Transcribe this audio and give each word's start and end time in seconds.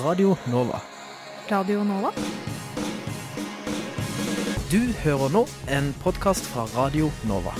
Radio 0.00 0.36
Nova. 0.44 0.80
Radio 1.50 1.82
Nova? 1.84 2.10
Du 4.72 4.80
hører 5.04 5.28
nå 5.28 5.44
en 5.68 5.92
podkast 6.00 6.48
fra 6.48 6.64
Radio 6.72 7.10
Nova. 7.28 7.52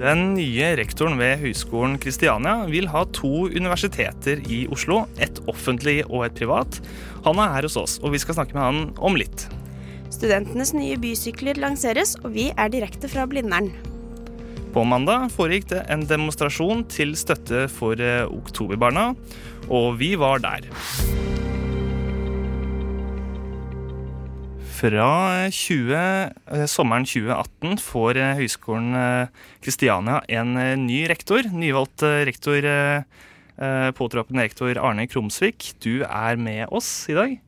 Den 0.00 0.30
nye 0.32 0.68
rektoren 0.80 1.18
ved 1.20 1.42
Høgskolen 1.42 1.98
Kristiania 2.00 2.62
vil 2.70 2.88
ha 2.88 3.02
to 3.12 3.50
universiteter 3.52 4.40
i 4.48 4.62
Oslo. 4.72 5.02
Et 5.40 5.48
offentlig 5.50 6.02
og 6.10 6.26
et 6.28 6.36
privat. 6.36 6.80
Han 7.24 7.40
er 7.40 7.56
her 7.56 7.68
hos 7.68 7.78
oss, 7.80 7.98
og 8.04 8.12
vi 8.14 8.20
skal 8.20 8.36
snakke 8.36 8.56
med 8.56 8.66
han 8.66 8.82
om 9.00 9.16
litt. 9.18 9.48
Studentenes 10.10 10.74
nye 10.74 10.98
bysykler 11.00 11.60
lanseres, 11.62 12.16
og 12.24 12.34
vi 12.34 12.50
er 12.52 12.72
direkte 12.72 13.08
fra 13.08 13.24
Blindern. 13.30 13.70
På 14.70 14.84
mandag 14.86 15.32
foregikk 15.34 15.70
det 15.72 15.80
en 15.90 16.04
demonstrasjon 16.06 16.84
til 16.90 17.16
støtte 17.18 17.64
for 17.72 17.98
eh, 17.98 18.26
Oktoberbarna, 18.26 19.12
og 19.66 19.96
vi 19.98 20.12
var 20.18 20.42
der. 20.44 20.68
Fra 24.80 25.08
20, 25.50 25.90
eh, 25.96 26.66
sommeren 26.70 27.06
2018 27.06 27.82
får 27.82 28.20
eh, 28.20 28.36
Høgskolen 28.38 28.94
Kristiania 29.64 30.20
en 30.38 30.54
ny 30.86 31.02
rektor. 31.10 31.50
Nyvalgt 31.50 32.06
rektor, 32.30 32.70
påtroppende 33.96 34.46
rektor 34.46 34.78
Arne 34.80 35.04
Krumsvik. 35.10 35.74
Du 35.84 36.00
er 36.06 36.40
med 36.40 36.66
oss 36.72 36.88
i 37.12 37.16
dag. 37.18 37.38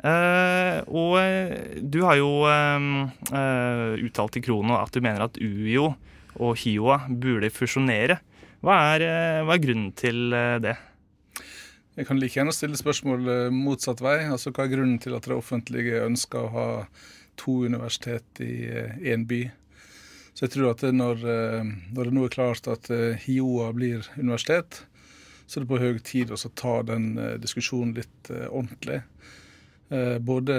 Eh, 0.00 0.78
og 0.88 1.18
eh, 1.20 1.80
du 1.84 2.00
har 2.06 2.16
jo 2.16 2.30
eh, 2.48 2.86
eh, 3.36 4.00
uttalt 4.06 4.32
til 4.36 4.44
Krono 4.46 4.78
at 4.80 4.94
du 4.94 5.02
mener 5.04 5.26
at 5.26 5.36
UiO 5.36 5.90
og 6.40 6.60
HiOA 6.62 7.02
burde 7.20 7.50
fusjonere. 7.52 8.20
Hva 8.64 8.78
er, 8.94 9.04
eh, 9.04 9.42
hva 9.44 9.56
er 9.56 9.64
grunnen 9.64 9.92
til 9.96 10.32
eh, 10.32 10.56
det? 10.64 10.76
Jeg 11.98 12.08
kan 12.08 12.20
like 12.20 12.38
gjerne 12.38 12.54
stille 12.56 12.80
spørsmål 12.80 13.28
eh, 13.28 13.46
motsatt 13.52 14.00
vei. 14.00 14.22
Altså, 14.24 14.54
Hva 14.56 14.64
er 14.64 14.72
grunnen 14.72 15.00
til 15.02 15.16
at 15.18 15.28
det 15.28 15.36
offentlige 15.36 16.04
ønsker 16.06 16.46
å 16.46 16.52
ha 16.54 16.68
to 17.40 17.60
universitet 17.68 18.40
i 18.44 18.70
én 19.12 19.28
by? 19.28 19.42
Så 20.32 20.46
jeg 20.46 20.54
tror 20.54 20.70
at 20.72 20.86
når, 20.96 21.26
eh, 21.28 21.72
når 21.92 22.08
det 22.08 22.16
nå 22.16 22.24
er 22.24 22.32
klart 22.32 22.72
at 22.72 22.88
eh, 22.94 23.20
HiOA 23.26 23.68
blir 23.76 24.08
universitet, 24.16 24.86
så 25.50 25.58
er 25.58 25.64
det 25.64 25.70
på 25.72 25.82
høy 25.82 25.98
tid 26.06 26.30
å 26.30 26.38
ta 26.54 26.76
den 26.86 27.10
eh, 27.18 27.36
diskusjonen 27.42 27.96
litt 27.98 28.30
eh, 28.30 28.46
ordentlig. 28.46 29.00
Eh, 29.90 30.16
Både 30.22 30.56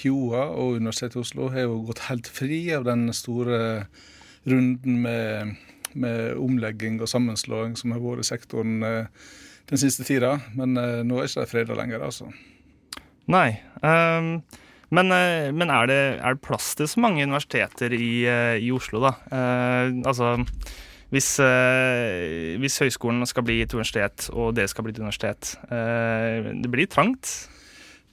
HiOA 0.00 0.46
og 0.48 0.78
Universitetet 0.80 1.18
i 1.18 1.20
Oslo 1.20 1.50
har 1.52 1.66
jo 1.66 1.82
gått 1.90 2.06
helt 2.08 2.30
fri 2.32 2.62
av 2.72 2.86
den 2.88 3.10
store 3.12 3.58
runden 4.48 5.02
med, 5.04 5.58
med 5.92 6.40
omlegging 6.40 6.96
og 7.02 7.10
sammenslåing 7.12 7.76
som 7.76 7.92
har 7.92 8.00
vært 8.00 8.24
i 8.24 8.30
sektoren 8.30 8.80
den 8.80 9.80
siste 9.80 10.08
tida. 10.08 10.38
Men 10.56 10.74
nå 10.76 11.20
er 11.20 11.28
ikke 11.28 11.44
de 11.44 11.52
freda 11.52 11.76
lenger, 11.78 12.04
altså. 12.04 12.28
Nei. 13.32 13.60
Um, 13.80 14.42
men, 14.92 15.08
men 15.56 15.72
er, 15.72 15.88
det, 15.88 16.00
er 16.20 16.36
det 16.36 16.44
plass 16.44 16.74
til 16.76 16.90
så 16.90 17.00
mange 17.00 17.24
universiteter 17.24 17.96
i, 17.96 18.26
i 18.60 18.68
Oslo, 18.72 19.00
da? 19.06 19.14
Uh, 19.32 20.04
altså 20.04 20.34
hvis, 21.14 21.28
eh, 21.38 22.56
hvis 22.58 22.80
høyskolen 22.82 23.22
skal 23.30 23.44
bli 23.46 23.60
et 23.62 23.74
universitet, 23.74 24.28
og 24.34 24.56
det 24.58 24.66
skal 24.70 24.86
bli 24.86 24.94
et 24.94 24.98
universitet 24.98 25.54
eh, 25.70 26.50
Det 26.58 26.70
blir 26.72 26.90
trangt. 26.90 27.30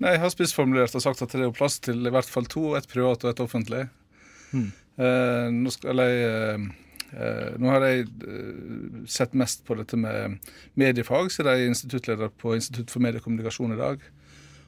Nei, 0.01 0.15
Jeg 0.15 0.21
har 0.23 0.33
spissformulert 0.33 0.95
og 0.97 1.03
sagt 1.03 1.23
at 1.25 1.33
det 1.33 1.47
er 1.47 1.55
plass 1.55 1.79
til 1.81 2.05
i 2.05 2.13
hvert 2.13 2.29
fall 2.29 2.45
to, 2.49 2.75
et 2.77 2.87
privat 2.89 3.25
og 3.25 3.33
et 3.33 3.43
offentlig. 3.43 3.83
Mm. 4.53 4.69
Eh, 5.01 5.49
nå, 5.55 5.73
skal 5.73 5.93
eller, 5.93 6.15
eh, 6.27 6.65
eh, 7.15 7.51
nå 7.61 7.69
har 7.73 7.85
jeg 7.87 8.05
eh, 8.05 9.03
sett 9.09 9.37
mest 9.37 9.65
på 9.65 9.77
dette 9.79 9.97
med 9.97 10.37
mediefag, 10.77 11.31
siden 11.33 11.51
jeg 11.51 11.65
er 11.65 11.73
instituttleder 11.73 12.33
på 12.33 12.53
Institutt 12.57 12.93
for 12.93 13.01
mediekommunikasjon 13.05 13.77
i 13.77 13.81
dag. 13.81 14.03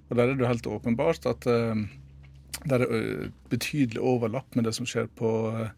Og 0.09 0.18
Der 0.18 0.24
er 0.25 0.34
det 0.34 0.46
jo 0.46 0.50
helt 0.50 0.69
åpenbart 0.69 1.25
at 1.30 1.46
eh, 2.63 2.69
det 2.69 2.79
er 2.79 2.96
eh, 2.97 3.29
betydelig 3.51 4.01
overlapp 4.01 4.56
med 4.56 4.68
det 4.68 4.75
som 4.78 4.88
skjer 4.90 5.09
på 5.19 5.34
eh, 5.51 5.74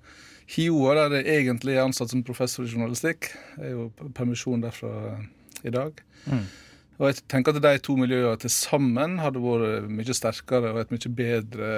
HiOA, 0.56 0.94
der 1.00 1.18
jeg 1.20 1.42
egentlig 1.42 1.76
er 1.76 1.88
ansatt 1.88 2.12
som 2.14 2.24
professor 2.26 2.66
i 2.66 2.70
journalistikk. 2.70 3.32
Jeg 3.58 3.72
er 3.72 3.74
jo 3.74 4.12
permisjon 4.18 4.62
derfra 4.64 4.94
eh, 5.16 5.26
i 5.66 5.74
dag. 5.74 5.98
Mm. 6.30 6.46
Og 6.96 7.10
jeg 7.10 7.26
tenker 7.28 7.52
at 7.52 7.64
de 7.64 7.82
to 7.84 7.98
miljøene 8.00 8.38
til 8.40 8.52
sammen 8.54 9.18
hadde 9.20 9.42
vært 9.44 9.90
mye 9.92 10.16
sterkere 10.16 10.72
og 10.72 10.80
et 10.80 10.94
mye 10.94 11.12
bedre 11.18 11.72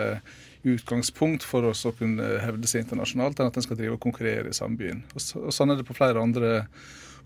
utgangspunkt 0.67 1.45
for 1.47 1.65
oss 1.71 1.85
å 1.87 1.93
kunne 1.95 2.27
hevde 2.43 2.69
seg 2.69 2.83
internasjonalt, 2.83 3.39
enn 3.39 3.49
at 3.49 3.57
en 3.57 3.65
skal 3.65 3.79
drive 3.79 3.95
og 3.97 4.03
konkurrere 4.03 4.51
i 4.51 4.57
samme 4.57 4.77
byen. 4.77 5.01
Og, 5.15 5.23
så, 5.23 5.41
og 5.41 5.55
sånn 5.55 5.73
er 5.73 5.79
det 5.79 5.87
på 5.87 5.97
flere 5.97 6.21
andre 6.21 6.67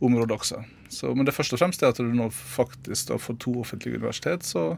områder 0.02 0.38
også. 0.38 0.62
Så, 0.94 1.12
men 1.18 1.28
det 1.28 1.36
første 1.36 1.58
og 1.58 1.62
fremst 1.62 1.84
er 1.84 1.92
at 1.92 2.00
du 2.00 2.14
nå 2.16 2.30
faktisk 2.34 3.12
da 3.12 3.20
får 3.22 3.38
to 3.44 3.58
offentlige 3.62 4.00
universitet, 4.00 4.48
så, 4.48 4.70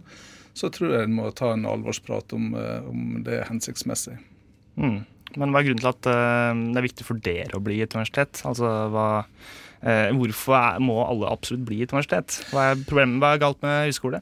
så 0.58 0.70
tror 0.74 0.94
jeg 0.94 1.08
en 1.08 1.18
må 1.18 1.32
ta 1.36 1.54
en 1.54 1.66
alvorsprat 1.70 2.34
om, 2.38 2.54
eh, 2.58 2.90
om 2.90 3.24
det 3.26 3.40
er 3.40 3.50
hensiktsmessig. 3.50 4.20
Mm. 4.78 5.02
Men 5.34 5.54
hva 5.54 5.62
er 5.62 5.70
grunnen 5.70 5.82
til 5.82 5.90
at 5.90 6.10
eh, 6.12 6.62
det 6.70 6.80
er 6.80 6.88
viktig 6.88 7.08
for 7.08 7.22
dere 7.26 7.58
å 7.58 7.64
bli 7.64 7.80
et 7.82 7.96
universitet? 7.96 8.44
Altså, 8.46 8.70
hva, 8.94 9.08
eh, 9.82 10.12
hvorfor 10.14 10.58
er, 10.60 10.84
må 10.84 11.00
alle 11.08 11.32
absolutt 11.34 11.66
bli 11.70 11.82
et 11.82 11.94
universitet? 11.94 12.38
Hva 12.54 12.70
er 12.72 12.86
problemet? 12.86 13.18
Hva 13.24 13.34
er 13.34 13.42
galt 13.42 13.66
med 13.66 13.88
høyskole? 13.88 14.22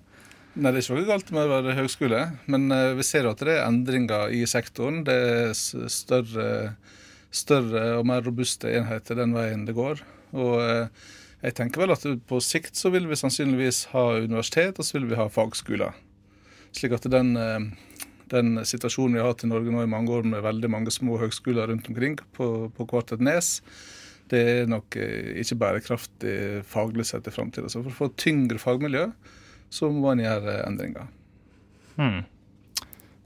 Nei, 0.51 0.71
Det 0.71 0.81
er 0.81 0.83
ikke 0.83 0.99
noe 0.99 1.07
galt 1.07 1.29
med 1.31 1.45
å 1.45 1.51
være 1.51 1.75
høgskole, 1.77 2.21
men 2.51 2.73
vi 2.97 3.03
ser 3.07 3.23
at 3.29 3.39
det 3.39 3.53
er 3.53 3.69
endringer 3.69 4.33
i 4.35 4.41
sektoren. 4.43 4.97
Det 5.07 5.15
er 5.15 5.53
større, 5.55 6.47
større 7.31 7.83
og 8.01 8.03
mer 8.09 8.19
robuste 8.25 8.67
enheter 8.67 9.15
den 9.15 9.31
veien 9.31 9.63
det 9.63 9.77
går. 9.77 10.03
Og 10.35 10.59
jeg 11.39 11.55
tenker 11.55 11.85
vel 11.85 11.95
at 11.95 12.03
på 12.27 12.41
sikt 12.43 12.75
så 12.75 12.91
vil 12.91 13.07
vi 13.07 13.15
sannsynligvis 13.15 13.85
ha 13.93 14.09
universitet, 14.19 14.75
og 14.75 14.83
så 14.83 14.99
vil 14.99 15.07
vi 15.13 15.21
ha 15.21 15.29
fagskoler. 15.31 15.95
Slik 16.75 16.95
at 16.95 17.07
den, 17.11 17.33
eh, 17.37 17.65
den 18.31 18.61
situasjonen 18.67 19.17
vi 19.17 19.23
har 19.23 19.31
hatt 19.33 19.45
i 19.45 19.51
Norge 19.51 19.73
nå 19.73 19.83
i 19.83 19.91
mange 19.91 20.13
år 20.15 20.27
med 20.27 20.45
veldig 20.45 20.71
mange 20.71 20.93
små 20.93 21.19
høgskoler 21.21 21.71
rundt 21.71 21.89
omkring 21.91 22.17
på, 22.37 22.71
på 22.75 22.87
hvert 22.91 23.15
et 23.15 23.23
nes, 23.23 23.53
det 24.31 24.41
er 24.47 24.69
nok 24.71 24.95
eh, 24.99 25.33
ikke 25.43 25.59
bærekraftig 25.59 26.35
faglig 26.67 27.07
sett 27.09 27.27
i 27.27 27.35
framtida. 27.35 27.71
Så 27.71 27.83
for 27.83 27.91
å 27.91 27.99
få 28.05 28.11
tyngre 28.15 28.61
fagmiljø, 28.61 29.09
så 29.71 29.91
må 29.91 30.13
en 30.13 30.23
gjøre 30.23 30.61
endringer. 30.67 31.09
Hmm. 31.97 32.21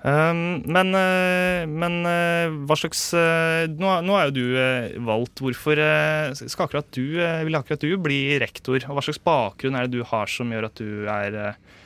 Um, 0.06 0.62
men 0.70 0.92
eh, 0.94 1.64
men 1.66 1.96
eh, 2.06 2.52
hva 2.70 2.76
slags 2.78 3.08
eh, 3.18 3.64
nå, 3.74 3.90
nå 4.06 4.18
er 4.20 4.28
jo 4.28 4.36
du 4.36 4.58
eh, 4.62 4.98
valgt. 5.02 5.42
Hvorfor 5.42 5.82
eh, 5.82 6.36
skal 6.36 6.68
akkurat 6.68 6.92
du, 6.94 7.18
eh, 7.24 7.42
vil 7.48 7.58
akkurat 7.58 7.82
du 7.82 7.96
bli 7.98 8.20
rektor? 8.42 8.78
Og 8.86 9.00
hva 9.00 9.06
slags 9.06 9.22
bakgrunn 9.26 9.78
er 9.78 9.88
det 9.88 9.98
du 9.98 10.06
har 10.06 10.30
som 10.30 10.54
gjør 10.54 10.70
at 10.70 10.78
du 10.78 11.10
er 11.10 11.40
eh, 11.42 11.50
eh, 11.50 11.85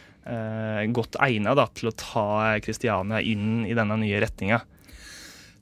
godt 0.94 1.16
egnet 1.24 1.58
da, 1.58 1.66
til 1.74 1.90
å 1.90 1.96
ta 1.98 2.28
Kristiania 2.62 3.22
inn 3.24 3.64
i 3.66 3.74
denne 3.78 3.96
nye 4.02 4.20
retninga? 4.22 4.60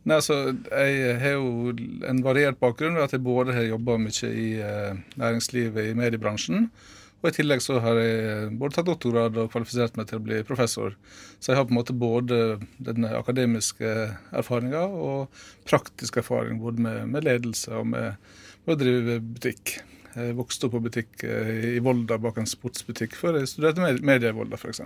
Nei, 0.08 0.22
altså, 0.22 0.54
Jeg 0.72 1.16
har 1.20 1.34
jo 1.36 1.74
en 2.08 2.22
variert 2.24 2.60
bakgrunn 2.62 2.96
ved 2.96 3.10
at 3.10 3.16
jeg 3.18 3.26
både 3.26 3.56
har 3.56 3.68
jobba 3.68 3.98
mye 4.00 4.30
i 4.32 4.48
eh, 4.64 5.02
næringslivet, 5.20 5.90
i 5.90 5.98
mediebransjen, 6.00 6.70
og 7.18 7.28
i 7.28 7.34
tillegg 7.36 7.64
så 7.66 7.82
har 7.84 8.00
jeg 8.00 8.54
både 8.62 8.78
tatt 8.78 8.88
doktorgrad 8.88 9.40
og 9.42 9.50
kvalifisert 9.52 9.98
meg 10.00 10.08
til 10.08 10.22
å 10.22 10.24
bli 10.24 10.38
professor. 10.48 10.96
Så 11.42 11.52
jeg 11.52 11.60
har 11.60 11.66
på 11.68 11.74
en 11.74 11.80
måte 11.80 11.98
både 11.98 12.60
den 12.78 13.08
akademiske 13.10 13.94
erfaringa 14.38 14.86
og 14.86 15.42
praktisk 15.68 16.22
erfaring 16.22 16.62
både 16.62 16.86
med, 16.88 17.02
med 17.12 17.28
ledelse 17.28 17.74
og 17.76 17.90
med, 17.92 18.22
med 18.64 18.78
å 18.78 18.80
drive 18.80 19.18
butikk. 19.34 19.80
Jeg 20.18 20.36
vokste 20.38 20.68
opp 20.68 20.76
på 20.78 20.84
butikk 20.88 21.24
eh, 21.28 21.78
i 21.78 21.80
Volda 21.86 22.18
bak 22.22 22.40
en 22.42 22.50
sportsbutikk 22.50 23.16
før 23.20 23.40
jeg 23.42 23.52
studerte 23.54 23.84
med- 23.84 24.04
medie 24.06 24.34
i 24.34 24.38
Volda 24.38 24.58
f.eks. 24.58 24.82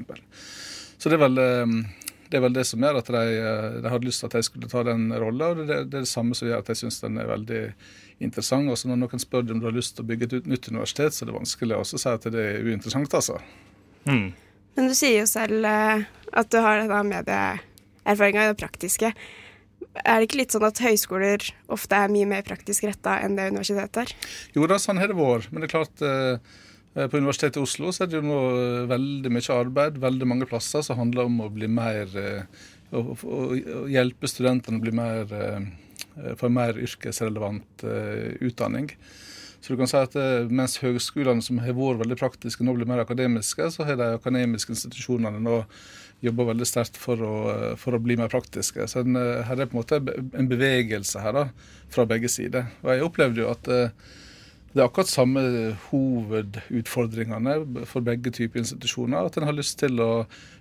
Så 1.02 1.10
det 1.10 1.18
er 1.18 1.24
vel 1.24 1.40
eh, 1.42 1.76
det 2.32 2.40
er 2.40 2.44
vel 2.46 2.54
det 2.56 2.64
som 2.64 2.80
gjør 2.80 3.02
at 3.02 3.10
de, 3.12 3.22
eh, 3.44 3.66
de 3.84 3.90
hadde 3.92 4.08
lyst 4.08 4.24
til 4.24 4.30
at 4.30 4.38
jeg 4.40 4.48
skulle 4.48 4.70
ta 4.72 4.86
den 4.88 5.10
rolla. 5.12 5.50
Og 5.52 5.60
det, 5.60 5.66
det, 5.68 5.80
det 5.92 5.98
er 6.00 6.06
det 6.06 6.12
samme 6.12 6.38
som 6.38 6.48
gjør 6.48 6.62
at 6.64 6.70
jeg 6.72 6.80
syns 6.80 7.02
den 7.04 7.20
er 7.20 7.28
veldig 7.28 7.64
interessant. 8.24 8.72
Også 8.72 8.88
når 8.88 9.02
noen 9.02 9.20
spør 9.24 9.44
deg 9.44 9.58
om 9.58 9.64
du 9.64 9.68
har 9.68 9.76
lyst 9.76 9.98
til 9.98 10.06
å 10.06 10.10
bygge 10.12 10.30
et 10.40 10.48
nytt 10.48 10.70
universitet, 10.72 11.12
så 11.16 11.26
er 11.26 11.32
det 11.32 11.36
vanskelig 11.36 11.76
å 11.76 11.84
si 11.90 12.00
at 12.08 12.30
det 12.32 12.46
er 12.54 12.64
uinteressant, 12.64 13.18
altså. 13.20 13.42
Mm. 14.08 14.30
Men 14.78 14.88
du 14.88 14.96
sier 14.96 15.18
jo 15.20 15.28
selv 15.28 15.68
eh, 15.68 16.06
at 16.40 16.52
du 16.54 16.60
har 16.64 16.80
denne 16.86 17.02
medieerfaringa 17.10 18.46
i 18.48 18.54
det 18.54 18.60
praktiske. 18.64 19.12
Er 20.02 20.22
det 20.22 20.30
ikke 20.30 20.40
litt 20.40 20.54
sånn 20.56 20.66
at 20.66 20.80
høyskoler 20.82 21.46
ofte 21.72 21.98
er 21.98 22.12
mye 22.12 22.28
mer 22.30 22.44
praktisk 22.48 22.86
retta 22.88 23.18
enn 23.24 23.38
det 23.38 23.50
universitetet 23.52 24.04
er? 24.06 24.14
Jo 24.56 24.68
da, 24.70 24.80
sånn 24.80 25.02
har 25.02 25.12
det 25.12 25.18
vært. 25.18 25.50
Men 25.52 25.64
det 25.64 25.68
er 25.70 25.74
klart 25.74 26.04
eh, 26.08 27.08
på 27.12 27.20
Universitetet 27.20 27.60
i 27.60 27.66
Oslo 27.66 27.92
så 27.92 28.06
er 28.06 28.12
det 28.12 28.20
jo 28.22 28.28
nå 28.28 28.42
veldig 28.92 29.32
mye 29.34 29.58
arbeid, 29.58 30.00
veldig 30.04 30.30
mange 30.30 30.48
plasser 30.50 30.86
som 30.86 31.00
handler 31.02 31.28
om 31.28 31.42
å 31.44 31.50
bli 31.54 31.70
mer 31.72 32.16
eh, 32.20 32.62
å, 32.96 33.16
hjelpe 33.92 34.30
studentene 34.32 34.80
å 34.80 34.86
bli 34.86 34.96
mer 34.96 35.36
eh, 35.36 35.68
få 36.40 36.48
en 36.50 36.56
mer 36.58 36.80
yrkesrelevant 36.80 37.84
utdanning. 38.44 38.90
Så 39.62 39.72
du 39.72 39.80
kan 39.80 39.88
si 39.88 39.96
at 39.96 40.16
mens 40.52 40.80
høgskolene 40.82 41.44
som 41.46 41.62
har 41.62 41.76
vært 41.78 42.02
veldig 42.02 42.18
praktiske, 42.20 42.66
nå 42.66 42.74
blir 42.76 42.90
mer 42.90 43.04
akademiske, 43.04 43.70
så 43.72 43.86
har 43.88 44.00
de 44.00 44.10
akademiske 44.18 44.74
institusjonene 44.74 45.40
nå 45.40 45.62
jobba 46.22 46.46
veldig 46.52 46.68
sterkt 46.70 46.98
for, 47.02 47.18
å- 47.18 47.76
for 47.82 47.98
å 47.98 48.02
bli 48.04 48.16
mer 48.20 48.30
praktiske. 48.30 48.86
Så 48.88 49.02
en, 49.02 49.16
eh, 49.18 49.44
her 49.48 49.54
er 49.56 49.64
det 49.66 49.70
på 49.72 49.78
en 49.78 49.82
måte 49.84 50.02
en 50.38 50.48
bevegelse 50.52 51.22
her 51.24 51.34
da, 51.34 51.46
fra 51.90 52.06
begge 52.06 52.30
sider. 52.30 52.68
Og 52.84 52.92
jeg 52.94 53.08
opplevde 53.08 53.42
jo 53.42 53.50
at 53.52 53.68
eh, 53.68 53.90
det 54.72 54.80
er 54.80 54.88
akkurat 54.88 55.10
samme 55.12 55.42
hovedutfordringene 55.90 57.86
for 57.90 58.04
begge 58.06 58.32
typer 58.36 58.62
institusjoner. 58.62 59.26
At 59.28 59.38
en 59.38 59.48
har 59.50 59.56
lyst 59.58 59.80
til 59.82 60.00
å 60.04 60.12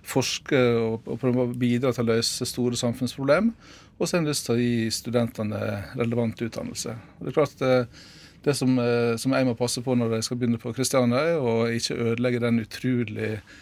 forske 0.07 0.59
og, 0.81 1.07
og 1.07 1.53
bidra 1.59 1.93
til 1.95 2.05
å 2.07 2.15
løse 2.15 2.47
store 2.49 2.75
samfunnsproblem. 2.79 3.53
Og 3.99 4.07
så 4.07 4.17
har 4.17 4.23
en 4.23 4.31
lyst 4.31 4.47
til 4.47 4.57
å 4.57 4.61
gi 4.61 4.89
studentene 4.93 5.61
relevant 5.99 6.41
utdannelse. 6.43 6.95
Og 7.19 7.23
det 7.27 7.31
er 7.33 7.37
klart 7.37 7.63
eh, 7.65 8.03
det 8.43 8.55
som, 8.57 8.73
eh, 8.81 9.15
som 9.21 9.35
jeg 9.37 9.47
må 9.47 9.55
passe 9.59 9.83
på 9.85 9.95
når 9.95 10.17
jeg 10.17 10.27
skal 10.27 10.41
begynne 10.41 10.61
på 10.61 10.73
Kristiania, 10.75 11.21
er 11.35 11.39
å 11.41 11.55
ikke 11.69 11.99
ødelegge 12.11 12.41
den 12.43 12.63
utrolig 12.65 13.35
eh, 13.37 13.59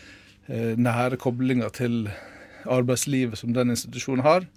nære 0.50 1.20
koblinga 1.22 1.70
til 1.76 2.10
arbeidslivet 2.70 3.40
som 3.40 3.54
den 3.54 3.74
institusjonen 3.76 4.26
har. 4.26 4.48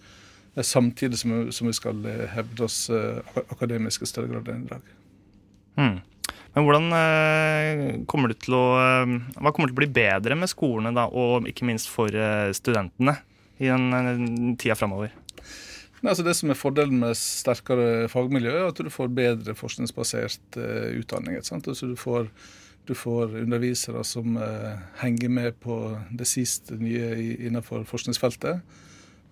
eh, 0.56 0.64
Samtidig 0.64 1.18
som, 1.18 1.50
vi 1.68 1.76
skal 1.76 2.04
eh, 2.06 2.28
hevde 2.34 2.64
oss 2.66 2.88
eh, 2.90 3.20
akademisk 3.48 4.02
i 4.02 4.10
større 4.10 4.30
grad 4.32 4.48
enn 4.52 4.64
i 4.66 4.72
dag. 4.72 4.94
Mm. 5.76 6.00
Men 6.52 6.66
hvordan 6.66 6.88
eh, 6.98 7.82
kommer 8.10 8.32
det 8.32 8.42
til 8.44 8.56
å 8.58 8.64
eh, 8.76 9.12
Hva 9.38 9.52
kommer 9.52 9.70
til 9.70 9.76
å 9.78 9.82
bli 9.82 9.92
bedre 9.96 10.36
med 10.36 10.50
skolene, 10.52 10.92
da, 10.96 11.06
og 11.08 11.48
ikke 11.48 11.68
minst 11.68 11.88
for 11.92 12.12
eh, 12.12 12.52
studentene, 12.56 13.16
i 13.62 13.70
den 13.70 13.92
eh, 13.96 14.56
tida 14.60 14.76
framover? 14.76 15.14
Altså 16.02 16.24
det 16.26 16.34
som 16.34 16.50
er 16.50 16.58
Fordelen 16.58 16.98
med 16.98 17.14
sterkere 17.14 18.08
fagmiljø, 18.10 18.50
er 18.50 18.72
at 18.72 18.80
du 18.82 18.90
får 18.90 19.12
bedre 19.14 19.54
forskningsbasert 19.54 20.58
eh, 20.58 20.88
utdanning. 20.98 21.38
Altså 21.38 21.86
du, 21.86 21.94
får, 21.96 22.26
du 22.86 22.94
får 22.94 23.36
undervisere 23.36 24.02
som 24.04 24.36
eh, 24.36 24.78
henger 25.02 25.28
med 25.28 25.58
på 25.62 25.76
det 26.10 26.26
siste 26.26 26.78
nye 26.80 27.12
innenfor 27.46 27.84
forskningsfeltet. 27.86 28.62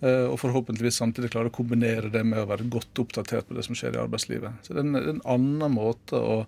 eh, 0.00 0.26
og 0.30 0.38
forhåpentligvis 0.40 1.00
samtidig 1.02 1.32
klarer 1.32 1.50
å 1.50 1.54
kombinere 1.54 2.12
det 2.12 2.22
med 2.24 2.40
å 2.40 2.48
være 2.48 2.68
godt 2.70 3.02
oppdatert 3.02 3.48
på 3.48 3.56
det 3.58 3.66
som 3.66 3.74
skjer 3.74 3.98
i 3.98 4.02
arbeidslivet. 4.04 4.62
Så 4.62 4.74
det 4.74 4.84
er 4.84 4.86
en, 4.86 5.00
en 5.16 5.26
annen 5.26 5.74
måte 5.74 6.16
å 6.16 6.44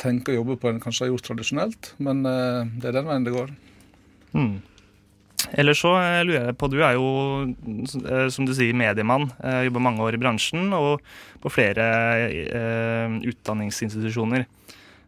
tenke 0.00 0.32
og 0.32 0.40
jobbe 0.40 0.58
på 0.58 0.70
enn 0.70 0.80
kanskje 0.80 1.06
har 1.06 1.12
gjort 1.12 1.28
tradisjonelt, 1.28 1.92
men 2.00 2.24
eh, 2.26 2.64
det 2.80 2.90
er 2.90 2.98
den 2.98 3.10
veien 3.10 3.28
det 3.28 3.36
går. 3.36 3.54
Mm. 4.32 4.56
Ellers 5.58 5.80
så 5.80 5.92
lurer 6.26 6.48
jeg 6.48 6.56
på, 6.58 6.68
du 6.68 6.80
er 6.82 6.96
jo, 6.96 7.08
som 8.34 8.44
du 8.44 8.50
sier, 8.52 8.74
mediemann. 8.76 9.28
Jobber 9.64 9.80
mange 9.80 10.02
år 10.04 10.16
i 10.16 10.20
bransjen 10.20 10.74
og 10.76 10.98
på 11.40 11.52
flere 11.54 11.86
utdanningsinstitusjoner. 13.22 14.44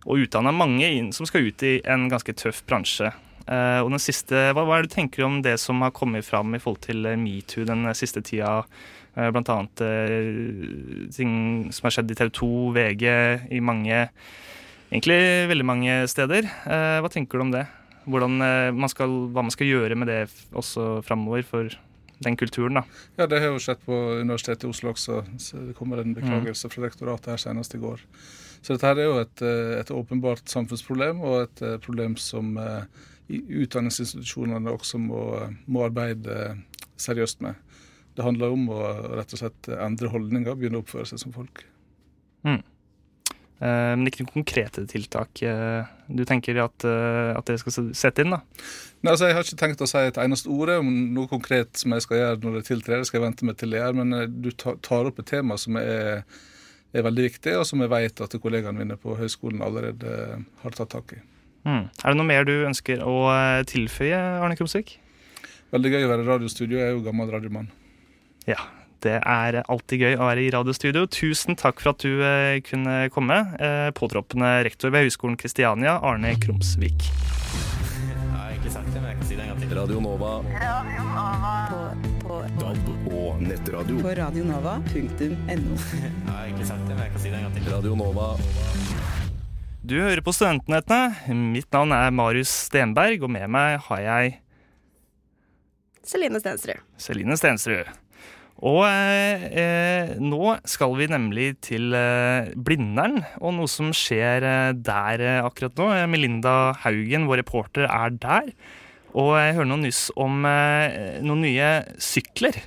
Og 0.07 0.25
utdanna 0.25 0.53
mange 0.55 0.87
inn, 0.89 1.11
som 1.13 1.29
skal 1.29 1.51
ut 1.51 1.65
i 1.67 1.79
en 1.85 2.09
ganske 2.13 2.35
tøff 2.39 2.63
bransje. 2.69 3.13
Uh, 3.51 3.83
og 3.83 3.91
den 3.91 4.03
siste, 4.03 4.51
hva, 4.55 4.63
hva 4.65 4.79
er 4.79 4.85
det 4.85 4.93
du 4.93 4.95
tenker 4.95 5.27
om 5.27 5.41
det 5.45 5.57
som 5.61 5.81
har 5.85 5.95
kommet 5.97 6.25
fram 6.25 6.55
i 6.55 6.61
forhold 6.63 6.85
til 6.85 7.09
eh, 7.09 7.19
metoo 7.19 7.67
den 7.69 7.89
siste 7.99 8.23
tida? 8.25 8.61
Uh, 9.17 9.27
blant 9.35 9.51
annet 9.51 9.83
uh, 9.83 11.09
ting 11.13 11.35
som 11.75 11.89
har 11.89 11.97
skjedd 11.97 12.15
i 12.15 12.19
TV 12.21 12.31
2, 12.39 12.53
VG, 12.77 13.05
i 13.59 13.61
mange 13.65 14.05
Egentlig 14.91 15.47
veldig 15.47 15.67
mange 15.67 15.99
steder. 16.11 16.49
Eh, 16.67 16.97
hva 16.99 17.11
tenker 17.13 17.39
du 17.39 17.45
om 17.45 17.53
det? 17.55 17.63
Eh, 17.63 18.73
man 18.75 18.91
skal, 18.91 19.13
hva 19.31 19.45
man 19.47 19.55
skal 19.55 19.71
gjøre 19.71 19.95
med 19.95 20.11
det 20.11 20.25
også 20.51 20.99
framover 21.07 21.45
for 21.47 21.77
den 22.21 22.37
kulturen, 22.37 22.81
da. 22.81 22.83
Ja, 23.17 23.29
det 23.31 23.39
har 23.41 23.55
jo 23.55 23.61
skjedd 23.63 23.85
på 23.87 23.97
Universitetet 24.21 24.67
i 24.67 24.71
Oslo 24.73 24.91
også. 24.91 25.23
så 25.39 25.63
Det 25.69 25.77
kommer 25.79 26.03
en 26.03 26.17
beklagelse 26.17 26.69
fra 26.69 26.89
rektoratet 26.89 27.31
her 27.33 27.41
senest 27.41 27.79
i 27.79 27.81
går. 27.81 28.03
Så 28.61 28.75
dette 28.75 28.89
her 28.91 28.99
er 29.01 29.09
jo 29.09 29.21
et, 29.23 29.43
eh, 29.43 29.79
et 29.81 29.93
åpenbart 29.95 30.51
samfunnsproblem, 30.53 31.23
og 31.25 31.47
et 31.47 31.63
eh, 31.65 31.79
problem 31.81 32.17
som 32.21 32.53
eh, 32.61 33.07
utdanningsinstitusjonene 33.31 34.73
også 34.75 35.01
må, 35.01 35.23
må 35.71 35.87
arbeide 35.87 36.59
seriøst 37.01 37.41
med. 37.47 37.57
Det 38.17 38.27
handler 38.27 38.53
om 38.53 38.67
å 38.75 38.83
rett 39.17 39.33
og 39.33 39.41
slett 39.41 39.71
endre 39.79 40.11
holdninger, 40.13 40.59
begynne 40.59 40.81
å 40.81 40.85
oppføre 40.85 41.09
seg 41.09 41.23
som 41.23 41.33
folk. 41.35 41.65
Mm. 42.41 42.63
men 43.61 44.09
ikke 44.09 44.23
noen 44.23 44.33
konkrete 44.33 44.87
tiltak 44.89 45.43
du 46.09 46.23
tenker 46.25 46.57
at, 46.63 46.87
at 46.89 47.45
dere 47.45 47.61
skal 47.61 47.91
sette 47.93 48.25
inn, 48.25 48.33
da. 48.33 48.39
Nei, 49.05 49.13
altså 49.13 49.29
Jeg 49.29 49.37
har 49.37 49.45
ikke 49.45 49.59
tenkt 49.61 49.85
å 49.85 49.89
si 49.91 50.01
et 50.01 50.21
eneste 50.23 50.49
ord 50.49 50.73
om 50.79 50.89
noe 51.13 51.29
konkret 51.29 51.77
som 51.77 51.93
jeg 51.93 52.07
skal 52.07 52.17
gjøre 52.17 52.41
når 52.41 52.57
jeg 52.59 52.69
tiltrer. 52.71 53.03
Det 53.03 53.11
skal 53.11 53.21
jeg 53.21 53.27
vente 53.27 53.51
med 53.51 53.59
til 53.61 53.77
jeg 53.77 53.85
gjør, 53.85 53.99
men 54.01 54.41
du 54.41 54.49
tar 54.57 55.11
opp 55.13 55.21
et 55.21 55.29
tema 55.29 55.61
som 55.61 55.77
er, 55.77 56.25
er 56.99 57.07
veldig 57.07 57.27
viktig, 57.29 57.55
og 57.61 57.67
som 57.69 57.83
jeg 57.85 57.93
vet 57.93 58.23
at 58.25 58.35
kollegaene 58.43 58.83
mine 58.83 58.97
på 59.01 59.15
høyskolen 59.19 59.63
allerede 59.63 60.17
eh, 60.25 60.43
har 60.65 60.75
tatt 60.77 60.93
tak 60.97 61.15
i. 61.15 61.21
Mm. 61.69 61.87
Er 61.87 62.09
det 62.09 62.17
noe 62.17 62.27
mer 62.27 62.49
du 62.49 62.55
ønsker 62.67 63.05
å 63.05 63.15
eh, 63.35 63.63
tilføye, 63.69 64.19
Arne 64.41 64.59
Krumsvik? 64.59 64.97
Veldig 65.71 65.95
gøy 65.95 66.07
å 66.07 66.11
være 66.11 66.25
i 66.25 66.29
radiostudio. 66.33 66.81
Jeg 66.81 66.89
er 66.89 66.97
jo 66.97 67.05
gammel 67.05 67.31
radiomann. 67.31 67.69
Ja, 68.49 68.59
det 69.05 69.21
er 69.21 69.61
alltid 69.63 70.03
gøy 70.03 70.17
å 70.19 70.27
være 70.27 70.43
i 70.43 70.51
radiostudio. 70.51 71.05
Tusen 71.15 71.59
takk 71.61 71.79
for 71.83 71.93
at 71.93 72.03
du 72.03 72.25
eh, 72.27 72.59
kunne 72.67 73.05
komme. 73.15 73.39
Påtroppende 73.95 74.57
rektor 74.67 74.91
ved 74.91 75.07
Høgskolen 75.07 75.39
Kristiania, 75.39 76.01
Arne 76.03 76.35
Krumsvik. 76.43 77.07
Jeg 78.11 78.19
har 78.35 78.51
egentlig 78.51 78.75
sagt 78.75 78.91
det, 78.91 78.99
men 78.99 79.13
jeg 79.13 79.21
kan 79.21 79.31
si 79.31 79.39
det 79.39 79.47
en 79.47 79.55
gang 79.55 79.63
til. 79.63 79.77
Radio 79.79 80.03
Nova. 80.03 80.41
på, 81.71 81.85
på, 82.27 82.43
og 82.43 83.00
nettradio. 83.41 84.01
på 84.03 84.15
radionova.no. 84.17 85.77
Si. 87.21 87.31
Radio 87.71 87.95
Nova. 87.97 88.35
Du 89.83 89.97
hører 90.01 90.21
på 90.25 90.33
Studentnettene. 90.33 91.35
Mitt 91.53 91.69
navn 91.73 91.93
er 91.97 92.13
Marius 92.15 92.53
Stenberg, 92.69 93.25
og 93.25 93.33
med 93.33 93.49
meg 93.53 93.81
har 93.89 94.01
jeg 94.05 94.39
Celine 96.07 96.41
Stensrud. 96.41 96.81
Celine 97.01 97.37
Stensrud. 97.37 97.91
Og 98.61 98.83
eh, 98.85 99.45
eh, 99.57 100.11
nå 100.21 100.57
skal 100.69 100.93
vi 100.99 101.07
nemlig 101.09 101.55
til 101.65 101.95
eh, 101.97 102.51
Blindern, 102.61 103.23
og 103.41 103.55
noe 103.57 103.71
som 103.73 103.89
skjer 103.97 104.45
eh, 104.45 104.73
der 104.77 105.25
eh, 105.25 105.41
akkurat 105.47 105.81
nå. 105.81 105.87
Eh, 105.97 106.09
Melinda 106.13 106.75
Haugen, 106.83 107.25
vår 107.31 107.41
reporter, 107.41 107.89
er 107.89 108.13
der. 108.21 108.53
Og 109.17 109.33
jeg 109.41 109.57
hører 109.57 109.71
noe 109.73 109.81
nyss 109.87 110.03
om 110.21 110.45
eh, 110.49 111.23
noen 111.25 111.41
nye 111.47 111.71
sykler. 112.05 112.61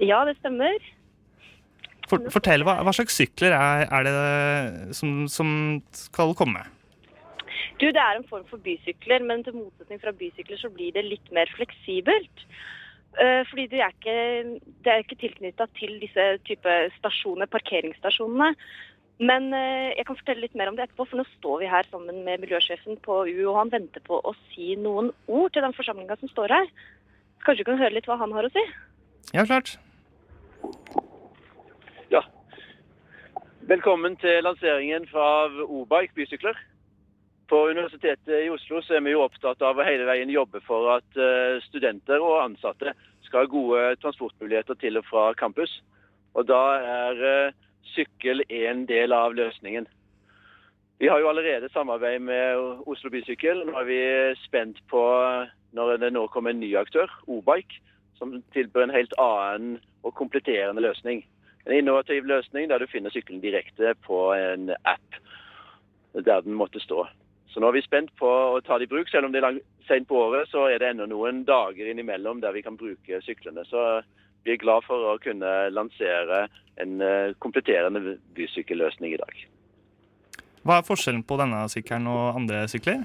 Ja, 0.00 0.22
det 0.28 0.38
stemmer. 0.40 0.78
For, 2.10 2.22
fortell, 2.34 2.64
hva, 2.66 2.78
hva 2.84 2.92
slags 2.96 3.16
sykler 3.16 3.54
er, 3.56 3.86
er 3.88 4.06
det 4.08 4.96
som, 4.98 5.24
som 5.30 5.80
skal 5.96 6.34
komme? 6.38 6.64
Du, 7.80 7.88
Det 7.88 7.98
er 7.98 8.18
en 8.18 8.28
form 8.28 8.44
for 8.50 8.62
bysykler, 8.62 9.24
men 9.26 9.42
til 9.44 9.56
motsetning 9.56 10.00
fra 10.02 10.12
bysykler 10.14 10.60
så 10.60 10.70
blir 10.72 10.92
det 10.94 11.04
litt 11.06 11.32
mer 11.34 11.50
fleksibelt. 11.56 12.44
Eh, 13.20 13.42
fordi 13.48 13.66
det 13.72 13.80
er 13.84 13.92
ikke, 13.92 14.60
det 14.84 14.92
er 14.92 15.02
ikke 15.02 15.20
tilknytta 15.20 15.66
til 15.78 15.98
disse 16.00 16.26
type 16.48 16.76
stasjoner, 16.98 17.50
parkeringsstasjonene. 17.52 18.52
Men 19.22 19.50
eh, 19.54 19.92
jeg 19.98 20.06
kan 20.08 20.18
fortelle 20.18 20.46
litt 20.46 20.56
mer 20.58 20.70
om 20.70 20.78
det 20.78 20.86
etterpå, 20.86 21.06
for 21.10 21.20
nå 21.20 21.26
står 21.36 21.60
vi 21.62 21.72
her 21.72 21.88
sammen 21.90 22.22
med 22.26 22.40
miljøsjefen 22.42 22.98
på 23.04 23.22
U, 23.28 23.36
og 23.50 23.58
han 23.60 23.74
venter 23.74 24.04
på 24.06 24.18
å 24.18 24.34
si 24.52 24.72
noen 24.80 25.12
ord 25.26 25.52
til 25.52 25.64
den 25.66 25.76
forsamlinga 25.76 26.16
som 26.20 26.32
står 26.32 26.56
her. 26.56 26.72
Kanskje 27.44 27.64
du 27.64 27.70
kan 27.70 27.82
høre 27.82 27.96
litt 27.98 28.08
hva 28.10 28.20
han 28.20 28.34
har 28.34 28.48
å 28.48 28.54
si? 28.54 28.64
Ja, 29.30 29.46
klart. 29.46 29.78
Velkommen 33.72 34.16
til 34.18 34.42
lanseringen 34.42 35.04
av 35.14 35.54
O-Bike 35.62 36.16
bysykler. 36.18 36.56
På 37.46 37.60
Universitetet 37.70 38.32
i 38.42 38.50
Oslo 38.50 38.80
så 38.82 38.96
er 38.98 39.04
vi 39.06 39.12
jo 39.14 39.22
opptatt 39.22 39.62
av 39.62 39.78
å 39.78 39.86
hele 39.86 40.04
veien 40.08 40.32
jobbe 40.34 40.58
for 40.66 40.90
at 40.96 41.14
eh, 41.14 41.60
studenter 41.68 42.18
og 42.18 42.40
ansatte 42.42 42.90
skal 43.22 43.44
ha 43.44 43.50
gode 43.52 43.84
transportmuligheter 44.02 44.76
til 44.82 44.98
og 44.98 45.06
fra 45.06 45.28
campus. 45.38 45.76
Og 46.34 46.50
da 46.50 46.60
er 46.82 47.22
eh, 47.30 47.54
sykkel 47.94 48.42
en 48.50 48.82
del 48.90 49.14
av 49.14 49.38
løsningen. 49.38 49.86
Vi 50.98 51.08
har 51.08 51.22
jo 51.22 51.30
allerede 51.30 51.70
samarbeid 51.70 52.18
med 52.26 52.82
Oslo 52.90 53.14
Bysykkel. 53.14 53.62
Nå 53.70 53.78
er 53.78 53.88
vi 53.88 54.02
spent 54.42 54.82
på 54.90 55.06
når 55.72 56.02
det 56.02 56.12
nå 56.12 56.26
kommer 56.34 56.50
en 56.50 56.60
ny 56.60 56.74
aktør, 56.82 57.08
O-Bike, 57.30 57.78
som 58.22 58.36
tilbyr 58.54 58.86
en 58.86 58.94
helt 58.94 59.14
annen 59.18 59.80
og 60.06 60.14
kompletterende 60.14 60.82
løsning. 60.84 61.24
En 61.66 61.74
innovativ 61.74 62.26
løsning 62.26 62.68
der 62.70 62.78
du 62.78 62.86
finner 62.90 63.10
sykkelen 63.10 63.42
direkte 63.42 63.96
på 64.06 64.28
en 64.36 64.70
app 64.86 65.18
der 66.14 66.44
den 66.44 66.54
måtte 66.54 66.82
stå. 66.82 67.06
Så 67.50 67.60
nå 67.60 67.68
er 67.68 67.76
vi 67.76 67.84
spent 67.84 68.12
på 68.20 68.28
å 68.28 68.60
ta 68.64 68.78
det 68.78 68.86
i 68.86 68.92
bruk. 68.92 69.10
Selv 69.10 69.26
om 69.26 69.34
det 69.34 69.42
er 69.42 69.58
sent 69.88 70.06
på 70.08 70.20
året, 70.28 70.48
så 70.52 70.68
er 70.70 70.78
det 70.80 70.92
ennå 70.92 71.08
noen 71.10 71.42
dager 71.48 71.88
innimellom 71.90 72.40
der 72.40 72.54
vi 72.54 72.62
kan 72.64 72.78
bruke 72.80 73.20
syklene. 73.26 73.64
Så 73.68 74.02
vi 74.46 74.54
er 74.54 74.62
glad 74.62 74.86
for 74.86 75.12
å 75.12 75.18
kunne 75.22 75.50
lansere 75.74 76.46
en 76.82 77.00
eh, 77.04 77.34
kompletterende 77.42 78.16
bysykkelløsning 78.36 79.16
i 79.16 79.20
dag. 79.20 79.42
Hva 80.62 80.78
er 80.78 80.86
forskjellen 80.86 81.24
på 81.26 81.36
denne 81.40 81.64
sykkelen 81.70 82.06
og 82.10 82.38
andre 82.38 82.64
sykler? 82.70 83.02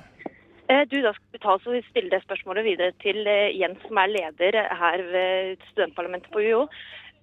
Eh, 0.69 0.83
Du, 0.89 1.01
Da 1.01 1.13
skal 1.13 1.31
vi 1.31 1.39
ta 1.39 1.53
oss 1.55 1.67
og 1.67 1.83
stille 1.87 2.11
det 2.11 2.23
spørsmålet 2.25 2.65
videre 2.67 2.91
til 3.03 3.23
eh, 3.27 3.55
Jens, 3.55 3.79
som 3.87 3.99
er 4.01 4.11
leder 4.11 4.57
her 4.81 5.03
ved 5.13 5.63
studentparlamentet 5.71 6.31
på 6.33 6.43
UiO. 6.43 6.65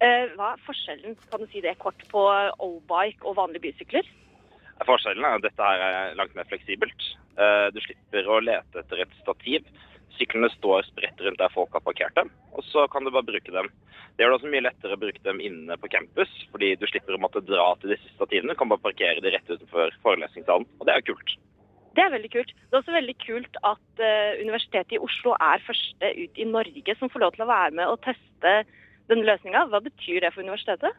Eh, 0.01 0.31
Hva 0.33 0.53
er 0.55 0.63
forskjellen 0.65 1.17
kan 1.29 1.43
du 1.43 1.47
si 1.51 1.61
det 1.61 1.77
kort, 1.77 2.01
på 2.09 2.23
O-bike 2.59 3.21
og 3.21 3.37
vanlige 3.37 3.67
bysykler? 3.67 4.07
Forskjellen 4.85 5.23
er 5.23 5.37
at 5.37 5.45
dette 5.45 5.67
her 5.69 5.83
er 5.85 6.17
langt 6.17 6.33
mer 6.35 6.47
fleksibelt. 6.49 7.11
Du 7.71 7.79
slipper 7.83 8.27
å 8.27 8.41
lete 8.43 8.81
etter 8.81 9.01
et 9.03 9.13
stativ. 9.21 9.63
Syklene 10.17 10.49
står 10.51 10.83
spredt 10.87 11.21
rundt 11.23 11.39
der 11.39 11.51
folk 11.51 11.71
har 11.75 11.83
parkert 11.83 12.15
dem, 12.15 12.29
og 12.55 12.63
så 12.67 12.83
kan 12.91 13.03
du 13.03 13.11
bare 13.11 13.27
bruke 13.27 13.51
dem. 13.55 13.69
Det 14.15 14.23
gjør 14.23 14.33
det 14.33 14.37
også 14.39 14.51
mye 14.51 14.65
lettere 14.65 14.95
å 14.95 14.99
bruke 14.99 15.23
dem 15.23 15.39
inne 15.43 15.75
på 15.79 15.91
campus, 15.91 16.31
fordi 16.51 16.73
du 16.79 16.85
slipper 16.87 17.15
å 17.15 17.23
måtte 17.23 17.43
dra 17.43 17.69
til 17.79 17.95
disse 17.95 18.11
stativene. 18.15 18.51
Du 18.55 18.59
kan 18.59 18.71
bare 18.71 18.83
parkere 18.83 19.23
de 19.23 19.31
rett 19.31 19.51
utenfor 19.51 19.95
forelesningssalen, 20.03 20.67
og 20.79 20.87
det 20.87 20.95
er 20.95 21.07
kult. 21.07 21.35
Det 21.95 22.03
er 22.03 22.11
veldig 22.11 22.31
kult. 22.33 22.51
Det 22.51 22.75
er 22.75 22.81
også 22.81 22.95
veldig 22.95 23.15
kult 23.23 23.59
at 23.63 24.03
uh, 24.03 24.31
Universitetet 24.43 24.97
i 24.97 25.01
Oslo 25.07 25.35
er 25.39 25.63
første 25.63 26.11
ut 26.17 26.39
i 26.41 26.47
Norge 26.49 26.95
som 26.99 27.11
får 27.11 27.23
lov 27.23 27.35
til 27.35 27.45
å 27.45 27.51
være 27.51 27.75
med 27.79 27.87
og 27.87 28.01
teste 28.03 28.55
denne 29.09 29.27
løsninga. 29.27 29.67
Hva 29.71 29.79
betyr 29.85 30.25
det 30.25 30.33
for 30.35 30.43
universitetet? 30.43 30.97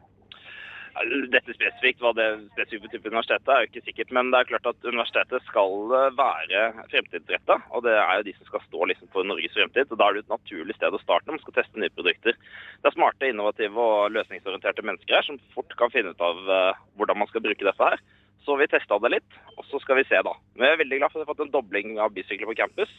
Dette 1.28 1.52
spesifikt, 1.52 2.00
hva 2.00 2.14
det 2.16 2.24
spesifikt 2.54 2.86
betyr 2.86 3.02
for 3.02 3.12
universitetet, 3.12 3.50
er 3.52 3.60
jo 3.60 3.68
ikke 3.68 3.84
sikkert. 3.84 4.12
Men 4.16 4.30
det 4.32 4.40
er 4.40 4.48
klart 4.48 4.68
at 4.70 4.86
universitetet 4.88 5.44
skal 5.50 5.92
eh, 5.98 6.14
være 6.16 6.62
fremtidsretta. 6.92 7.58
Og 7.76 7.84
det 7.84 7.96
er 8.00 8.14
jo 8.16 8.26
de 8.30 8.36
som 8.38 8.48
skal 8.48 8.64
stå 8.64 8.88
liksom 8.92 9.10
for 9.12 9.28
Norges 9.28 9.56
fremtid. 9.58 9.92
Og 9.92 10.00
da 10.00 10.08
er 10.08 10.16
det 10.16 10.24
et 10.24 10.32
naturlig 10.32 10.78
sted 10.78 10.96
å 10.96 11.02
starte 11.02 11.28
når 11.28 11.36
man 11.36 11.44
skal 11.44 11.58
teste 11.58 11.82
nye 11.82 11.92
produkter. 11.92 12.38
Det 12.80 12.88
er 12.88 12.96
smarte, 12.96 13.28
innovative 13.28 13.88
og 13.90 14.14
løsningsorienterte 14.16 14.86
mennesker 14.86 15.18
her 15.18 15.28
som 15.28 15.42
fort 15.52 15.76
kan 15.76 15.92
finne 15.92 16.16
ut 16.16 16.24
av 16.24 16.40
eh, 16.48 16.84
hvordan 16.96 17.20
man 17.20 17.28
skal 17.32 17.44
bruke 17.44 17.68
dette 17.68 17.90
her. 17.92 18.00
Så 18.46 18.54
vi 18.60 18.68
testa 18.70 18.98
det 19.02 19.10
litt, 19.10 19.38
og 19.58 19.66
så 19.66 19.80
skal 19.82 19.98
vi 19.98 20.06
se, 20.06 20.20
da. 20.22 20.32
Men 20.54 20.68
jeg 20.68 20.76
er 20.76 20.82
veldig 20.84 20.98
glad 21.00 21.10
for 21.10 21.18
at 21.18 21.24
vi 21.24 21.26
har 21.26 21.32
fått 21.32 21.44
en 21.48 21.54
dobling 21.56 21.96
av 21.98 22.12
bysykler 22.14 22.46
på 22.46 22.54
campus. 22.60 22.92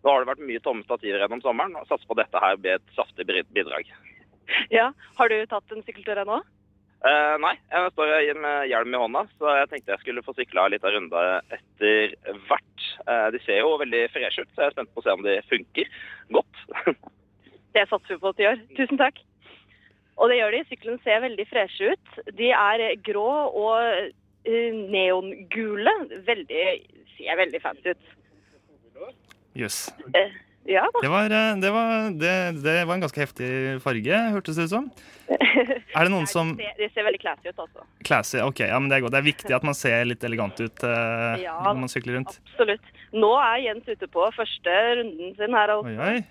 Nå 0.00 0.08
har 0.08 0.22
det 0.22 0.30
vært 0.30 0.46
mye 0.48 0.62
tomme 0.64 0.86
stativer 0.86 1.20
gjennom 1.20 1.42
sommeren, 1.44 1.76
og 1.76 1.84
satser 1.90 2.08
på 2.08 2.16
at 2.16 2.22
dette 2.24 2.40
her 2.40 2.56
blir 2.60 2.78
et 2.78 2.94
saftig 2.96 3.28
bidrag. 3.28 3.90
Ja, 4.72 4.92
Har 5.18 5.28
du 5.28 5.36
tatt 5.48 5.72
en 5.72 5.84
sykkeltur 5.84 6.22
ennå? 6.22 6.40
Eh, 7.04 7.34
nei, 7.36 7.52
jeg 7.68 7.92
står 7.92 8.14
med 8.40 8.70
hjelm 8.70 8.96
i 8.96 9.00
hånda, 9.02 9.26
så 9.36 9.58
jeg 9.58 9.68
tenkte 9.68 9.92
jeg 9.92 10.02
skulle 10.06 10.24
få 10.24 10.32
sykla 10.38 10.70
litt 10.72 10.84
av 10.88 10.94
runde 10.94 11.24
etter 11.52 12.16
hvert. 12.48 12.88
Eh, 13.04 13.28
de 13.34 13.40
ser 13.44 13.60
jo 13.60 13.76
veldig 13.82 14.06
freshe 14.14 14.44
ut, 14.44 14.52
så 14.54 14.64
jeg 14.64 14.72
er 14.72 14.76
spent 14.78 14.92
på 14.94 15.02
å 15.02 15.04
se 15.04 15.12
om 15.12 15.24
de 15.26 15.36
funker 15.50 15.92
godt. 16.32 16.64
Det 17.76 17.84
satser 17.90 18.14
vi 18.14 18.20
på 18.22 18.30
at 18.30 18.40
de 18.40 18.46
gjør. 18.46 18.60
Tusen 18.78 19.00
takk. 19.00 19.16
Og 20.14 20.30
det 20.30 20.36
gjør 20.38 20.54
de. 20.54 20.60
Syklene 20.68 21.00
ser 21.02 21.24
veldig 21.24 21.46
freshe 21.50 21.88
ut. 21.90 22.18
De 22.38 22.52
er 22.54 22.84
grå 23.02 23.30
og 23.50 24.12
neongule. 24.46 25.92
Veldig, 26.26 26.64
ser 27.16 27.38
veldig 27.40 27.60
fancy 27.62 27.94
ut. 27.94 28.10
Jøss. 29.54 29.78
Eh, 30.18 30.32
ja 30.66 30.82
da. 30.90 31.00
Det, 31.04 31.10
var, 31.12 31.30
eh, 31.30 31.50
det, 31.62 31.70
var, 31.74 31.90
det, 32.18 32.32
det 32.64 32.74
var 32.88 32.96
en 32.96 33.04
ganske 33.04 33.20
heftig 33.20 33.48
farge, 33.84 34.20
hørtes 34.34 34.56
det 34.58 34.66
ut 34.66 34.72
som. 34.72 34.88
Er 35.28 36.06
det 36.08 36.10
noen 36.12 36.26
som 36.34 36.54
Det 36.58 36.70
ser, 36.78 36.90
ser 36.96 37.06
veldig 37.06 37.20
classy 37.22 37.50
ut, 37.52 37.60
altså. 37.66 37.84
Classy. 38.04 38.40
Ok, 38.42 38.64
ja, 38.66 38.78
men 38.80 38.90
det 38.90 38.98
er 38.98 39.04
godt. 39.06 39.14
Det 39.14 39.20
er 39.22 39.28
viktig 39.30 39.54
at 39.56 39.66
man 39.68 39.76
ser 39.78 40.08
litt 40.08 40.24
elegant 40.26 40.58
ut 40.60 40.86
eh, 40.88 41.44
Ja, 41.44 41.58
når 41.68 41.82
man 41.84 41.92
sykler 41.92 42.18
rundt. 42.18 42.40
Absolutt. 42.50 42.90
Nå 43.14 43.30
er 43.38 43.60
Jens 43.68 43.86
ute 43.92 44.08
på 44.10 44.26
første 44.34 44.74
runden 45.00 45.36
sin 45.38 45.54
her. 45.54 45.76
Oi, 45.78 45.94
Altså. 45.94 46.10
oi. 46.10 46.24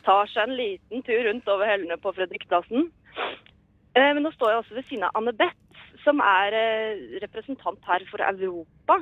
Tar 0.00 0.30
seg 0.32 0.46
en 0.48 0.54
liten 0.56 1.02
tur 1.04 1.18
rundt 1.28 1.48
over 1.52 1.68
hellene 1.68 1.98
på 2.00 2.14
Fredrikplassen. 2.16 2.86
Eh, 3.96 4.12
men 4.14 4.22
nå 4.22 4.30
står 4.34 4.50
jeg 4.50 4.62
også 4.62 4.76
ved 4.78 4.88
siden 4.88 5.06
av 5.08 5.16
Anne 5.18 5.32
Beth, 5.34 5.86
som 6.04 6.22
er 6.22 6.54
eh, 6.56 7.00
representant 7.24 7.80
her 7.86 8.04
for 8.10 8.22
Europa. 8.22 9.00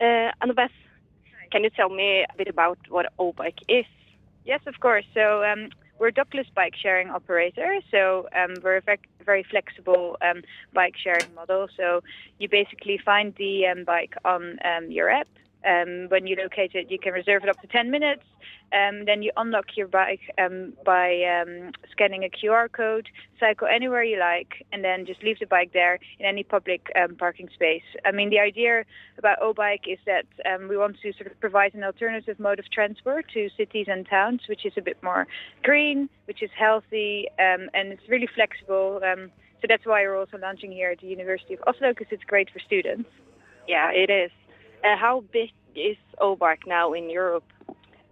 Eh, 0.00 0.30
Anne 0.42 0.54
Beth, 0.54 0.80
can 1.52 1.62
you 1.62 1.70
tell 1.70 1.88
me 1.88 2.24
a 2.24 2.34
bit 2.36 2.48
about 2.48 2.78
what 2.90 3.06
O-Bike 3.18 3.62
is? 3.68 3.86
Yes, 4.44 4.60
of 4.66 4.80
course. 4.80 5.06
So 5.14 5.44
um, 5.44 5.70
we're 5.98 6.08
a 6.08 6.12
dockless 6.12 6.52
bike 6.54 6.74
sharing 6.76 7.10
operator. 7.10 7.80
So 7.90 8.28
um, 8.36 8.54
we're 8.62 8.76
a 8.76 8.98
very 9.24 9.44
flexible 9.48 10.18
um, 10.20 10.42
bike 10.74 10.96
sharing 10.96 11.32
model. 11.34 11.68
So 11.76 12.02
you 12.38 12.48
basically 12.48 12.98
find 12.98 13.34
the 13.36 13.66
um, 13.68 13.84
bike 13.84 14.14
on 14.24 14.58
um, 14.64 14.90
your 14.90 15.08
app. 15.08 15.28
Um, 15.66 16.08
when 16.08 16.26
you 16.26 16.36
locate 16.36 16.74
it, 16.74 16.90
you 16.90 16.98
can 16.98 17.12
reserve 17.12 17.42
it 17.42 17.48
up 17.48 17.60
to 17.60 17.66
10 17.66 17.90
minutes. 17.90 18.22
Um, 18.72 19.04
then 19.04 19.22
you 19.22 19.30
unlock 19.36 19.76
your 19.76 19.86
bike 19.86 20.20
um, 20.38 20.72
by 20.84 21.22
um, 21.22 21.70
scanning 21.92 22.24
a 22.24 22.28
QR 22.28 22.70
code, 22.70 23.08
cycle 23.38 23.68
anywhere 23.68 24.02
you 24.02 24.18
like, 24.18 24.66
and 24.72 24.82
then 24.82 25.06
just 25.06 25.22
leave 25.22 25.38
the 25.38 25.46
bike 25.46 25.72
there 25.72 25.98
in 26.18 26.26
any 26.26 26.42
public 26.42 26.90
um, 27.00 27.14
parking 27.14 27.48
space. 27.54 27.84
I 28.04 28.10
mean, 28.10 28.30
the 28.30 28.40
idea 28.40 28.84
about 29.16 29.40
O-Bike 29.40 29.84
is 29.86 29.98
that 30.06 30.26
um, 30.50 30.68
we 30.68 30.76
want 30.76 30.96
to 31.02 31.12
sort 31.12 31.30
of 31.30 31.38
provide 31.40 31.74
an 31.74 31.84
alternative 31.84 32.40
mode 32.40 32.58
of 32.58 32.70
transport 32.70 33.26
to 33.34 33.48
cities 33.56 33.86
and 33.88 34.06
towns, 34.08 34.42
which 34.48 34.66
is 34.66 34.72
a 34.76 34.82
bit 34.82 35.00
more 35.02 35.26
green, 35.62 36.08
which 36.26 36.42
is 36.42 36.50
healthy, 36.58 37.28
and 37.38 37.70
it's 37.74 38.08
really 38.08 38.28
flexible. 38.34 39.00
So 39.02 39.66
that's 39.68 39.86
why 39.86 40.02
we're 40.02 40.18
also 40.18 40.36
launching 40.36 40.72
here 40.72 40.90
at 40.90 41.00
the 41.00 41.06
University 41.06 41.54
of 41.54 41.60
Oslo, 41.66 41.90
because 41.90 42.08
it's 42.10 42.24
great 42.24 42.50
for 42.50 42.58
students. 42.58 43.08
Yeah, 43.66 43.90
it 43.92 44.10
is. 44.10 44.30
Uh, 44.84 44.96
how 44.96 45.24
big 45.32 45.50
is 45.74 45.96
O-Bike 46.20 46.64
now 46.66 46.92
in 46.92 47.08
Europe? 47.08 47.44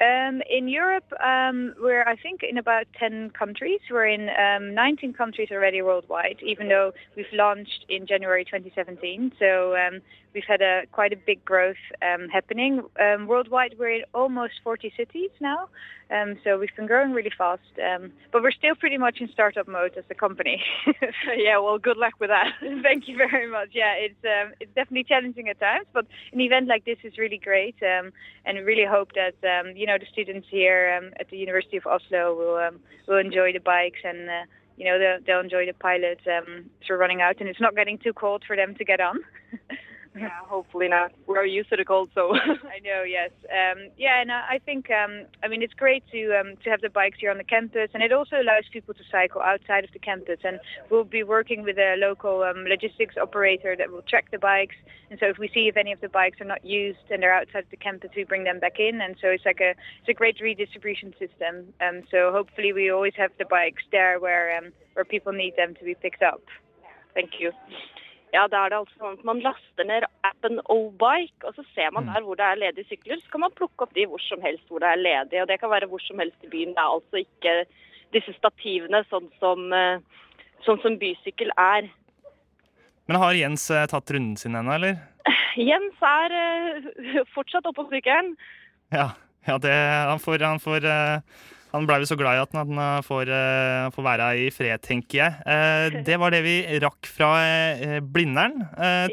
Um, 0.01 0.43
in 0.51 0.67
Europe, 0.67 1.05
um, 1.23 1.75
we're 1.79 2.03
I 2.03 2.17
think 2.17 2.41
in 2.43 2.59
about 2.59 2.87
10 2.99 3.31
countries. 3.39 3.79
We're 3.89 4.07
in 4.09 4.31
um, 4.31 4.75
19 4.75 5.13
countries 5.13 5.51
already 5.53 5.81
worldwide, 5.83 6.39
even 6.45 6.69
though 6.69 6.93
we've 7.15 7.33
launched 7.33 7.85
in 7.89 8.07
January 8.07 8.45
2017. 8.45 9.33
So 9.39 9.77
um, 9.77 10.01
we've 10.35 10.45
had 10.47 10.63
a 10.63 10.83
quite 10.93 11.13
a 11.13 11.17
big 11.17 11.45
growth 11.45 11.83
um, 12.03 12.29
happening 12.29 12.83
um, 13.01 13.27
worldwide. 13.27 13.77
We're 13.79 13.97
in 13.97 14.05
almost 14.15 14.55
40 14.65 14.93
cities 14.97 15.31
now. 15.41 15.69
Um, 16.11 16.37
so 16.45 16.59
we've 16.59 16.75
been 16.77 16.87
growing 16.87 17.13
really 17.13 17.33
fast, 17.37 17.63
um, 17.83 18.13
but 18.33 18.43
we're 18.43 18.53
still 18.53 18.75
pretty 18.75 18.99
much 18.99 19.21
in 19.21 19.31
startup 19.33 19.67
mode 19.67 19.97
as 19.97 20.05
a 20.11 20.15
company. 20.15 20.63
yeah, 21.37 21.59
well, 21.59 21.79
good 21.79 21.97
luck 21.97 22.15
with 22.21 22.29
that. 22.29 22.53
Thank 22.83 23.09
you 23.09 23.17
very 23.17 23.51
much. 23.51 23.71
Yeah, 23.73 23.95
it's 23.95 24.23
um, 24.25 24.53
it's 24.61 24.75
definitely 24.75 25.05
challenging 25.05 25.49
at 25.49 25.59
times, 25.59 25.87
but 25.95 26.07
an 26.33 26.41
event 26.41 26.69
like 26.69 26.85
this 26.85 26.99
is 27.03 27.17
really 27.17 27.39
great, 27.39 27.77
um, 27.83 28.13
and 28.45 28.59
we 28.59 28.65
really 28.65 28.85
hope 28.85 29.13
that 29.15 29.37
you 29.75 29.87
know 29.87 29.97
the 29.99 30.07
students 30.13 30.49
here 30.51 31.11
at 31.19 31.31
the 31.31 31.39
University 31.39 31.79
of 31.79 31.87
Oslo 31.87 32.35
will 32.35 32.71
will 33.09 33.19
enjoy 33.19 33.53
the 33.53 33.61
bikes 33.61 34.01
and. 34.05 34.29
Uh, 34.29 34.45
you 34.77 34.85
know 34.87 34.99
they'll, 34.99 35.19
they'll 35.25 35.41
enjoy 35.41 35.67
the 35.67 35.75
pilot 35.75 36.19
um, 36.27 36.65
as 36.83 36.91
running 36.91 37.21
out, 37.21 37.37
and 37.41 37.49
it's 37.49 37.61
not 37.61 37.77
getting 37.77 37.99
too 37.99 38.13
cold 38.13 38.43
for 38.47 38.57
them 38.57 38.75
to 38.77 38.85
get 38.85 39.01
on. 39.01 39.19
yeah, 40.15 40.29
hopefully 40.45 40.89
not. 40.89 41.13
We're 41.27 41.45
used 41.47 41.71
to 41.71 41.77
the 41.77 41.85
cold, 41.85 42.11
so. 42.15 42.35
I 42.37 42.81
know, 42.85 43.03
yes. 43.03 43.31
Um, 43.45 43.89
yeah, 43.97 44.21
and 44.21 44.31
I 44.31 44.61
think, 44.65 44.91
um, 44.91 45.27
I 45.43 45.49
mean, 45.49 45.63
it's 45.63 45.73
great 45.73 46.05
to 46.13 46.39
um, 46.39 46.55
to 46.65 46.71
have 46.71 46.83
the 46.83 46.91
bikes 46.91 47.19
here 47.21 47.31
on 47.31 47.39
the 47.39 47.45
campus, 47.45 47.89
and 47.95 48.03
it 48.03 48.13
also 48.13 48.37
allows 48.37 48.65
people 48.71 48.93
to 48.95 49.01
cycle 49.11 49.41
outside 49.41 49.85
of 49.85 49.93
the 49.93 49.99
campus. 49.99 50.39
And 50.45 50.61
we'll 50.91 51.05
be 51.05 51.23
working 51.23 51.63
with 51.63 51.79
a 51.79 51.97
local 51.99 52.43
um, 52.43 52.65
logistics 52.65 53.17
operator 53.17 53.75
that 53.77 53.91
will 53.91 54.03
track 54.03 54.31
the 54.31 54.39
bikes. 54.39 54.77
And 55.11 55.19
so 55.19 55.27
if 55.27 55.39
we 55.39 55.49
see 55.49 55.69
if 55.69 55.77
any 55.77 55.93
of 55.93 56.01
the 56.01 56.09
bikes 56.09 56.41
are 56.41 56.47
not 56.47 56.65
used 56.65 57.11
and 57.11 57.23
they're 57.23 57.35
outside 57.35 57.65
the 57.71 57.77
campus, 57.77 58.11
we 58.15 58.25
bring 58.25 58.45
them 58.45 58.61
back 58.61 58.79
in. 58.79 59.01
And 59.01 59.17
so 59.21 59.29
it's 59.29 59.47
like 59.47 59.61
a 59.61 59.71
it's 59.71 60.09
a 60.09 60.15
great 60.15 60.41
redistribution 60.41 61.15
system. 61.19 61.73
Um, 61.81 62.03
so 62.11 62.33
hopefully 62.33 62.75
we 62.75 62.91
always 62.91 63.15
have 63.17 63.31
the 63.39 63.47
bikes 63.47 63.83
there 63.91 64.21
where 64.21 64.59
um, 64.59 64.73
where 64.93 65.07
people 65.07 65.33
need 65.33 65.57
them 65.57 65.75
to 65.75 65.85
be 65.85 65.95
picked 65.95 66.23
up. 66.23 66.43
Thank 67.15 67.41
you. 67.41 67.53
Ja, 68.33 68.47
da 68.49 68.63
er 68.65 68.73
det 68.73 68.79
altså 68.81 68.97
sånn 68.97 69.19
at 69.19 69.25
Man 69.29 69.43
laster 69.45 69.85
ned 69.85 70.07
appen 70.25 70.61
O-Bike, 70.73 71.45
og 71.45 71.57
så 71.57 71.65
ser 71.77 71.93
man 71.93 72.09
der 72.09 72.25
hvor 72.25 72.39
det 72.41 72.47
er 72.49 72.61
ledige 72.63 72.89
sykler. 72.89 73.21
Så 73.21 73.33
kan 73.33 73.45
man 73.45 73.57
plukke 73.59 73.85
opp 73.85 73.93
de 73.97 74.07
hvor 74.09 74.23
som 74.25 74.41
helst 74.45 74.65
hvor 74.73 74.81
det 74.81 74.89
er 74.89 75.03
ledig. 75.03 75.43
og 75.43 75.49
Det 75.51 75.59
kan 75.61 75.73
være 75.73 75.89
hvor 75.91 76.01
som 76.01 76.23
helst 76.23 76.47
i 76.47 76.53
byen. 76.53 76.73
Det 76.73 76.81
er 76.81 76.95
altså 76.97 77.21
ikke 77.21 77.57
disse 78.17 78.33
stativene 78.39 79.03
sånn 79.11 79.29
som, 79.41 79.67
eh, 79.77 80.01
sånn 80.65 80.81
som 80.85 80.97
bysykkel 81.01 81.53
er. 81.61 81.91
Men 83.09 83.21
har 83.21 83.37
Jens 83.37 83.69
eh, 83.71 83.85
tatt 83.91 84.15
runden 84.15 84.39
sin 84.41 84.57
ennå, 84.57 84.79
eller? 84.79 84.97
Jens 85.69 86.09
er 86.09 86.37
eh, 86.41 87.21
fortsatt 87.35 87.69
oppå 87.69 87.85
sykkelen. 87.93 88.33
Ja, 88.97 89.11
ja 89.45 89.59
det, 89.61 89.77
han 90.09 90.21
får, 90.25 90.47
han 90.49 90.63
får 90.63 90.89
Han 91.73 91.87
blei 91.89 92.03
jo 92.03 92.09
så 92.11 92.19
glad 92.21 92.37
i 92.37 92.43
at 92.43 92.53
han 92.57 92.79
eh, 92.85 92.99
får, 93.07 93.31
eh, 93.33 93.87
får 93.95 94.05
være 94.05 94.27
i 94.45 94.51
fred, 94.53 94.83
tenker 94.85 95.19
jeg. 95.23 95.39
Eh, 95.49 95.97
Det 96.09 96.19
var 96.21 96.35
det 96.35 96.43
vi 96.45 96.57
rakk 96.85 97.09
fra 97.09 97.31
Blindern. 98.15 98.59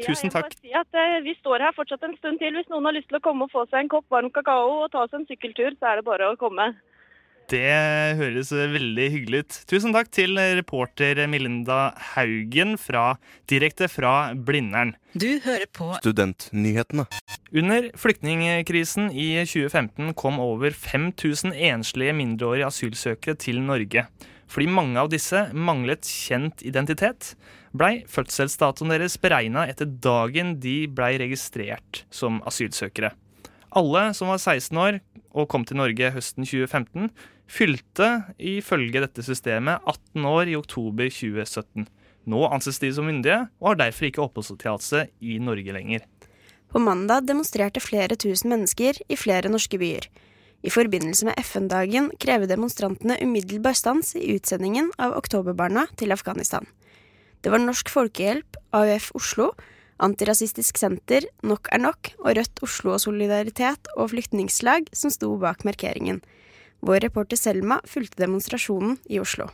Tusen 0.04 0.28
Ja, 0.28 0.40
takk. 0.40 0.56
si 0.60 0.74
at 0.76 1.00
Vi 1.24 1.34
står 1.40 1.64
her 1.64 1.76
fortsatt 1.76 2.04
en 2.04 2.16
stund 2.18 2.40
til. 2.42 2.54
Hvis 2.58 2.68
noen 2.72 2.88
har 2.88 2.96
lyst 2.96 3.08
til 3.08 3.20
å 3.20 3.24
komme 3.24 3.48
og 3.48 3.54
få 3.54 3.64
seg 3.70 3.84
en 3.84 3.92
kopp 3.92 4.06
varm 4.12 4.30
kakao 4.34 4.84
og 4.84 4.92
ta 4.92 5.06
seg 5.08 5.22
en 5.22 5.28
sykkeltur, 5.30 5.76
så 5.78 5.92
er 5.92 6.00
det 6.00 6.08
bare 6.08 6.32
å 6.32 6.38
komme. 6.40 6.72
Det 7.50 7.66
høres 8.14 8.52
veldig 8.54 9.06
hyggelig 9.10 9.38
ut. 9.42 9.56
Tusen 9.66 9.94
takk 9.94 10.10
til 10.14 10.38
reporter 10.38 11.18
Melinda 11.26 11.90
Haugen 12.12 12.76
fra, 12.78 13.16
direkte 13.50 13.88
fra 13.90 14.30
Blindern. 14.38 14.92
Du 15.18 15.26
hører 15.42 15.66
på 15.74 15.88
Studentnyhetene. 15.98 17.08
Under 17.50 17.88
flyktningkrisen 17.98 19.10
i 19.10 19.32
2015 19.42 20.12
kom 20.20 20.38
over 20.38 20.70
5000 20.70 21.56
enslige 21.56 22.14
mindreårige 22.14 22.68
asylsøkere 22.70 23.40
til 23.42 23.58
Norge. 23.66 24.06
Fordi 24.50 24.66
mange 24.70 25.02
av 25.02 25.10
disse 25.10 25.48
manglet 25.50 26.06
kjent 26.06 26.62
identitet, 26.66 27.32
blei 27.74 28.04
fødselsdatoen 28.10 28.94
deres 28.94 29.18
beregna 29.22 29.66
etter 29.70 29.90
dagen 29.90 30.56
de 30.62 30.84
blei 30.86 31.16
registrert 31.22 32.04
som 32.14 32.38
asylsøkere. 32.46 33.10
Alle 33.70 34.10
som 34.16 34.30
var 34.32 34.40
16 34.40 34.78
år 34.78 35.00
og 35.30 35.48
kom 35.50 35.64
til 35.66 35.78
Norge 35.78 36.10
høsten 36.10 36.46
2015, 36.46 37.10
fylte 37.50 38.08
ifølge 38.38 39.02
dette 39.02 39.22
systemet 39.26 39.82
18 39.86 40.26
år 40.26 40.50
i 40.50 40.56
oktober 40.58 41.10
2017. 41.10 41.86
Nå 42.30 42.40
anses 42.50 42.80
de 42.82 42.90
som 42.94 43.06
myndige 43.06 43.44
og 43.60 43.72
har 43.72 43.84
derfor 43.86 44.08
ikke 44.08 44.24
oppholdstillatelse 44.24 45.06
i 45.22 45.38
Norge 45.42 45.74
lenger. 45.74 46.02
På 46.70 46.82
mandag 46.82 47.26
demonstrerte 47.26 47.82
flere 47.82 48.14
tusen 48.14 48.52
mennesker 48.52 49.00
i 49.10 49.18
flere 49.18 49.50
norske 49.50 49.78
byer. 49.80 50.06
I 50.62 50.70
forbindelse 50.70 51.26
med 51.26 51.38
FN-dagen 51.40 52.10
krever 52.20 52.50
demonstrantene 52.50 53.16
umiddelbar 53.24 53.74
stans 53.78 54.12
i 54.18 54.36
utsendingen 54.36 54.90
av 55.00 55.16
oktoberbarna 55.18 55.86
til 55.98 56.12
Afghanistan. 56.12 56.66
Det 57.40 57.50
var 57.50 57.62
Norsk 57.62 57.88
Folkehjelp, 57.88 58.58
AUF 58.76 59.10
Oslo, 59.16 59.54
Antirasistisk 60.00 60.78
Senter, 60.80 61.26
Nok 61.44 61.68
er 61.72 61.82
nok 61.82 62.12
og 62.22 62.32
Rødt 62.38 62.62
Oslo 62.64 62.94
og 62.94 63.02
Solidaritet 63.02 63.90
og 63.96 64.14
Flyktningslag 64.14 64.88
som 64.96 65.12
sto 65.12 65.34
bak 65.36 65.66
markeringen. 65.68 66.22
Vår 66.80 67.02
reporter 67.04 67.36
Selma 67.36 67.76
fulgte 67.84 68.22
demonstrasjonen 68.22 68.96
i 69.12 69.20
Oslo. 69.20 69.50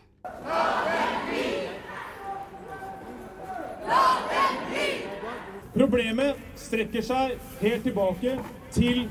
Problemet 5.77 6.39
strekker 6.57 7.03
seg 7.05 7.35
helt 7.61 7.83
tilbake 7.85 8.39
til 8.73 9.03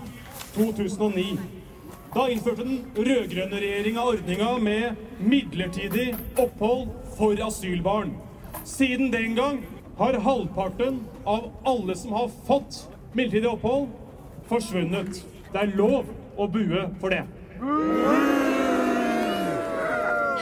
2009. 0.56 1.36
Da 2.16 2.30
innførte 2.32 2.64
den 2.64 2.80
rød-grønne 2.96 3.60
regjeringa 3.60 4.08
ordninga 4.08 4.54
med 4.64 5.20
midlertidig 5.20 6.14
opphold 6.40 6.88
for 7.20 7.36
asylbarn. 7.44 8.16
Siden 8.64 9.12
den 9.14 9.36
gang 9.36 9.60
har 9.98 10.14
halvparten 10.14 11.00
av 11.24 11.52
alle 11.64 11.96
som 11.96 12.14
har 12.14 12.28
fått 12.48 12.90
midlertidig 13.14 13.50
opphold, 13.50 13.90
forsvunnet. 14.50 15.22
Det 15.54 15.62
er 15.62 15.76
lov 15.78 16.10
å 16.38 16.48
bue 16.52 16.88
for 17.00 17.16
det. 17.16 17.24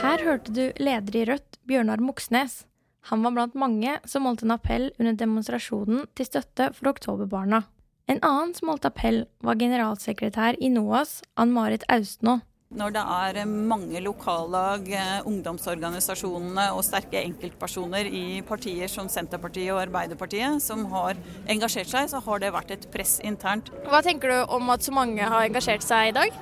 Her 0.04 0.24
hørte 0.26 0.52
du 0.52 0.64
leder 0.82 1.16
i 1.16 1.26
Rødt, 1.30 1.60
Bjørnar 1.70 2.02
Moxnes. 2.04 2.64
Han 3.12 3.24
var 3.24 3.36
blant 3.36 3.56
mange 3.60 4.00
som 4.10 4.26
holdt 4.26 4.44
en 4.44 4.56
appell 4.56 4.90
under 4.98 5.16
demonstrasjonen 5.20 6.08
til 6.16 6.28
støtte 6.28 6.72
for 6.74 6.94
oktoberbarna. 6.94 7.64
En 8.12 8.20
annen 8.26 8.52
som 8.58 8.72
holdt 8.72 8.88
appell, 8.90 9.24
var 9.40 9.60
generalsekretær 9.60 10.58
i 10.60 10.72
NOAS, 10.74 11.22
Ann 11.40 11.54
Marit 11.56 11.86
Austnå. 11.92 12.42
Når 12.74 12.94
det 12.96 13.02
er 13.06 13.46
mange 13.46 14.00
lokallag, 14.02 14.88
eh, 14.90 15.28
ungdomsorganisasjonene 15.30 16.72
og 16.74 16.82
sterke 16.86 17.22
enkeltpersoner 17.22 18.10
i 18.10 18.42
partier 18.48 18.90
som 18.90 19.10
Senterpartiet 19.12 19.70
og 19.76 19.84
Arbeiderpartiet 19.84 20.62
som 20.64 20.86
har 20.94 21.20
engasjert 21.46 21.92
seg, 21.92 22.10
så 22.10 22.24
har 22.26 22.42
det 22.42 22.54
vært 22.56 22.74
et 22.74 22.90
press 22.94 23.20
internt. 23.22 23.70
Hva 23.86 24.02
tenker 24.02 24.34
du 24.34 24.56
om 24.58 24.74
at 24.74 24.82
så 24.82 24.96
mange 24.96 25.22
har 25.22 25.46
engasjert 25.46 25.86
seg 25.86 26.10
i 26.10 26.18
dag? 26.18 26.42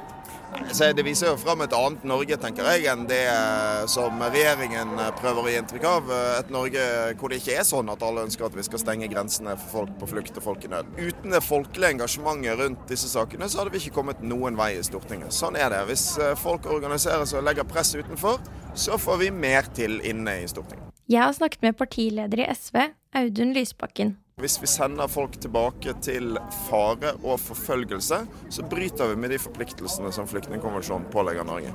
Så 0.72 0.91
det 0.96 1.03
viser 1.03 1.31
jo 1.31 1.38
fram 1.39 1.63
et 1.65 1.74
annet 1.75 2.03
Norge, 2.08 2.38
tenker 2.39 2.67
jeg, 2.74 2.86
enn 2.91 3.03
det 3.10 3.24
eh, 3.27 3.84
som 3.91 4.20
regjeringen 4.22 4.93
eh, 5.00 5.12
prøver 5.20 5.48
å 5.48 5.51
gi 5.51 5.58
inntrykk 5.60 5.88
av. 5.88 6.12
Et 6.39 6.51
Norge 6.53 6.86
hvor 7.20 7.31
det 7.31 7.41
ikke 7.41 7.58
er 7.60 7.67
sånn 7.67 7.91
at 7.91 8.03
alle 8.05 8.25
ønsker 8.27 8.48
at 8.48 8.55
vi 8.55 8.65
skal 8.67 8.81
stenge 8.84 9.10
grensene 9.12 9.58
for 9.60 9.81
folk 9.81 9.98
på 10.01 10.12
flukt 10.13 10.39
og 10.39 10.46
folk 10.46 10.67
i 10.67 10.72
nød. 10.72 10.93
Uten 11.00 11.36
det 11.36 11.43
folkelige 11.46 11.98
engasjementet 11.98 12.60
rundt 12.62 12.86
disse 12.91 13.12
sakene, 13.12 13.50
så 13.51 13.62
hadde 13.62 13.75
vi 13.75 13.84
ikke 13.84 13.98
kommet 14.00 14.24
noen 14.24 14.60
vei 14.60 14.74
i 14.77 14.86
Stortinget. 14.86 15.36
Sånn 15.36 15.60
er 15.60 15.72
det. 15.74 15.84
Hvis 15.91 16.05
eh, 16.22 16.34
folk 16.39 16.67
organiserer 16.72 17.27
seg 17.27 17.41
og 17.41 17.48
legger 17.50 17.67
press 17.67 17.93
utenfor, 17.98 18.39
så 18.75 19.00
får 19.01 19.24
vi 19.25 19.31
mer 19.36 19.67
til 19.75 20.00
inne 20.08 20.41
i 20.43 20.50
Stortinget. 20.50 20.91
Jeg 21.12 21.25
har 21.25 21.34
snakket 21.36 21.65
med 21.65 21.75
partileder 21.75 22.46
i 22.46 22.51
SV, 22.55 22.86
Audun 23.20 23.51
Lysbakken. 23.58 24.15
Hvis 24.39 24.61
vi 24.61 24.67
sender 24.67 25.09
folk 25.11 25.35
tilbake 25.43 25.93
til 26.01 26.38
fare 26.69 27.11
og 27.19 27.39
forfølgelse, 27.43 28.21
så 28.50 28.63
bryter 28.71 29.11
vi 29.11 29.19
med 29.19 29.33
de 29.35 29.41
forpliktelsene 29.41 30.11
som 30.15 30.29
flyktningkonvensjonen 30.29 31.09
pålegger 31.11 31.47
Norge. 31.47 31.73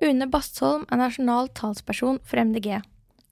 Une 0.00 0.30
Bastholm 0.32 0.86
er 0.88 0.96
nasjonal 0.96 1.50
talsperson 1.52 2.22
for 2.24 2.40
MDG. 2.40 2.80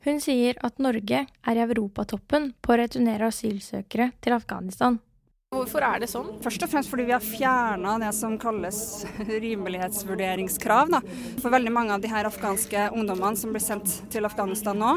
Hun 0.04 0.20
sier 0.22 0.58
at 0.64 0.78
Norge 0.78 1.24
er 1.24 1.58
i 1.58 1.64
europatoppen 1.64 2.52
på 2.62 2.74
å 2.74 2.78
returnere 2.82 3.32
asylsøkere 3.32 4.12
til 4.20 4.36
Afghanistan. 4.36 5.00
Hvorfor 5.48 5.80
er 5.80 6.02
det 6.02 6.10
sånn? 6.12 6.26
Først 6.44 6.60
og 6.60 6.68
fremst 6.68 6.90
fordi 6.92 7.06
vi 7.08 7.14
har 7.14 7.24
fjerna 7.24 7.94
det 8.02 8.10
som 8.12 8.34
kalles 8.40 9.06
rimelighetsvurderingskrav. 9.44 10.90
Da. 10.92 11.00
For 11.40 11.48
veldig 11.54 11.72
mange 11.72 11.94
av 11.96 12.02
de 12.04 12.10
her 12.12 12.28
afghanske 12.28 12.82
ungdommene 12.92 13.36
som 13.40 13.54
blir 13.54 13.64
sendt 13.64 13.88
til 14.12 14.28
Afghanistan 14.28 14.76
nå, 14.76 14.92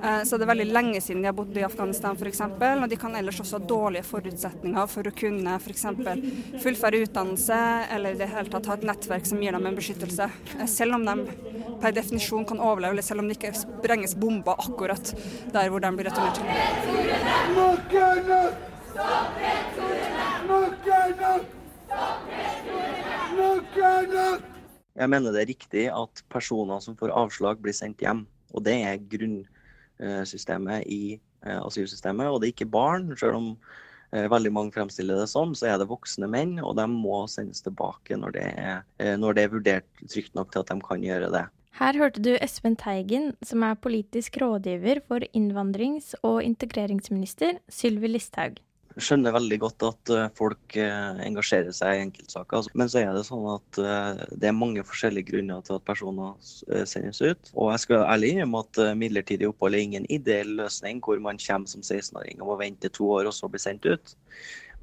eh, 0.00 0.20
så 0.26 0.36
det 0.36 0.44
er 0.44 0.50
veldig 0.50 0.68
lenge 0.74 1.00
siden 1.04 1.22
de 1.22 1.30
har 1.30 1.38
bodd 1.38 1.54
i 1.54 1.62
Afghanistan 1.62 2.18
f.eks. 2.18 2.42
Og 2.42 2.86
de 2.90 2.98
kan 2.98 3.14
ellers 3.14 3.38
også 3.46 3.60
ha 3.60 3.70
dårlige 3.70 4.08
forutsetninger 4.10 4.90
for 4.90 5.06
å 5.06 5.14
kunne 5.22 5.54
f.eks. 5.62 5.86
fullføre 6.66 7.06
utdannelse 7.06 7.62
eller 7.94 8.18
i 8.18 8.20
det 8.20 8.32
hele 8.34 8.50
tatt 8.52 8.66
ha 8.66 8.74
et 8.80 8.86
nettverk 8.90 9.24
som 9.30 9.38
gir 9.38 9.54
dem 9.54 9.70
en 9.70 9.78
beskyttelse. 9.78 10.26
Eh, 10.58 10.66
selv 10.66 10.98
om 10.98 11.06
de 11.06 11.14
per 11.78 11.94
definisjon 11.94 12.42
kan 12.50 12.58
overleve, 12.58 12.98
eller 12.98 13.06
selv 13.06 13.22
om 13.22 13.30
det 13.30 13.38
ikke 13.38 13.54
sprenges 13.54 14.18
bomber 14.18 14.58
akkurat 14.66 15.14
der 15.54 15.70
hvor 15.70 15.78
de 15.78 15.94
blir 15.94 16.10
returnert 16.10 16.42
til. 16.42 16.46
Stopp 18.96 19.34
returene! 19.36 20.28
Nok 20.48 20.86
er 20.88 21.10
nok! 21.20 21.48
Stopp 21.84 22.28
returene! 22.30 23.24
Nok 23.36 23.74
er 23.84 24.06
nok! 24.08 24.46
Jeg 24.96 25.10
mener 25.12 25.34
det 25.34 25.42
er 25.42 25.50
riktig 25.50 25.82
at 25.92 26.22
personer 26.32 26.80
som 26.80 26.96
får 26.96 27.12
avslag, 27.12 27.60
blir 27.60 27.76
sendt 27.76 28.00
hjem. 28.00 28.22
Og 28.56 28.64
det 28.64 28.78
er 28.88 29.02
grunnsystemet 29.12 30.88
i 30.88 31.18
eh, 31.18 31.58
asylsystemet. 31.58 32.30
Og 32.30 32.40
det 32.40 32.48
er 32.48 32.54
ikke 32.54 32.70
barn. 32.72 33.10
Selv 33.20 33.36
om 33.36 33.50
eh, 34.16 34.30
veldig 34.32 34.54
mange 34.56 34.72
fremstiller 34.72 35.20
det 35.20 35.28
sånn, 35.28 35.52
så 35.52 35.74
er 35.74 35.82
det 35.82 35.90
voksne 35.92 36.30
menn, 36.32 36.56
og 36.64 36.78
de 36.80 36.88
må 36.88 37.26
sendes 37.28 37.60
tilbake 37.66 38.16
når 38.16 38.38
det 38.38 38.48
er, 38.54 38.80
eh, 39.02 39.18
når 39.20 39.36
det 39.36 39.44
er 39.44 39.56
vurdert 39.58 40.04
trygt 40.06 40.32
nok 40.38 40.54
til 40.54 40.64
at 40.64 40.72
de 40.72 40.80
kan 40.88 41.04
gjøre 41.04 41.28
det. 41.36 41.44
Her 41.76 42.00
hørte 42.00 42.22
du 42.24 42.32
Espen 42.40 42.78
Teigen, 42.80 43.34
som 43.44 43.60
er 43.68 43.76
politisk 43.76 44.40
rådgiver 44.40 45.04
for 45.04 45.20
innvandrings- 45.36 46.14
og 46.24 46.40
integreringsminister 46.48 47.60
Sylvi 47.68 48.16
Listhaug 48.16 48.62
skjønner 48.96 49.34
veldig 49.34 49.58
godt 49.60 49.84
at 49.86 50.12
eh, 50.14 50.28
folk 50.36 50.76
eh, 50.80 51.20
engasjerer 51.26 51.74
seg 51.76 51.96
i 51.96 52.02
enkeltsaker. 52.06 52.60
Altså. 52.60 52.72
Men 52.78 52.90
så 52.92 53.02
er 53.02 53.12
det 53.16 53.24
sånn 53.28 53.46
at 53.52 53.80
eh, 53.82 54.22
det 54.40 54.50
er 54.50 54.56
mange 54.56 54.84
forskjellige 54.86 55.30
grunner 55.32 55.64
til 55.66 55.78
at 55.78 55.86
personer 55.88 56.36
sendes 56.88 57.20
ut. 57.20 57.52
Og 57.54 57.72
jeg 57.74 57.84
skal 57.84 58.06
ærlig 58.06 58.32
innrømme 58.34 58.62
at 58.64 58.82
midlertidig 58.98 59.50
opphold 59.50 59.76
er 59.76 59.84
ingen 59.84 60.08
ideell 60.12 60.56
løsning 60.62 61.02
hvor 61.04 61.20
man 61.22 61.40
kommer 61.42 61.70
som 61.70 61.84
16-åring 61.84 62.40
og 62.40 62.52
må 62.52 62.60
vente 62.62 62.92
to 62.92 63.10
år 63.18 63.28
og 63.28 63.36
så 63.36 63.50
bli 63.52 63.60
sendt 63.62 63.88
ut. 63.88 64.16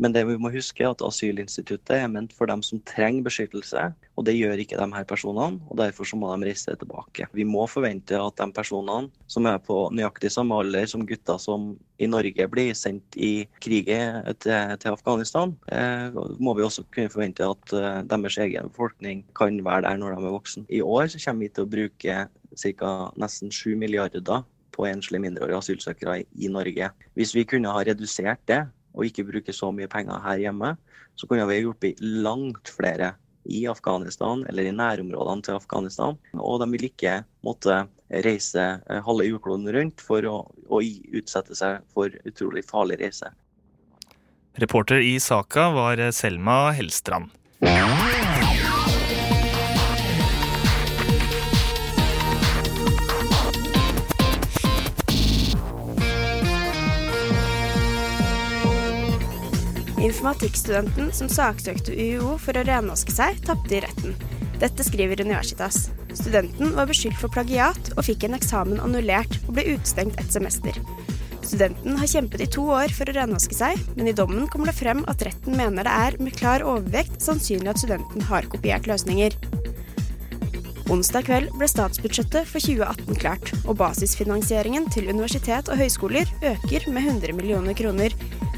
Men 0.02 0.14
det 0.16 0.24
vi 0.26 0.38
må 0.42 0.50
huske 0.54 0.84
er 0.84 0.94
at 0.94 1.04
asylinstituttet 1.06 1.94
er 1.96 2.10
ment 2.12 2.34
for 2.34 2.50
dem 2.50 2.64
som 2.66 2.82
trenger 2.90 3.26
beskyttelse, 3.28 3.86
og 4.18 4.26
det 4.26 4.36
gjør 4.38 4.62
ikke 4.64 4.80
de 4.80 4.88
her 4.96 5.06
personene. 5.10 5.60
og 5.70 5.78
Derfor 5.78 6.08
så 6.10 6.18
må 6.18 6.32
de 6.34 6.50
reise 6.50 6.74
tilbake. 6.80 7.28
Vi 7.34 7.46
må 7.46 7.68
forvente 7.70 8.18
at 8.18 8.38
de 8.40 8.48
personene 8.56 9.12
som 9.30 9.46
er 9.50 9.60
på 9.62 9.86
nøyaktig 9.94 10.32
samme 10.34 10.58
alder 10.58 10.90
som 10.90 11.06
gutter 11.06 11.38
som 11.42 11.74
i 12.02 12.10
Norge 12.10 12.48
blir 12.50 12.74
sendt 12.78 13.16
i 13.16 13.46
krigen 13.62 14.24
til, 14.42 14.78
til 14.82 14.96
Afghanistan, 14.96 15.54
eh, 15.72 16.10
må 16.42 16.56
vi 16.58 16.66
også 16.66 16.86
kunne 16.94 17.14
forvente 17.14 17.46
at 17.46 17.76
eh, 17.78 18.02
deres 18.10 18.40
egen 18.42 18.72
befolkning 18.74 19.24
kan 19.38 19.62
være 19.66 19.86
der 19.86 20.02
når 20.02 20.18
de 20.18 20.26
er 20.26 20.38
voksen. 20.40 20.66
I 20.70 20.82
år 20.82 21.14
så 21.14 21.22
kommer 21.22 21.46
vi 21.46 21.54
til 21.54 21.68
å 21.68 21.74
bruke 21.76 22.18
ca. 22.54 22.92
nesten 23.20 23.54
7 23.54 23.78
milliarder 23.78 24.44
på 24.74 24.88
enslige 24.90 25.22
mindreårige 25.22 25.60
asylsøkere 25.62 26.24
i 26.34 26.50
Norge. 26.50 26.90
Hvis 27.14 27.36
vi 27.38 27.46
kunne 27.46 27.72
ha 27.72 27.84
redusert 27.86 28.42
det 28.50 28.64
og 28.94 29.08
ikke 29.08 29.26
bruke 29.28 29.56
så 29.56 29.72
mye 29.76 29.90
penger 29.92 30.22
her 30.24 30.42
hjemme, 30.48 30.76
så 31.18 31.30
kunne 31.30 31.46
vi 31.50 31.62
hjulpet 31.62 32.02
langt 32.02 32.72
flere 32.74 33.14
i 33.44 33.66
Afghanistan 33.68 34.46
eller 34.50 34.70
i 34.70 34.76
nærområdene 34.76 35.44
til 35.44 35.58
Afghanistan. 35.60 36.18
Og 36.40 36.62
de 36.62 36.70
vil 36.72 36.88
ikke 36.88 37.20
måtte 37.46 37.84
reise 38.24 38.66
eh, 38.78 39.04
halve 39.04 39.28
jordkloden 39.28 39.70
rundt 39.76 40.04
for 40.04 40.26
å, 40.30 40.38
å 40.70 40.82
utsette 41.18 41.58
seg 41.58 41.84
for 41.94 42.14
utrolig 42.30 42.66
farlig 42.70 43.02
reise. 43.04 43.34
Reporter 44.62 45.02
i 45.02 45.18
saka 45.20 45.72
var 45.74 46.02
Selma 46.14 46.68
Hellstrand. 46.78 47.34
Informatikkstudenten 60.04 61.14
som 61.16 61.30
saksøkte 61.32 61.94
UiO 61.96 62.36
for 62.42 62.58
å 62.60 62.66
renvaske 62.68 63.14
seg, 63.14 63.38
tapte 63.48 63.78
i 63.78 63.84
retten. 63.86 64.18
Dette 64.60 64.84
skriver 64.84 65.22
Universitas. 65.24 65.88
Studenten 66.12 66.74
var 66.76 66.90
beskyldt 66.90 67.22
for 67.22 67.32
plagiat 67.32 67.94
og 67.96 68.04
fikk 68.06 68.28
en 68.28 68.36
eksamen 68.38 68.82
annullert 68.84 69.40
og 69.48 69.56
ble 69.56 69.66
utestengt 69.74 70.20
et 70.20 70.36
semester. 70.36 70.76
Studenten 71.44 71.96
har 72.00 72.10
kjempet 72.10 72.44
i 72.44 72.50
to 72.52 72.66
år 72.76 72.92
for 72.96 73.08
å 73.08 73.16
renvaske 73.16 73.56
seg, 73.56 73.80
men 73.96 74.10
i 74.12 74.16
dommen 74.16 74.48
kommer 74.52 74.72
det 74.72 74.78
frem 74.78 75.04
at 75.12 75.24
retten 75.24 75.56
mener 75.60 75.88
det 75.88 75.96
er 76.06 76.20
med 76.24 76.36
klar 76.36 76.64
overvekt 76.68 77.24
sannsynlig 77.24 77.72
at 77.72 77.84
studenten 77.84 78.28
har 78.28 78.48
kopiert 78.52 78.88
løsninger. 78.90 79.36
Onsdag 80.92 81.30
kveld 81.30 81.54
ble 81.56 81.68
statsbudsjettet 81.72 82.50
for 82.50 82.60
2018 82.60 83.20
klart, 83.22 83.54
og 83.64 83.80
basisfinansieringen 83.80 84.90
til 84.92 85.08
universitet 85.14 85.72
og 85.72 85.80
høyskoler 85.80 86.28
øker 86.42 86.90
med 86.92 87.08
100 87.08 87.40
millioner 87.40 87.78
kroner. 87.78 88.16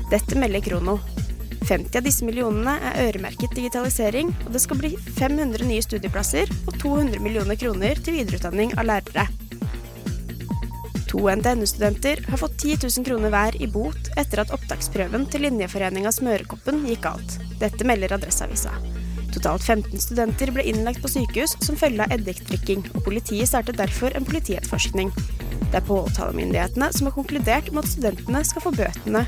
Dette 0.10 0.38
melder 0.38 0.65
Krono. 0.65 0.97
50 1.65 1.97
av 1.97 2.06
disse 2.06 2.25
millionene 2.28 2.75
er 2.91 2.99
øremerket 3.08 3.56
digitalisering, 3.58 4.30
og 4.45 4.51
det 4.54 4.62
skal 4.62 4.80
bli 4.82 4.91
500 5.17 5.65
nye 5.65 5.82
studieplasser 5.82 6.51
og 6.67 6.75
200 6.82 7.21
millioner 7.23 7.58
kroner 7.58 7.97
til 8.06 8.19
videreutdanning 8.19 8.75
av 8.78 8.86
lærere. 8.89 9.25
To 11.10 11.23
NTNU-studenter 11.32 12.21
har 12.28 12.41
fått 12.41 12.58
10 12.60 12.84
000 12.84 13.08
kroner 13.08 13.32
hver 13.34 13.56
i 13.63 13.69
bot 13.71 14.10
etter 14.19 14.43
at 14.43 14.51
opptaksprøven 14.54 15.25
til 15.32 15.45
linjeforeninga 15.47 16.12
Smørekoppen 16.12 16.84
gikk 16.89 17.06
galt. 17.06 17.38
Dette 17.62 17.88
melder 17.88 18.17
Adresseavisa. 18.17 18.73
Totalt 19.36 19.63
15 19.63 20.04
studenter 20.04 20.51
ble 20.56 20.63
innlagt 20.69 21.01
på 21.04 21.12
sykehus 21.12 21.56
som 21.63 21.80
følge 21.80 22.04
av 22.06 22.13
eddikdrikking, 22.13 22.86
og 22.93 23.06
politiet 23.08 23.49
startet 23.49 23.80
derfor 23.80 24.13
en 24.15 24.28
politietterforskning. 24.28 25.13
Det 25.71 25.80
er 25.80 25.88
påtalemyndighetene 25.88 26.91
som 26.93 27.10
har 27.10 27.15
konkludert 27.15 27.71
med 27.71 27.84
at 27.84 27.93
studentene 27.95 28.43
skal 28.47 28.67
få 28.67 28.75
bøtene 28.75 29.25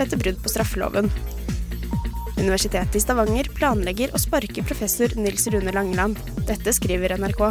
etter 0.00 0.20
brudd 0.20 0.40
på 0.44 0.52
straffeloven. 0.52 1.10
Universitetet 2.34 2.96
i 2.98 3.02
Stavanger 3.02 3.48
planlegger 3.54 4.12
å 4.14 4.20
sparke 4.20 4.64
professor 4.66 5.12
Nils 5.18 5.46
Rune 5.52 5.72
Langeland. 5.74 6.18
Dette 6.48 6.74
skriver 6.74 7.14
NRK. 7.20 7.42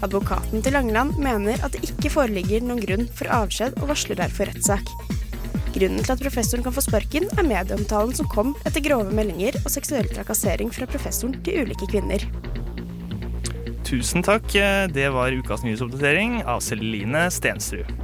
Advokaten 0.00 0.64
til 0.64 0.74
Langeland 0.74 1.18
mener 1.20 1.60
at 1.64 1.76
det 1.76 1.84
ikke 1.90 2.12
foreligger 2.14 2.64
noen 2.64 2.80
grunn 2.80 3.08
for 3.16 3.28
avskjed, 3.40 3.76
og 3.82 3.92
varsler 3.92 4.20
derfor 4.22 4.48
rettssak. 4.48 4.88
Grunnen 5.74 6.02
til 6.02 6.14
at 6.16 6.22
professoren 6.24 6.64
kan 6.66 6.74
få 6.74 6.82
sparken, 6.82 7.28
er 7.36 7.46
medieomtalen 7.46 8.16
som 8.16 8.28
kom 8.32 8.56
etter 8.66 8.82
grove 8.82 9.12
meldinger 9.14 9.60
og 9.60 9.70
seksuell 9.70 10.08
trakassering 10.10 10.72
fra 10.74 10.88
professoren 10.90 11.36
til 11.46 11.66
ulike 11.66 11.90
kvinner. 11.92 12.24
Tusen 13.86 14.24
takk. 14.24 14.48
Det 14.94 15.08
var 15.12 15.34
ukas 15.34 15.66
nyhetsoppdatering 15.66 16.40
av 16.48 16.64
Celine 16.64 17.28
Stensrud. 17.34 17.99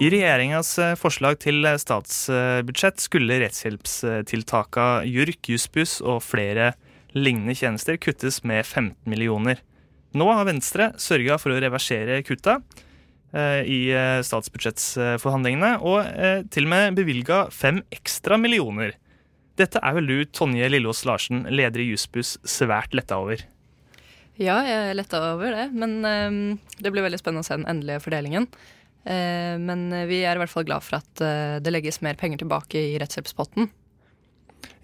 I 0.00 0.08
regjeringas 0.08 0.78
forslag 0.96 1.36
til 1.42 1.66
statsbudsjett 1.76 3.02
skulle 3.04 3.36
rettshjelpstiltaka 3.42 4.86
JURK, 5.04 5.50
Jussbuss 5.52 5.98
og 6.00 6.22
flere 6.24 6.70
lignende 7.12 7.52
tjenester 7.58 7.98
kuttes 8.00 8.40
med 8.40 8.64
15 8.64 8.94
millioner. 9.04 9.60
Nå 10.16 10.26
har 10.32 10.48
Venstre 10.48 10.90
sørga 10.96 11.36
for 11.38 11.52
å 11.52 11.60
reversere 11.60 12.22
kutta 12.26 12.56
eh, 13.34 13.60
i 13.62 13.80
eh, 13.92 14.22
statsbudsjettsforhandlingene, 14.26 15.76
og 15.84 16.00
eh, 16.08 16.42
til 16.50 16.66
og 16.66 16.72
med 16.72 16.98
bevilga 16.98 17.44
fem 17.54 17.82
ekstra 17.94 18.40
millioner. 18.40 18.96
Dette 19.60 19.84
er 19.84 19.96
vel 19.98 20.08
du, 20.08 20.18
Tonje 20.24 20.72
Lillås 20.72 21.04
Larsen, 21.04 21.44
leder 21.52 21.84
i 21.84 21.90
Jussbuss, 21.92 22.38
svært 22.48 22.96
letta 22.96 23.20
over? 23.20 23.44
Ja, 24.40 24.62
jeg 24.64 24.76
er 24.88 24.96
letta 24.96 25.20
over 25.34 25.52
det, 25.52 25.68
men 25.76 25.98
um, 26.00 26.44
det 26.80 26.88
blir 26.94 27.04
veldig 27.04 27.18
spennende 27.20 27.44
å 27.44 27.48
se 27.50 27.58
den 27.60 27.68
endelige 27.68 28.00
fordelingen. 28.00 28.46
Uh, 29.00 29.56
men 29.60 29.88
vi 30.10 30.20
er 30.28 30.36
i 30.36 30.42
hvert 30.42 30.52
fall 30.52 30.66
glad 30.68 30.84
for 30.84 30.98
at 30.98 31.22
uh, 31.24 31.56
det 31.62 31.72
legges 31.72 32.02
mer 32.04 32.18
penger 32.20 32.42
tilbake 32.42 32.80
i 32.90 32.98
rettshjelpspotten. 33.00 33.70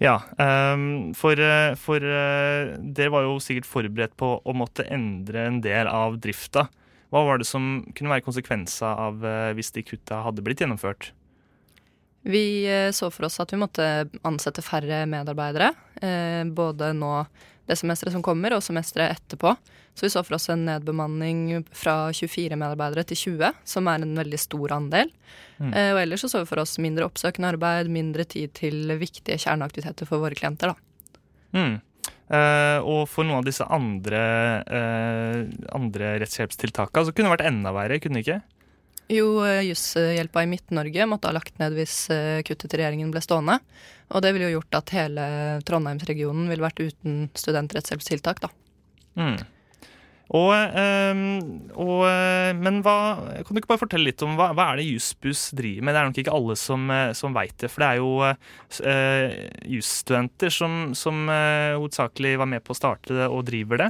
Ja, 0.01 0.15
um, 0.41 1.13
for, 1.17 1.37
for 1.77 2.01
dere 2.01 3.13
var 3.13 3.27
jo 3.27 3.37
sikkert 3.41 3.69
forberedt 3.69 4.15
på 4.17 4.31
å 4.41 4.55
måtte 4.57 4.87
endre 4.93 5.45
en 5.49 5.59
del 5.61 5.89
av 5.89 6.17
drifta. 6.21 6.65
Hva 7.13 7.21
var 7.25 7.39
det 7.39 7.47
som 7.49 7.85
kunne 7.95 8.11
være 8.11 8.25
konsekvenser 8.25 8.89
av 8.89 9.21
hvis 9.55 9.69
de 9.75 9.85
kutta 9.85 10.23
hadde 10.25 10.43
blitt 10.45 10.61
gjennomført? 10.61 11.11
Vi 12.27 12.65
så 12.91 13.07
for 13.13 13.29
oss 13.29 13.37
at 13.39 13.53
vi 13.53 13.61
måtte 13.61 13.85
ansette 14.27 14.65
færre 14.65 15.05
medarbeidere. 15.07 15.69
Både 16.57 16.91
nå 16.97 17.13
det 17.67 17.77
semesteret 17.79 18.15
som 18.15 18.23
kommer, 18.25 18.55
og 18.55 18.63
semesteret 18.65 19.17
etterpå. 19.17 19.53
Så 19.97 20.05
vi 20.05 20.11
så 20.13 20.21
for 20.23 20.37
oss 20.37 20.47
en 20.53 20.65
nedbemanning 20.67 21.65
fra 21.75 22.13
24 22.13 22.55
medarbeidere 22.55 23.05
til 23.09 23.21
20, 23.37 23.63
som 23.67 23.89
er 23.89 24.05
en 24.05 24.13
veldig 24.19 24.39
stor 24.39 24.75
andel. 24.77 25.11
Mm. 25.57 25.71
Eh, 25.71 25.91
og 25.95 26.01
ellers 26.03 26.23
så, 26.23 26.31
så 26.31 26.43
vi 26.43 26.49
for 26.51 26.61
oss 26.61 26.77
mindre 26.83 27.07
oppsøkende 27.07 27.55
arbeid, 27.55 27.89
mindre 27.91 28.27
tid 28.29 28.53
til 28.57 28.93
viktige 29.01 29.39
kjerneaktiviteter 29.41 30.09
for 30.09 30.23
våre 30.23 30.37
klienter. 30.37 30.73
da. 30.73 31.19
Mm. 31.57 31.77
Uh, 32.27 32.83
og 32.83 33.05
for 33.07 33.23
noen 33.23 33.39
av 33.39 33.45
disse 33.47 33.63
andre, 33.71 34.21
uh, 34.67 35.67
andre 35.75 36.17
rettshjelpstiltakene 36.19 37.07
så 37.07 37.13
kunne 37.15 37.29
det 37.29 37.35
vært 37.37 37.47
enda 37.47 37.71
verre, 37.75 37.99
kunne 38.03 38.19
det 38.19 38.25
ikke? 38.25 38.41
Jo, 39.07 39.27
Jusshjelpa 39.63 40.43
i 40.43 40.49
Midt-Norge 40.51 41.05
måtte 41.07 41.29
ha 41.29 41.35
lagt 41.37 41.59
ned 41.61 41.77
hvis 41.77 42.09
kuttet 42.47 42.67
til 42.67 42.81
regjeringen 42.81 43.13
ble 43.13 43.21
stående. 43.23 43.59
Og 44.11 44.23
det 44.23 44.33
ville 44.35 44.49
jo 44.49 44.57
gjort 44.57 44.81
at 44.81 44.95
hele 44.95 45.27
Trondheimsregionen 45.67 46.49
ville 46.51 46.63
vært 46.63 46.81
uten 46.83 47.29
studentrettshjelpstiltak, 47.35 48.43
da. 48.43 48.51
Mm. 49.17 49.37
Og, 50.35 50.51
og, 51.79 52.01
men 52.59 52.81
hva, 52.83 52.95
kan 53.47 53.55
du 53.55 53.61
ikke 53.61 53.71
bare 53.71 53.79
fortelle 53.85 54.09
litt 54.09 54.23
om 54.25 54.35
hva, 54.35 54.49
hva 54.57 54.73
er 54.73 54.81
det 54.81 54.89
Jussbuss 54.89 55.45
driver 55.55 55.87
med? 55.87 55.95
Det 55.95 56.01
er 56.01 56.09
nok 56.09 56.19
ikke 56.23 56.35
alle 56.35 56.57
som, 56.59 56.91
som 57.15 57.37
veit 57.37 57.55
det. 57.63 57.69
For 57.71 57.83
det 57.83 57.87
er 57.87 58.01
jo 58.01 58.11
uh, 58.27 59.31
jusstudenter 59.77 60.51
som, 60.51 60.77
som 60.99 61.23
uh, 61.31 61.77
hovedsakelig 61.77 62.35
var 62.43 62.51
med 62.51 62.65
på 62.65 62.75
å 62.75 62.79
starte 62.79 63.15
det 63.15 63.29
og 63.31 63.45
driver 63.47 63.85
det. 63.85 63.89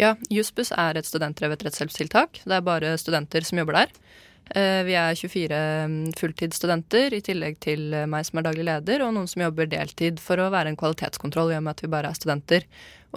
Ja, 0.00 0.14
Jussbuss 0.32 0.74
er 0.76 0.96
et 0.96 1.08
studentdrevet 1.08 1.64
rettshjelpstiltak. 1.64 2.42
Det 2.44 2.56
er 2.56 2.64
bare 2.64 2.92
studenter 3.00 3.44
som 3.44 3.60
jobber 3.60 3.80
der. 3.80 3.96
Uh, 4.50 4.82
vi 4.82 4.96
er 4.98 5.14
24 5.14 5.58
fulltidsstudenter, 6.18 7.14
i 7.14 7.22
tillegg 7.22 7.60
til 7.62 7.92
meg 8.10 8.26
som 8.26 8.40
er 8.40 8.48
daglig 8.48 8.64
leder, 8.66 9.04
og 9.06 9.12
noen 9.14 9.28
som 9.30 9.44
jobber 9.44 9.68
deltid 9.70 10.18
for 10.22 10.42
å 10.42 10.48
være 10.50 10.72
en 10.72 10.80
kvalitetskontroll, 10.80 11.52
i 11.52 11.58
og 11.58 11.66
med 11.66 11.76
at 11.76 11.84
vi 11.84 11.92
bare 11.92 12.10
er 12.10 12.18
studenter. 12.18 12.66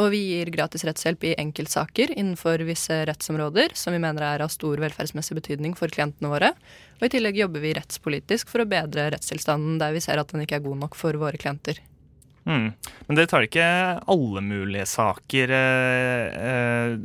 Og 0.01 0.09
vi 0.09 0.23
gir 0.31 0.49
gratis 0.53 0.85
rettshjelp 0.87 1.25
i 1.29 1.35
enkeltsaker 1.37 2.15
innenfor 2.15 2.63
visse 2.65 2.95
rettsområder 3.05 3.75
som 3.77 3.93
vi 3.93 4.01
mener 4.01 4.25
er 4.25 4.41
av 4.41 4.49
stor 4.49 4.81
velferdsmessig 4.81 5.37
betydning 5.37 5.75
for 5.77 5.93
klientene 5.93 6.31
våre. 6.31 6.49
Og 6.97 7.05
i 7.05 7.11
tillegg 7.13 7.37
jobber 7.37 7.61
vi 7.61 7.75
rettspolitisk 7.77 8.49
for 8.49 8.63
å 8.63 8.69
bedre 8.69 9.11
rettstilstanden 9.13 9.77
der 9.81 9.93
vi 9.93 10.01
ser 10.01 10.21
at 10.21 10.33
den 10.33 10.45
ikke 10.45 10.57
er 10.57 10.65
god 10.65 10.81
nok 10.81 10.97
for 10.97 11.17
våre 11.21 11.37
klienter. 11.37 11.77
Mm. 12.49 12.73
Men 13.07 13.19
dere 13.19 13.29
tar 13.29 13.45
ikke 13.45 13.67
alle 14.09 14.41
mulige 14.43 14.87
saker. 14.89 15.53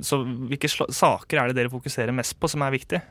Så 0.09 0.23
hvilke 0.25 0.73
saker 0.73 1.43
er 1.43 1.53
det 1.53 1.61
dere 1.61 1.73
fokuserer 1.73 2.17
mest 2.17 2.39
på 2.41 2.51
som 2.51 2.65
er 2.65 2.75
viktige? 2.75 3.05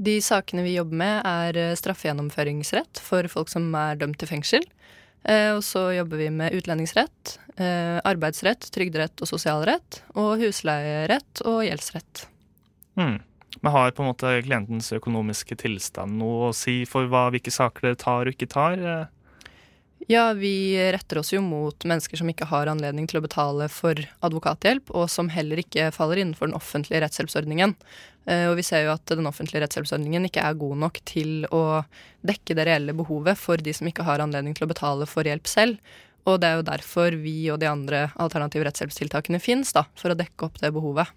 De 0.00 0.16
sakene 0.24 0.64
vi 0.64 0.78
jobber 0.78 0.96
med, 0.96 1.16
er 1.28 1.76
straffegjennomføringsrett 1.76 3.02
for 3.04 3.26
folk 3.28 3.50
som 3.52 3.68
er 3.76 3.98
dømt 4.00 4.16
til 4.20 4.30
fengsel. 4.30 4.64
Eh, 5.28 5.52
og 5.52 5.62
så 5.64 5.90
jobber 5.92 6.22
vi 6.22 6.30
med 6.32 6.54
utlendingsrett, 6.56 7.38
eh, 7.60 8.00
arbeidsrett, 8.08 8.70
trygderett 8.72 9.20
og 9.20 9.28
sosialrett. 9.28 10.02
Og 10.16 10.40
husleierett 10.40 11.44
og 11.44 11.64
gjeldsrett. 11.66 12.26
Mm. 12.96 13.20
Men 13.60 13.72
har 13.72 13.92
på 13.92 14.02
en 14.02 14.12
måte 14.12 14.42
klientens 14.46 14.92
økonomiske 14.96 15.58
tilstand 15.60 16.16
noe 16.16 16.48
å 16.48 16.56
si 16.56 16.84
for 16.88 17.10
hva, 17.10 17.28
hvilke 17.34 17.52
saker 17.52 17.90
dere 17.90 17.98
tar 18.00 18.28
og 18.28 18.36
ikke 18.36 18.48
tar? 18.48 18.78
Eh? 18.80 19.08
Ja, 20.08 20.32
vi 20.32 20.74
retter 20.94 21.20
oss 21.20 21.34
jo 21.34 21.42
mot 21.44 21.84
mennesker 21.84 22.16
som 22.16 22.30
ikke 22.30 22.48
har 22.48 22.70
anledning 22.70 23.06
til 23.10 23.20
å 23.20 23.24
betale 23.26 23.68
for 23.68 23.98
advokathjelp, 24.24 24.88
og 24.96 25.10
som 25.12 25.28
heller 25.28 25.60
ikke 25.60 25.90
faller 25.92 26.22
innenfor 26.22 26.48
den 26.48 26.56
offentlige 26.56 27.02
rettshjelpsordningen. 27.04 27.76
Og 28.28 28.52
vi 28.58 28.62
ser 28.62 28.84
jo 28.84 28.92
at 28.92 29.10
den 29.16 29.26
offentlige 29.26 29.62
rettshjelpsordningen 29.64 30.26
ikke 30.28 30.42
er 30.44 30.58
god 30.60 30.76
nok 30.82 30.98
til 31.08 31.46
å 31.56 31.80
dekke 32.26 32.54
det 32.54 32.66
reelle 32.68 32.94
behovet 32.94 33.38
for 33.40 33.58
de 33.58 33.72
som 33.74 33.88
ikke 33.88 34.04
har 34.06 34.22
anledning 34.22 34.52
til 34.54 34.66
å 34.66 34.70
betale 34.70 35.08
for 35.08 35.26
hjelp 35.26 35.48
selv. 35.50 35.80
Og 36.28 36.40
det 36.40 36.50
er 36.50 36.58
jo 36.58 36.66
derfor 36.68 37.16
vi 37.22 37.36
og 37.52 37.60
de 37.62 37.68
andre 37.70 38.06
alternative 38.20 38.66
rettshjelpstiltakene 38.68 39.40
fins, 39.42 39.72
for 39.72 40.12
å 40.12 40.18
dekke 40.18 40.46
opp 40.46 40.60
det 40.62 40.72
behovet. 40.76 41.10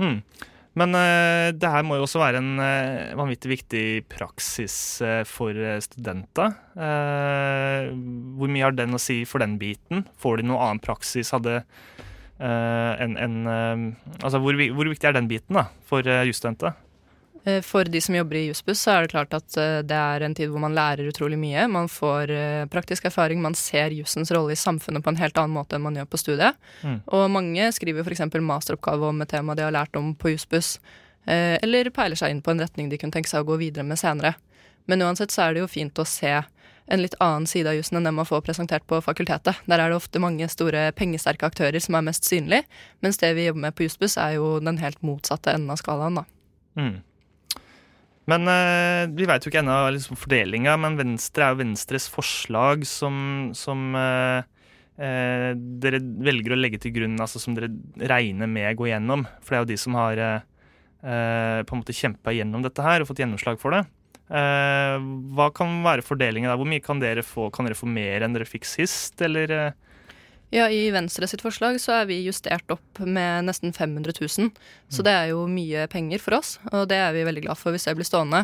Mm. 0.00 0.18
Men 0.78 0.94
uh, 0.94 1.50
det 1.50 1.70
her 1.70 1.86
må 1.86 1.98
jo 1.98 2.04
også 2.06 2.20
være 2.22 2.40
en 2.40 2.52
uh, 2.62 3.16
vanvittig 3.18 3.50
viktig 3.50 3.86
praksis 4.10 4.74
uh, 5.02 5.22
for 5.26 5.56
studenter. 5.82 6.54
hvor 6.74 8.48
mye 8.48 8.64
har 8.64 8.76
den 8.76 8.94
å 8.94 9.02
si 9.02 9.24
for 9.28 9.42
den 9.42 9.58
biten? 9.60 10.06
Får 10.22 10.40
de 10.40 10.46
noe 10.48 10.62
annen 10.62 10.82
praksis? 10.82 11.32
Hadde 11.34 11.60
en, 12.40 13.16
en 13.20 13.34
Altså, 14.22 14.38
hvor, 14.40 14.56
hvor, 14.56 14.88
viktig 14.88 15.08
er 15.08 15.16
den 15.16 15.28
biten 15.28 15.58
da, 15.58 15.66
for 15.86 16.06
uh, 16.06 16.22
jusstudenter? 16.28 16.78
For 17.64 17.88
de 17.88 18.00
som 18.04 18.12
jobber 18.12 18.36
i 18.36 18.42
Jussbuss, 18.50 18.82
så 18.84 18.92
er 18.92 19.06
det 19.06 19.14
klart 19.14 19.32
at 19.32 19.54
det 19.88 19.96
er 19.96 20.20
en 20.26 20.34
tid 20.36 20.50
hvor 20.52 20.60
man 20.60 20.74
lærer 20.76 21.08
utrolig 21.08 21.38
mye. 21.40 21.62
Man 21.72 21.86
får 21.88 22.28
praktisk 22.68 23.06
erfaring, 23.08 23.40
man 23.40 23.56
ser 23.56 23.94
jussens 23.96 24.28
rolle 24.36 24.52
i 24.52 24.60
samfunnet 24.60 25.00
på 25.00 25.08
en 25.08 25.20
helt 25.22 25.40
annen 25.40 25.54
måte 25.56 25.78
enn 25.78 25.86
man 25.86 25.96
gjør 25.96 26.10
på 26.12 26.20
studiet. 26.20 26.58
Mm. 26.84 26.98
Og 27.16 27.24
mange 27.32 27.70
skriver 27.72 28.04
f.eks. 28.04 28.26
masteroppgave 28.44 29.08
om 29.08 29.24
et 29.24 29.32
tema 29.32 29.56
de 29.56 29.64
har 29.64 29.72
lært 29.72 29.96
om 29.96 30.12
på 30.12 30.34
Jussbuss, 30.34 30.74
eller 31.24 31.88
peiler 31.96 32.20
seg 32.20 32.36
inn 32.36 32.44
på 32.44 32.52
en 32.52 32.60
retning 32.60 32.92
de 32.92 33.00
kunne 33.00 33.16
tenke 33.16 33.32
seg 33.32 33.40
å 33.40 33.48
gå 33.54 33.56
videre 33.64 33.88
med 33.88 34.02
senere. 34.04 34.34
Men 34.90 35.02
uansett 35.06 35.32
så 35.32 35.46
er 35.46 35.54
det 35.54 35.64
jo 35.64 35.70
fint 35.70 35.98
å 36.02 36.04
se 36.08 36.32
en 36.90 37.02
litt 37.04 37.16
annen 37.22 37.46
side 37.48 37.70
av 37.70 37.76
jussen 37.78 38.00
enn 38.00 38.08
den 38.08 38.16
man 38.16 38.28
får 38.28 38.42
presentert 38.46 38.86
på 38.90 38.98
fakultetet. 39.04 39.60
Der 39.70 39.82
er 39.82 39.92
det 39.92 39.98
ofte 40.00 40.22
mange 40.22 40.48
store 40.50 40.88
pengesterke 40.98 41.48
aktører 41.48 41.82
som 41.82 41.96
er 41.96 42.06
mest 42.10 42.26
synlige, 42.28 42.66
mens 43.04 43.20
det 43.22 43.32
vi 43.38 43.46
jobber 43.46 43.68
med 43.68 43.76
på 43.78 43.86
Jussbuss, 43.86 44.18
er 44.20 44.36
jo 44.38 44.58
den 44.64 44.80
helt 44.82 45.00
motsatte 45.06 45.54
enden 45.54 45.72
av 45.72 45.80
skalaen, 45.80 46.20
da. 46.20 46.26
Mm. 46.80 46.98
Men 48.30 48.46
eh, 48.50 49.04
vi 49.16 49.26
veit 49.26 49.44
jo 49.44 49.50
ikke 49.50 49.62
ennå 49.62 49.76
liksom, 49.96 50.18
fordelinga, 50.20 50.76
men 50.82 50.98
Venstre 50.98 51.46
er 51.46 51.54
jo 51.54 51.62
Venstres 51.62 52.06
forslag 52.12 52.84
som, 52.86 53.50
som 53.58 53.96
eh, 53.98 54.42
eh, 55.00 55.48
dere 55.82 56.02
velger 56.02 56.54
å 56.54 56.60
legge 56.60 56.82
til 56.82 56.94
grunn, 56.94 57.18
altså 57.22 57.42
som 57.42 57.56
dere 57.56 57.72
regner 58.12 58.50
med 58.50 58.70
å 58.70 58.76
gå 58.82 58.90
gjennom. 58.92 59.26
For 59.40 59.54
det 59.54 59.58
er 59.58 59.64
jo 59.64 59.70
de 59.72 59.80
som 59.82 59.98
har 59.98 60.22
eh, 60.26 60.42
på 61.00 61.74
en 61.74 61.82
måte 61.82 61.96
kjempa 61.96 62.34
gjennom 62.36 62.62
dette 62.66 62.84
her 62.84 63.02
og 63.02 63.10
fått 63.10 63.24
gjennomslag 63.24 63.58
for 63.62 63.74
det. 63.74 63.82
Eh, 64.30 64.96
hva 65.34 65.50
kan 65.54 65.80
være 65.84 66.06
fordelinga 66.06 66.52
der? 66.52 66.58
Hvor 66.60 66.70
mye 66.70 66.84
kan 66.84 67.02
dere 67.02 67.26
få? 67.26 67.48
Kan 67.54 67.66
dere 67.66 67.78
få 67.78 67.90
mer 67.90 68.22
enn 68.26 68.36
dere 68.36 68.48
fikk 68.48 68.68
sist, 68.68 69.18
eller? 69.26 69.74
Ja, 70.50 70.66
i 70.66 70.90
Venstre 70.90 71.28
sitt 71.30 71.44
forslag 71.44 71.76
så 71.78 71.92
er 72.00 72.08
vi 72.10 72.16
justert 72.24 72.72
opp 72.74 72.98
med 73.06 73.46
nesten 73.46 73.70
500 73.70 74.16
000. 74.18 74.48
Så 74.90 75.04
det 75.06 75.12
er 75.14 75.28
jo 75.30 75.44
mye 75.46 75.86
penger 75.90 76.22
for 76.22 76.40
oss, 76.40 76.56
og 76.72 76.88
det 76.90 76.98
er 76.98 77.14
vi 77.14 77.22
veldig 77.26 77.44
glad 77.44 77.60
for 77.60 77.70
hvis 77.70 77.86
det 77.86 77.94
blir 77.98 78.08
stående. 78.08 78.42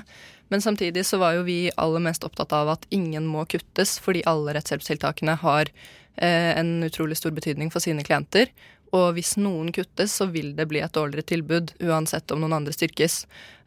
Men 0.55 0.63
samtidig 0.63 1.03
så 1.07 1.19
var 1.19 1.35
jo 1.35 1.47
vi 1.49 1.73
aller 1.75 2.05
mest 2.07 2.23
opptatt 2.27 2.55
av 2.55 2.71
at 2.77 2.87
ingen 2.95 3.27
må 3.27 3.43
kuttes, 3.51 3.97
fordi 3.99 4.23
alle 4.31 4.55
rettshjelpstiltakene 4.55 5.35
har 5.43 5.73
eh, 6.15 6.53
en 6.55 6.79
utrolig 6.87 7.19
stor 7.19 7.35
betydning 7.35 7.75
for 7.75 7.83
sine 7.83 8.07
klienter. 8.07 8.55
Og 8.95 9.17
hvis 9.17 9.35
noen 9.41 9.73
kuttes, 9.75 10.13
så 10.15 10.29
vil 10.31 10.53
det 10.57 10.69
bli 10.71 10.79
et 10.85 10.93
dårligere 10.95 11.27
tilbud, 11.27 11.73
uansett 11.83 12.31
om 12.31 12.41
noen 12.45 12.55
andre 12.61 12.75
styrkes. 12.75 13.25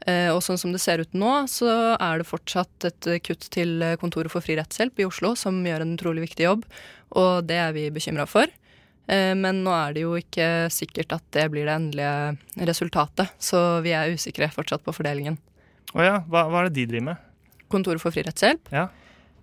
Eh, 0.07 0.29
og 0.31 0.39
sånn 0.45 0.57
som 0.61 0.71
det 0.71 0.79
ser 0.79 1.03
ut 1.03 1.13
nå, 1.17 1.33
så 1.51 1.69
er 1.99 2.21
det 2.21 2.29
fortsatt 2.29 2.87
et 2.87 3.09
kutt 3.25 3.49
til 3.51 3.83
Kontoret 3.99 4.31
for 4.31 4.45
fri 4.45 4.55
rettshjelp 4.59 5.01
i 5.03 5.07
Oslo, 5.09 5.35
som 5.35 5.59
gjør 5.65 5.83
en 5.83 5.97
utrolig 5.97 6.23
viktig 6.29 6.47
jobb, 6.47 6.63
og 7.19 7.43
det 7.49 7.59
er 7.59 7.75
vi 7.75 7.89
bekymra 7.91 8.25
for. 8.29 8.47
Eh, 9.09 9.33
men 9.35 9.63
nå 9.65 9.73
er 9.73 9.95
det 9.97 10.03
jo 10.05 10.13
ikke 10.19 10.69
sikkert 10.73 11.15
at 11.17 11.25
det 11.35 11.47
blir 11.51 11.65
det 11.67 11.75
endelige 11.75 12.67
resultatet, 12.69 13.31
så 13.41 13.81
vi 13.85 13.95
er 13.97 14.13
usikre 14.13 14.51
fortsatt 14.53 14.85
på 14.85 14.93
fordelingen. 14.93 15.39
Å 15.97 16.05
ja, 16.05 16.17
hva, 16.29 16.45
hva 16.47 16.61
er 16.63 16.69
det 16.69 16.77
de 16.77 16.87
driver 16.91 17.07
med? 17.11 17.27
Kontoret 17.69 18.01
for 18.01 18.13
fri 18.13 18.21
rettshjelp. 18.25 18.69
Ja. 18.73 18.87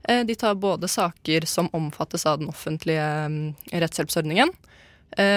Eh, 0.06 0.22
De 0.26 0.34
tar 0.38 0.54
både 0.62 0.88
saker 0.88 1.46
som 1.50 1.68
omfattes 1.74 2.26
av 2.26 2.38
den 2.38 2.48
offentlige 2.52 3.02
mm, 3.26 3.54
rettshjelpsordningen, 3.74 4.54
eh, 4.54 4.72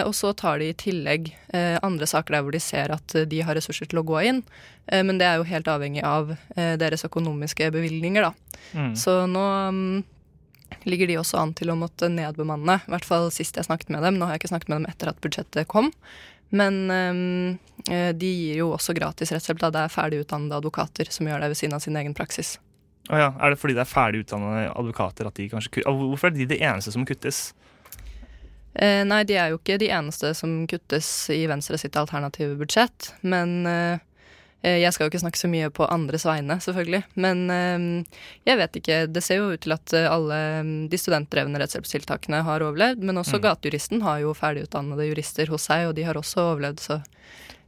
og 0.04 0.16
så 0.18 0.34
tar 0.34 0.60
de 0.60 0.70
i 0.72 0.76
tillegg 0.76 1.30
eh, 1.54 1.78
andre 1.86 2.08
saker 2.10 2.36
der 2.36 2.44
hvor 2.44 2.56
de 2.56 2.60
ser 2.60 2.92
at 2.92 3.16
eh, 3.16 3.28
de 3.30 3.42
har 3.46 3.56
ressurser 3.56 3.88
til 3.88 4.02
å 4.02 4.06
gå 4.08 4.22
inn. 4.28 4.42
Eh, 4.88 5.04
Men 5.04 5.20
det 5.22 5.28
er 5.28 5.38
jo 5.40 5.48
helt 5.48 5.70
avhengig 5.72 6.04
av 6.04 6.34
eh, 6.56 6.76
deres 6.82 7.06
økonomiske 7.08 7.70
bevilgninger, 7.72 8.26
da. 8.26 8.60
Mm. 8.74 8.96
Så 9.00 9.16
nå 9.30 9.46
mm, 9.76 10.02
ligger 10.90 11.08
de 11.08 11.20
også 11.22 11.40
an 11.42 11.54
til 11.58 11.72
å 11.72 11.78
måtte 11.80 12.10
nedbemanne, 12.12 12.80
i 12.82 12.92
hvert 12.92 13.08
fall 13.08 13.30
sist 13.32 13.56
jeg 13.58 13.70
snakket 13.70 13.94
med 13.94 14.04
dem. 14.04 14.20
Nå 14.20 14.28
har 14.28 14.36
jeg 14.36 14.44
ikke 14.44 14.54
snakket 14.56 14.74
med 14.74 14.82
dem 14.82 14.90
etter 14.92 15.14
at 15.14 15.22
budsjettet 15.24 15.70
kom. 15.72 15.94
Men 16.50 16.82
eh, 16.90 18.10
de 18.18 18.32
gir 18.34 18.64
jo 18.64 18.72
også 18.74 18.96
gratis 18.98 19.32
rettshjelp. 19.36 19.62
Det 19.62 19.86
er 19.86 19.94
ferdigutdannede 19.94 20.58
advokater 20.58 21.14
som 21.14 21.30
gjør 21.30 21.46
det 21.46 21.54
ved 21.54 21.62
siden 21.62 21.78
av 21.78 21.86
sin 21.86 22.00
egen 22.00 22.18
praksis. 22.18 22.58
Oh 23.10 23.18
ja, 23.18 23.32
Er 23.42 23.54
det 23.54 23.58
fordi 23.62 23.74
det 23.78 23.86
er 23.86 23.90
ferdig 23.90 24.26
utdannede 24.26 24.70
advokater 24.74 25.30
at 25.30 25.38
de 25.38 25.48
kanskje 25.50 25.78
kutter? 25.78 25.94
Hvorfor 25.98 26.30
er 26.30 26.36
de 26.36 26.50
det 26.52 26.60
eneste 26.62 26.94
som 26.94 27.06
kuttes? 27.10 27.54
Eh, 28.76 29.04
nei, 29.04 29.24
de 29.26 29.34
er 29.36 29.50
jo 29.52 29.58
ikke 29.58 29.80
de 29.82 29.90
eneste 29.90 30.34
som 30.38 30.68
kuttes 30.70 31.08
i 31.34 31.46
Venstre 31.50 31.78
sitt 31.82 31.96
alternative 31.98 32.56
budsjett. 32.60 33.14
Men 33.24 33.66
eh, 33.68 33.98
eh, 34.62 34.78
jeg 34.84 34.94
skal 34.94 35.08
jo 35.08 35.12
ikke 35.14 35.24
snakke 35.26 35.42
så 35.42 35.50
mye 35.50 35.70
på 35.74 35.88
andres 35.90 36.24
vegne, 36.26 36.60
selvfølgelig. 36.62 37.04
Men 37.16 37.50
eh, 37.50 38.20
jeg 38.46 38.58
vet 38.62 38.80
ikke. 38.80 39.00
Det 39.12 39.24
ser 39.26 39.42
jo 39.42 39.50
ut 39.56 39.62
til 39.66 39.74
at 39.76 39.94
eh, 39.98 40.08
alle 40.12 40.40
mm, 40.64 40.90
de 40.94 40.98
studentdrevne 41.02 41.60
rettshjelpstiltakene 41.64 42.44
har 42.46 42.62
overlevd. 42.68 43.04
Men 43.04 43.18
også 43.24 43.40
Mm. 43.40 43.44
Gatejuristen 43.50 44.02
har 44.06 44.20
jo 44.22 44.34
ferdigutdannede 44.38 45.10
jurister 45.10 45.48
hos 45.50 45.66
seg, 45.68 45.88
og 45.90 45.96
de 45.98 46.04
har 46.08 46.14
også 46.22 46.52
overlevd. 46.54 46.80
Så 46.80 47.02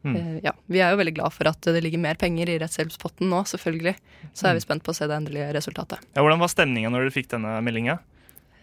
Mm. 0.03 0.15
eh, 0.17 0.39
ja. 0.43 0.51
Vi 0.65 0.79
er 0.81 0.89
jo 0.89 0.97
veldig 0.97 1.13
glad 1.13 1.29
for 1.31 1.45
at 1.47 1.61
det 1.61 1.83
ligger 1.83 1.99
mer 2.01 2.15
penger 2.17 2.49
i 2.49 2.55
rettshjelpspotten 2.57 3.29
nå, 3.29 3.43
selvfølgelig. 3.45 3.93
Så 4.33 4.47
er 4.47 4.53
Mm. 4.53 4.57
vi 4.57 4.59
spent 4.65 4.83
på 4.83 4.89
å 4.89 4.95
se 4.97 5.05
det 5.05 5.13
endelige 5.13 5.53
resultatet. 5.53 5.99
Ja, 6.15 6.23
hvordan 6.23 6.39
var 6.41 6.47
stemninga 6.49 6.89
når 6.89 7.03
dere 7.05 7.11
fikk 7.13 7.27
denne 7.29 7.61
meldinga? 7.61 7.99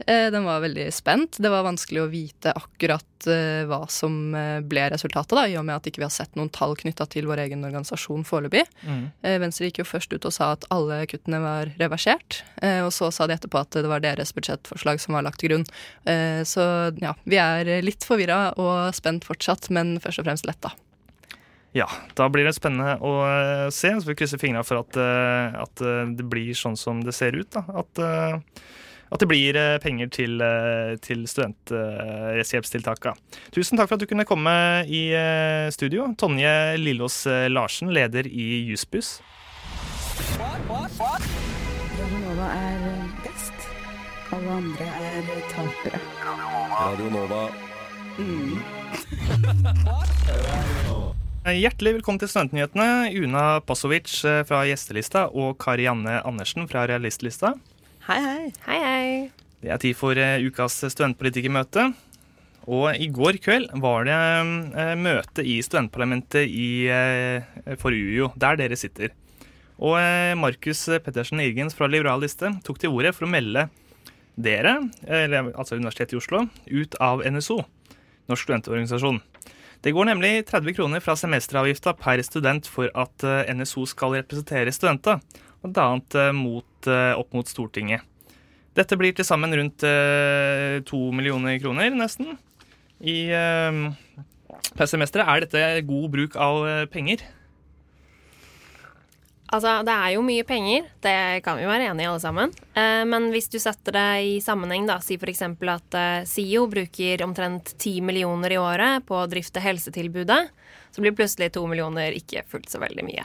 Eh, 0.06 0.30
Den 0.30 0.44
var 0.44 0.60
veldig 0.60 0.92
spent. 0.94 1.38
Det 1.38 1.50
var 1.50 1.64
vanskelig 1.66 2.02
å 2.02 2.10
vite 2.10 2.52
akkurat 2.54 3.26
eh, 3.26 3.64
hva 3.68 3.80
som 3.90 4.34
eh, 4.34 4.60
ble 4.62 4.86
resultatet, 4.92 5.34
da, 5.34 5.46
i 5.48 5.56
og 5.58 5.66
med 5.66 5.78
at 5.78 5.88
ikke 5.90 6.02
vi 6.02 6.06
har 6.06 6.14
sett 6.14 6.38
noen 6.38 6.50
tall 6.54 6.76
knytta 6.78 7.08
til 7.10 7.26
vår 7.30 7.42
egen 7.46 7.64
organisasjon 7.66 8.26
foreløpig. 8.28 8.64
Mm. 8.86 9.04
Venstre 9.42 9.68
gikk 9.68 9.82
jo 9.82 9.88
først 9.88 10.14
ut 10.14 10.28
og 10.28 10.34
sa 10.34 10.52
at 10.54 10.66
alle 10.74 11.00
kuttene 11.10 11.40
var 11.42 11.72
reversert, 11.80 12.42
og 12.84 12.90
så 12.94 13.10
sa 13.14 13.26
de 13.26 13.34
etterpå 13.34 13.60
at 13.60 13.78
det 13.78 13.88
var 13.90 14.02
deres 14.04 14.32
budsjettforslag 14.36 15.00
som 15.02 15.16
var 15.16 15.24
lagt 15.26 15.40
til 15.42 15.52
grunn. 15.52 15.66
Så 16.48 16.64
ja, 17.00 17.14
vi 17.28 17.38
er 17.40 17.70
litt 17.84 18.06
forvirra 18.06 18.52
og 18.60 18.94
spent 18.96 19.26
fortsatt, 19.28 19.68
men 19.74 19.96
først 20.02 20.22
og 20.22 20.28
fremst 20.28 20.48
letta. 20.48 20.72
Ja, 21.76 21.88
da 22.18 22.28
blir 22.32 22.48
det 22.48 22.56
spennende 22.56 22.96
å 23.04 23.14
se. 23.74 23.92
Så 23.98 24.08
vi 24.08 24.16
krysser 24.18 24.40
fingra 24.40 24.64
for 24.66 24.82
at, 24.82 24.98
at 24.98 25.84
det 26.18 26.26
blir 26.30 26.54
sånn 26.56 26.78
som 26.78 27.02
det 27.04 27.16
ser 27.16 27.36
ut. 27.38 27.50
Da. 27.54 27.64
At, 27.82 28.02
at 29.08 29.20
det 29.22 29.28
blir 29.30 29.56
eh, 29.56 29.78
penger 29.82 30.08
til, 30.12 30.40
eh, 30.44 30.96
til 31.04 31.24
studentrettshjelpstiltaka. 31.30 33.10
Tusen 33.54 33.78
takk 33.78 33.88
for 33.90 33.96
at 33.96 34.02
du 34.04 34.08
kunne 34.10 34.28
komme 34.28 34.52
i 34.84 35.14
eh, 35.16 35.70
studio. 35.74 36.00
Tonje 36.18 36.76
Lillås 36.80 37.26
Larsen, 37.48 37.92
leder 37.94 38.24
i 38.28 38.66
Jussbuss. 38.68 39.20
Radionova 41.98 42.46
er 42.54 42.80
best. 43.24 43.56
Alle 44.34 44.50
andre 44.60 44.84
er 44.84 45.22
tapere. 45.54 45.98
Radionova. 46.74 47.42
Mm. 48.18 48.58
Hjertelig 51.48 51.94
velkommen 51.96 52.20
til 52.20 52.28
Studentnyhetene. 52.28 53.08
Una 53.24 53.60
Pasovic 53.64 54.20
fra 54.20 54.68
Gjestelista 54.68 55.32
og 55.32 55.56
Karianne 55.62 56.20
Andersen 56.28 56.68
fra 56.68 56.84
Realistlista. 56.90 57.54
Hei, 58.08 58.22
hei. 58.24 58.44
Hei, 58.64 58.76
hei. 58.80 59.08
Det 59.60 59.68
er 59.68 59.80
tid 59.82 59.96
for 59.98 60.16
eh, 60.16 60.40
ukas 60.40 60.78
studentpolitikermøte. 60.80 61.82
Og 62.64 62.96
i 62.96 63.10
går 63.12 63.36
kveld 63.44 63.66
var 63.82 64.06
det 64.08 64.14
eh, 64.16 64.92
møte 64.96 65.44
i 65.44 65.58
studentparlamentet 65.60 66.48
i, 66.48 66.88
eh, 66.88 67.74
for 67.76 67.92
UiO, 67.92 68.30
der 68.40 68.56
dere 68.56 68.78
sitter. 68.80 69.12
Og 69.76 69.98
eh, 70.00 70.32
Markus 70.40 70.86
Pettersen 71.04 71.42
Irgens 71.44 71.76
fra 71.76 71.84
Liberal 71.92 72.24
Liste 72.24 72.54
tok 72.64 72.80
til 72.80 72.96
orde 72.96 73.12
for 73.12 73.28
å 73.28 73.30
melde 73.34 73.66
dere, 74.40 74.78
eller, 75.04 75.50
altså 75.52 75.76
Universitetet 75.76 76.16
i 76.16 76.22
Oslo, 76.22 76.46
ut 76.48 76.96
av 77.04 77.20
NSO, 77.28 77.58
Norsk 78.32 78.48
studentorganisasjon. 78.48 79.20
Det 79.84 79.92
går 79.92 80.08
nemlig 80.08 80.46
30 80.48 80.78
kroner 80.80 81.04
fra 81.04 81.12
semesteravgifta 81.12 81.92
per 82.00 82.24
student 82.24 82.72
for 82.72 82.88
at 82.96 83.28
eh, 83.28 83.52
NSO 83.52 83.84
skal 83.92 84.16
representere 84.16 84.72
studenter, 84.72 85.20
bl.a. 85.62 86.32
Mot, 86.36 86.86
eh, 86.86 87.14
opp 87.18 87.34
mot 87.36 87.48
Stortinget. 87.48 88.04
Dette 88.78 88.98
blir 88.98 89.14
til 89.16 89.26
sammen 89.26 89.54
rundt 89.58 89.82
eh, 89.86 90.78
to 90.86 91.08
millioner 91.14 91.58
kroner, 91.62 91.90
nesten. 91.94 92.36
I, 92.98 93.30
eh, 93.34 93.80
per. 94.78 94.94
Er 94.94 95.42
dette 95.44 95.66
god 95.88 96.06
bruk 96.14 96.38
av 96.38 96.62
eh, 96.68 96.84
penger? 96.90 97.24
Altså, 99.48 99.78
det 99.80 99.94
er 99.94 100.12
jo 100.12 100.22
mye 100.26 100.44
penger, 100.44 100.90
det 101.00 101.40
kan 101.44 101.56
vi 101.56 101.64
være 101.64 101.86
enige 101.88 102.04
i 102.04 102.08
alle 102.10 102.20
sammen. 102.20 102.50
Eh, 102.76 103.04
men 103.08 103.30
hvis 103.32 103.48
du 103.48 103.56
setter 103.62 103.96
det 103.96 104.08
i 104.28 104.34
sammenheng, 104.44 104.84
da, 104.88 104.98
si 105.00 105.16
f.eks. 105.16 105.40
at 105.48 105.96
eh, 105.96 106.26
SIO 106.28 106.66
bruker 106.68 107.24
omtrent 107.24 107.72
10 107.78 108.02
millioner 108.04 108.52
i 108.52 108.60
året 108.60 109.06
på 109.08 109.16
å 109.16 109.28
drifte 109.30 109.62
helsetilbudet, 109.64 110.42
så 110.92 111.04
blir 111.04 111.16
plutselig 111.16 111.54
2 111.56 111.64
millioner 111.70 112.16
ikke 112.18 112.44
fullt 112.50 112.68
så 112.68 112.82
veldig 112.82 113.06
mye. 113.08 113.24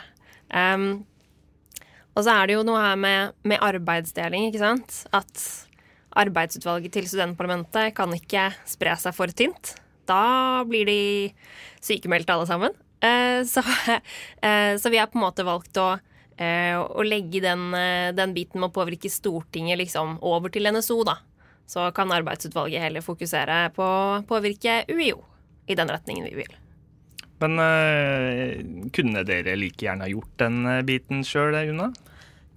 Og 2.14 2.26
så 2.26 2.34
er 2.36 2.50
det 2.50 2.58
jo 2.58 2.66
noe 2.68 2.82
her 2.82 2.98
med, 3.00 3.38
med 3.48 3.62
arbeidsdeling, 3.64 4.50
ikke 4.50 4.62
sant. 4.62 5.00
At 5.16 5.46
arbeidsutvalget 6.14 6.94
til 6.94 7.08
studentparlamentet 7.10 7.96
kan 7.98 8.14
ikke 8.14 8.52
spre 8.70 8.94
seg 9.02 9.16
for 9.18 9.34
tynt. 9.34 9.74
Da 10.10 10.62
blir 10.68 10.86
de 10.86 11.02
sykemeldte 11.84 12.36
alle 12.36 12.50
sammen. 12.50 12.76
Eh, 13.04 13.42
så, 13.50 13.64
eh, 14.42 14.78
så 14.78 14.90
vi 14.94 15.02
har 15.02 15.10
på 15.12 15.18
en 15.18 15.26
måte 15.26 15.46
valgt 15.48 15.80
å, 15.82 15.90
eh, 16.38 16.78
å 16.78 17.06
legge 17.08 17.42
den, 17.44 17.72
den 18.16 18.36
biten 18.36 18.62
med 18.62 18.72
å 18.72 18.78
påvirke 18.78 19.12
Stortinget 19.12 19.82
liksom 19.82 20.20
over 20.22 20.54
til 20.54 20.70
NSO, 20.70 21.02
da. 21.08 21.18
Så 21.68 21.90
kan 21.96 22.12
arbeidsutvalget 22.12 22.84
heller 22.84 23.02
fokusere 23.02 23.66
på 23.74 23.84
å 23.84 24.24
påvirke 24.28 24.84
UiO 24.92 25.24
i 25.68 25.78
den 25.80 25.90
retningen 25.90 26.28
vi 26.30 26.44
vil. 26.44 26.63
Men 27.44 27.60
uh, 27.60 28.90
kunne 28.96 29.26
dere 29.28 29.58
like 29.60 29.84
gjerne 29.84 30.10
gjort 30.12 30.34
den 30.42 30.64
eh, 30.70 30.82
biten 30.88 31.24
sjøl, 31.28 31.56
Una? 31.74 31.92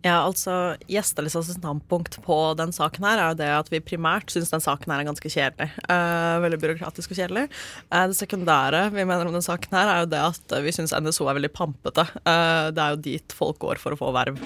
Ja, 0.05 0.21
altså 0.23 0.77
Gjestelistas 0.87 1.49
standpunkt 1.57 2.19
på 2.23 2.37
den 2.59 2.71
saken 2.75 3.07
her 3.09 3.19
er 3.19 3.33
jo 3.33 3.39
det 3.41 3.49
at 3.51 3.71
vi 3.73 3.81
primært 3.83 4.31
syns 4.31 4.53
den 4.53 4.63
saken 4.63 4.93
her 4.93 5.03
er 5.03 5.09
ganske 5.09 5.31
kjedelig. 5.33 5.67
Uh, 5.89 6.37
veldig 6.45 6.61
byråkratisk 6.63 7.11
og 7.11 7.19
kjedelig. 7.19 7.47
Uh, 7.91 8.05
det 8.13 8.19
sekundære 8.19 8.85
vi 8.95 9.07
mener 9.09 9.27
om 9.27 9.35
den 9.35 9.45
saken 9.45 9.75
her 9.75 9.91
er 9.91 10.05
jo 10.05 10.11
det 10.13 10.23
at 10.29 10.57
vi 10.63 10.75
syns 10.77 10.95
NSO 10.95 11.27
er 11.27 11.41
veldig 11.41 11.51
pampete. 11.57 12.07
Uh, 12.23 12.69
det 12.77 12.85
er 12.85 12.95
jo 12.95 13.03
dit 13.09 13.35
folk 13.35 13.59
går 13.65 13.83
for 13.83 13.97
å 13.97 13.99
få 13.99 14.13
verv. 14.15 14.39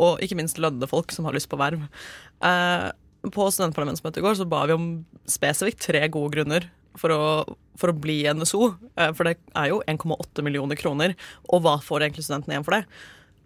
Og 0.00 0.22
ikke 0.24 0.38
minst 0.40 0.62
lønnede 0.62 0.88
folk 0.88 1.12
som 1.12 1.28
har 1.28 1.36
lyst 1.36 1.50
på 1.52 1.60
verv. 1.60 1.84
På 3.32 3.50
studentparlamentsmøtet 3.52 4.22
i 4.22 4.24
går 4.24 4.40
så 4.40 4.48
ba 4.48 4.64
vi 4.70 4.78
om 4.78 4.86
spesifikt 5.28 5.84
tre 5.84 6.06
gode 6.10 6.32
grunner 6.38 6.70
for 6.98 7.14
å, 7.14 7.22
for 7.78 7.92
å 7.92 7.96
bli 7.96 8.20
NSO. 8.28 8.72
Eh, 8.96 9.10
for 9.16 9.28
det 9.28 9.36
er 9.58 9.72
jo 9.72 9.82
1,8 9.88 10.44
millioner 10.44 10.78
kroner, 10.78 11.16
og 11.48 11.64
hva 11.64 11.78
får 11.82 12.06
egentlig 12.06 12.26
studentene 12.26 12.56
igjen 12.56 12.66
for 12.66 12.78
det? 12.78 12.84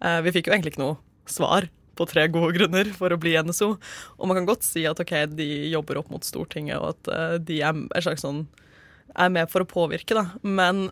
Eh, 0.03 0.21
vi 0.25 0.33
fikk 0.35 0.49
jo 0.49 0.55
egentlig 0.55 0.75
ikke 0.75 0.83
noe 0.83 0.97
svar 1.29 1.69
på 1.97 2.05
tre 2.09 2.27
gode 2.29 2.53
grunner 2.57 2.89
for 2.95 3.13
å 3.13 3.19
bli 3.19 3.35
NSO. 3.41 3.71
Og 4.17 4.29
man 4.29 4.39
kan 4.39 4.49
godt 4.49 4.65
si 4.67 4.85
at 4.89 4.99
ok, 5.01 5.15
de 5.33 5.47
jobber 5.73 6.01
opp 6.01 6.11
mot 6.13 6.25
Stortinget, 6.25 6.79
og 6.79 6.95
at 6.95 7.13
eh, 7.13 7.37
de 7.49 7.61
er, 7.65 7.85
er, 7.97 8.09
sånn, 8.21 8.45
er 9.15 9.31
med 9.33 9.49
for 9.51 9.65
å 9.65 9.69
påvirke, 9.69 10.17
da. 10.17 10.27
Men 10.43 10.89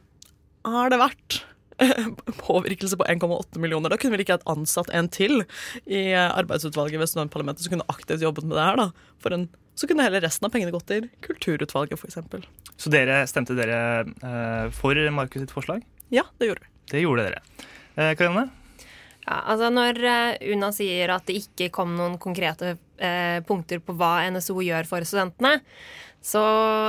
har 0.65 0.89
det 0.89 1.01
vært 1.01 1.41
påvirkelse 2.47 2.97
på 2.97 3.05
1,8 3.11 3.61
millioner? 3.61 3.93
Da 3.93 3.99
kunne 4.01 4.15
vi 4.15 4.23
like 4.23 4.39
hatt 4.39 4.49
ansatt 4.49 4.89
en 4.95 5.11
til 5.13 5.43
i 5.85 6.07
arbeidsutvalget 6.15 7.01
ved 7.01 7.11
studentparlamentet 7.11 7.67
som 7.67 7.75
kunne 7.75 7.91
aktivt 7.91 8.25
jobbet 8.25 8.47
med 8.47 8.57
det 8.57 8.65
her, 8.65 8.81
da. 8.81 9.13
For 9.21 9.35
en 9.35 9.49
Så 9.75 9.87
kunne 9.87 10.05
heller 10.05 10.23
resten 10.23 10.47
av 10.47 10.53
pengene 10.53 10.71
gått 10.71 10.87
til 10.87 11.09
kulturutvalget, 11.25 11.99
f.eks. 11.99 12.45
Så 12.79 12.91
dere 12.93 13.23
stemte 13.27 13.57
dere 13.57 13.79
eh, 14.05 14.67
for 14.75 14.99
Markus 15.11 15.43
sitt 15.43 15.51
forslag? 15.51 15.83
Ja, 16.13 16.23
det 16.39 16.49
gjorde 16.51 16.63
vi. 16.63 16.71
Det 16.93 17.01
gjorde 17.03 17.25
dere. 17.27 17.41
Eh, 17.95 18.13
Karianne? 18.15 18.47
Ja, 19.25 19.41
altså 19.41 19.71
Når 19.73 19.99
eh, 20.05 20.53
Una 20.53 20.71
sier 20.75 21.15
at 21.15 21.27
det 21.27 21.39
ikke 21.41 21.71
kom 21.73 21.95
noen 21.97 22.19
konkrete 22.21 22.75
eh, 22.97 23.41
punkter 23.47 23.81
på 23.83 23.95
hva 23.97 24.19
NSO 24.31 24.59
gjør 24.63 24.87
for 24.89 25.07
studentene, 25.07 25.59
så 26.25 26.41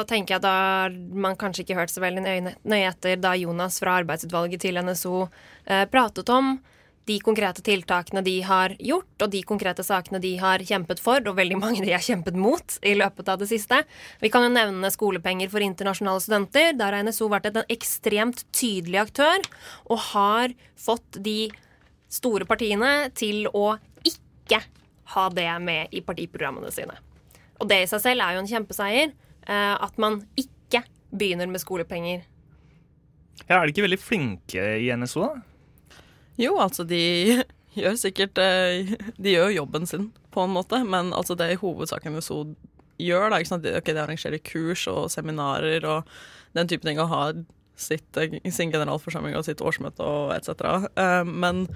tenker 0.09 0.35
jeg 0.37 0.41
at 0.41 0.47
da 0.47 0.55
har 0.57 0.95
man 0.95 1.37
kanskje 1.37 1.67
ikke 1.67 1.77
hørt 1.77 1.93
så 1.93 2.01
veldig 2.05 2.23
nøye, 2.25 2.55
nøye 2.65 2.89
etter 2.89 3.19
da 3.21 3.35
Jonas 3.37 3.77
fra 3.83 3.99
arbeidsutvalget 4.01 4.63
til 4.65 4.81
NSO 4.81 5.27
eh, 5.27 5.85
pratet 5.93 6.31
om 6.33 6.55
de 7.07 7.17
konkrete 7.23 7.63
tiltakene 7.63 8.23
de 8.27 8.41
har 8.43 8.75
gjort, 8.83 9.15
og 9.23 9.31
de 9.31 9.43
konkrete 9.47 9.85
sakene 9.87 10.19
de 10.23 10.33
har 10.41 10.63
kjempet 10.67 10.99
for, 11.03 11.23
og 11.23 11.37
veldig 11.39 11.59
mange 11.61 11.85
de 11.85 11.93
har 11.95 12.03
kjempet 12.03 12.35
mot 12.35 12.79
i 12.83 12.97
løpet 12.99 13.31
av 13.31 13.39
det 13.39 13.47
siste. 13.53 13.79
Vi 14.23 14.31
kan 14.35 14.43
jo 14.43 14.51
nevne 14.51 14.91
skolepenger 14.91 15.53
for 15.53 15.63
internasjonale 15.63 16.25
studenter. 16.25 16.73
Der 16.75 16.97
har 16.97 17.07
NSO 17.07 17.31
vært 17.31 17.47
en 17.53 17.63
ekstremt 17.71 18.43
tydelig 18.51 19.05
aktør, 19.07 19.47
og 19.87 20.03
har 20.11 20.57
fått 20.75 21.21
de 21.23 21.53
store 22.11 22.47
partiene 22.49 23.13
til 23.15 23.47
å 23.55 23.77
ikke 24.07 24.65
ha 25.15 25.29
det 25.31 25.49
med 25.63 25.95
i 25.95 26.03
partiprogrammene 26.03 26.75
sine. 26.75 26.99
Og 27.63 27.71
det 27.71 27.85
i 27.85 27.91
seg 27.91 28.03
selv 28.03 28.25
er 28.25 28.35
jo 28.35 28.43
en 28.43 28.51
kjempeseier. 28.51 29.13
eh, 29.47 29.75
At 29.79 29.95
man 29.99 30.25
ikke 30.37 30.83
begynner 31.15 31.47
med 31.47 31.63
skolepenger. 31.63 32.27
Ja, 33.47 33.61
er 33.61 33.67
de 33.67 33.73
ikke 33.75 33.87
veldig 33.87 34.03
flinke 34.03 34.65
i 34.83 34.91
NSO, 34.91 35.23
da? 35.23 35.56
Jo, 36.41 36.57
altså 36.61 36.85
de 36.89 37.01
gjør 37.81 37.99
sikkert 38.01 38.41
eh, 38.41 38.95
De 39.17 39.35
gjør 39.35 39.55
jobben 39.55 39.89
sin, 39.89 40.11
på 40.35 40.45
en 40.45 40.55
måte, 40.57 40.83
men 40.85 41.13
altså 41.17 41.37
det 41.37 41.49
er 41.49 41.57
i 41.57 41.61
hovedsak 41.61 42.09
NSO 42.09 42.43
gjør. 43.01 43.31
Da, 43.33 43.41
ikke 43.41 43.53
sant? 43.55 43.67
De, 43.67 43.75
okay, 43.77 43.97
de 43.97 44.05
arrangerer 44.05 44.43
kurs 44.45 44.87
og 44.93 45.11
seminarer 45.13 45.85
og 45.89 46.17
den 46.57 46.69
type 46.71 46.87
ting, 46.87 47.01
og 47.03 47.13
har 47.13 47.37
sitt, 47.77 48.09
eh, 48.17 48.39
sin 48.53 48.73
generalforsamling 48.73 49.37
og 49.37 49.45
sitt 49.49 49.61
årsmøte 49.65 50.05
og 50.05 50.33
etc. 50.37 50.89
Eh, 50.97 51.23
men 51.29 51.67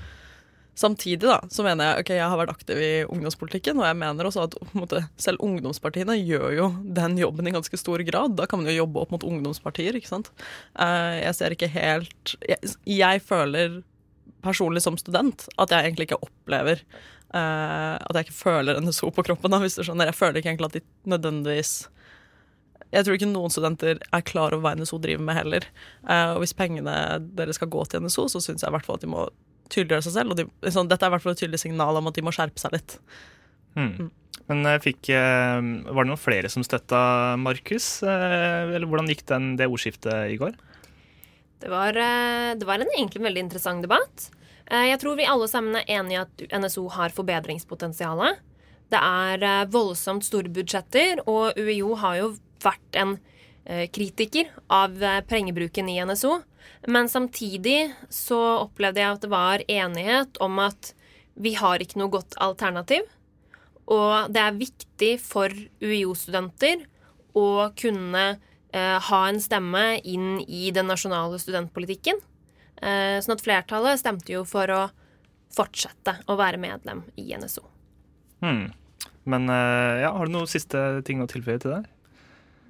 samtidig 0.81 1.27
da, 1.27 1.41
så 1.53 1.65
mener 1.67 1.91
jeg 1.91 2.05
ok, 2.05 2.13
jeg 2.17 2.29
har 2.33 2.41
vært 2.41 2.53
aktiv 2.55 2.79
i 2.81 2.93
ungdomspolitikken, 3.05 3.81
og 3.83 3.85
jeg 3.85 3.99
mener 4.01 4.29
også 4.29 4.47
at 4.47 4.57
måte, 4.73 5.03
selv 5.21 5.43
ungdomspartiene 5.45 6.17
gjør 6.23 6.55
jo 6.57 6.69
den 6.97 7.19
jobben 7.21 7.51
i 7.51 7.53
ganske 7.53 7.81
stor 7.81 8.01
grad. 8.09 8.39
Da 8.39 8.49
kan 8.49 8.63
man 8.63 8.71
jo 8.71 8.79
jobbe 8.79 9.03
opp 9.03 9.13
mot 9.13 9.27
ungdomspartier, 9.29 9.99
ikke 9.99 10.09
sant. 10.09 10.33
Jeg 10.79 11.37
ser 11.37 11.57
ikke 11.57 11.69
helt 11.75 12.37
jeg, 12.49 12.73
jeg 12.89 13.25
føler 13.27 13.83
personlig 14.45 14.83
som 14.85 14.99
student 15.01 15.47
at 15.61 15.73
jeg 15.73 15.87
egentlig 15.87 16.09
ikke 16.09 16.21
opplever 16.25 16.83
uh, 17.35 17.97
At 17.97 18.17
jeg 18.17 18.29
ikke 18.29 18.39
føler 18.41 18.81
NSO 18.83 19.11
på 19.15 19.25
kroppen. 19.27 19.53
Da, 19.53 19.61
hvis 19.63 19.79
du 19.79 19.85
skjønner. 19.87 20.11
Jeg 20.11 20.19
føler 20.19 20.41
ikke 20.41 20.53
egentlig 20.53 20.71
at 20.71 20.79
de 20.79 21.13
nødvendigvis 21.15 21.75
Jeg 22.91 23.07
tror 23.07 23.19
ikke 23.19 23.31
noen 23.31 23.55
studenter 23.55 24.01
er 24.01 24.27
klar 24.27 24.57
over 24.57 24.65
hva 24.65 24.75
NSO 24.79 24.99
driver 25.03 25.27
med 25.27 25.39
heller. 25.39 25.69
Uh, 26.09 26.37
og 26.37 26.45
hvis 26.45 26.57
pengene 26.57 26.97
deres 27.39 27.61
skal 27.61 27.71
gå 27.71 27.85
til 27.87 28.03
NSO, 28.05 28.27
så 28.33 28.43
syns 28.43 28.65
jeg 28.65 28.71
i 28.71 28.77
hvert 28.77 28.89
fall 28.89 28.99
at 28.99 29.07
de 29.07 29.13
må 29.13 29.29
tydeliggjøre 29.71 30.09
seg 30.09 30.17
selv. 30.17 30.35
Og 30.35 30.41
de, 30.41 30.49
liksom, 30.67 30.89
dette 30.91 31.07
er 31.07 31.13
i 31.13 31.15
hvert 31.15 31.27
fall 31.27 31.37
et 31.37 31.45
tydelig 31.45 31.63
signal 31.63 32.01
om 32.01 32.11
at 32.11 32.17
de 32.17 32.25
må 32.27 32.35
skjerpe 32.35 32.59
seg 32.63 32.75
litt. 32.75 32.97
Mm. 33.79 34.11
Men 34.51 34.67
eh, 34.67 34.81
fikk, 34.83 35.13
eh, 35.15 35.61
var 35.87 36.03
det 36.03 36.11
noen 36.11 36.19
flere 36.19 36.51
som 36.51 36.65
støtta 36.67 37.37
Markus? 37.39 38.01
Eller 38.03 38.89
hvordan 38.91 39.13
gikk 39.13 39.23
den, 39.31 39.53
det 39.61 39.71
ordskiftet 39.71 40.35
i 40.35 40.41
går? 40.41 40.59
Det 41.61 41.69
var, 41.69 41.97
eh, 41.97 42.55
det 42.57 42.67
var 42.67 42.81
en 42.81 42.93
egentlig 42.97 43.23
veldig 43.23 43.43
interessant 43.45 43.83
debatt. 43.85 44.31
Eh, 44.67 44.89
Jeg 44.91 45.01
tror 45.01 45.17
vi 45.17 45.27
alle 45.27 45.49
sammen 45.49 45.77
er 45.77 45.85
enige 45.87 46.17
i 46.17 46.23
at 46.23 46.61
NSO 46.61 46.89
har 46.91 47.11
forbedringspotensial. 47.11 48.37
Det 48.91 48.99
er 49.01 49.43
eh, 49.43 49.67
voldsomt 49.67 50.25
store 50.25 50.49
budsjetter, 50.49 51.21
og 51.27 51.53
UiO 51.59 51.97
har 51.97 52.17
jo 52.17 52.37
vært 52.61 52.97
en 52.97 53.19
kritiker 53.93 54.49
av 54.73 54.97
pengebruken 55.29 55.87
i 55.87 56.01
NSO. 56.03 56.41
Men 56.89 57.07
samtidig 57.07 57.93
så 58.11 58.65
opplevde 58.65 58.99
jeg 58.99 59.15
at 59.15 59.21
det 59.21 59.31
var 59.31 59.63
enighet 59.69 60.41
om 60.41 60.59
at 60.59 60.95
vi 61.37 61.53
har 61.55 61.79
ikke 61.79 62.01
noe 62.01 62.11
godt 62.11 62.35
alternativ. 62.41 63.05
Og 63.87 64.33
det 64.33 64.43
er 64.43 64.59
viktig 64.59 65.13
for 65.23 65.55
UiO-studenter 65.85 66.87
å 67.37 67.71
kunne 67.79 68.41
ha 68.73 69.21
en 69.27 69.41
stemme 69.43 69.99
inn 70.07 70.41
i 70.47 70.69
den 70.75 70.87
nasjonale 70.87 71.41
studentpolitikken. 71.43 72.21
Eh, 72.81 73.19
sånn 73.21 73.37
at 73.37 73.45
flertallet 73.45 74.01
stemte 74.01 74.33
jo 74.33 74.45
for 74.49 74.71
å 74.73 74.83
fortsette 75.53 76.21
å 76.31 76.37
være 76.39 76.61
medlem 76.61 77.03
i 77.21 77.29
NSO. 77.37 77.65
Hmm. 78.45 78.71
Men 79.29 79.49
eh, 79.53 80.03
ja, 80.05 80.13
har 80.17 80.29
du 80.29 80.35
noen 80.35 80.51
siste 80.51 81.03
ting 81.07 81.21
å 81.21 81.29
tilføye 81.31 81.61
til 81.61 81.75
det? 81.75 81.83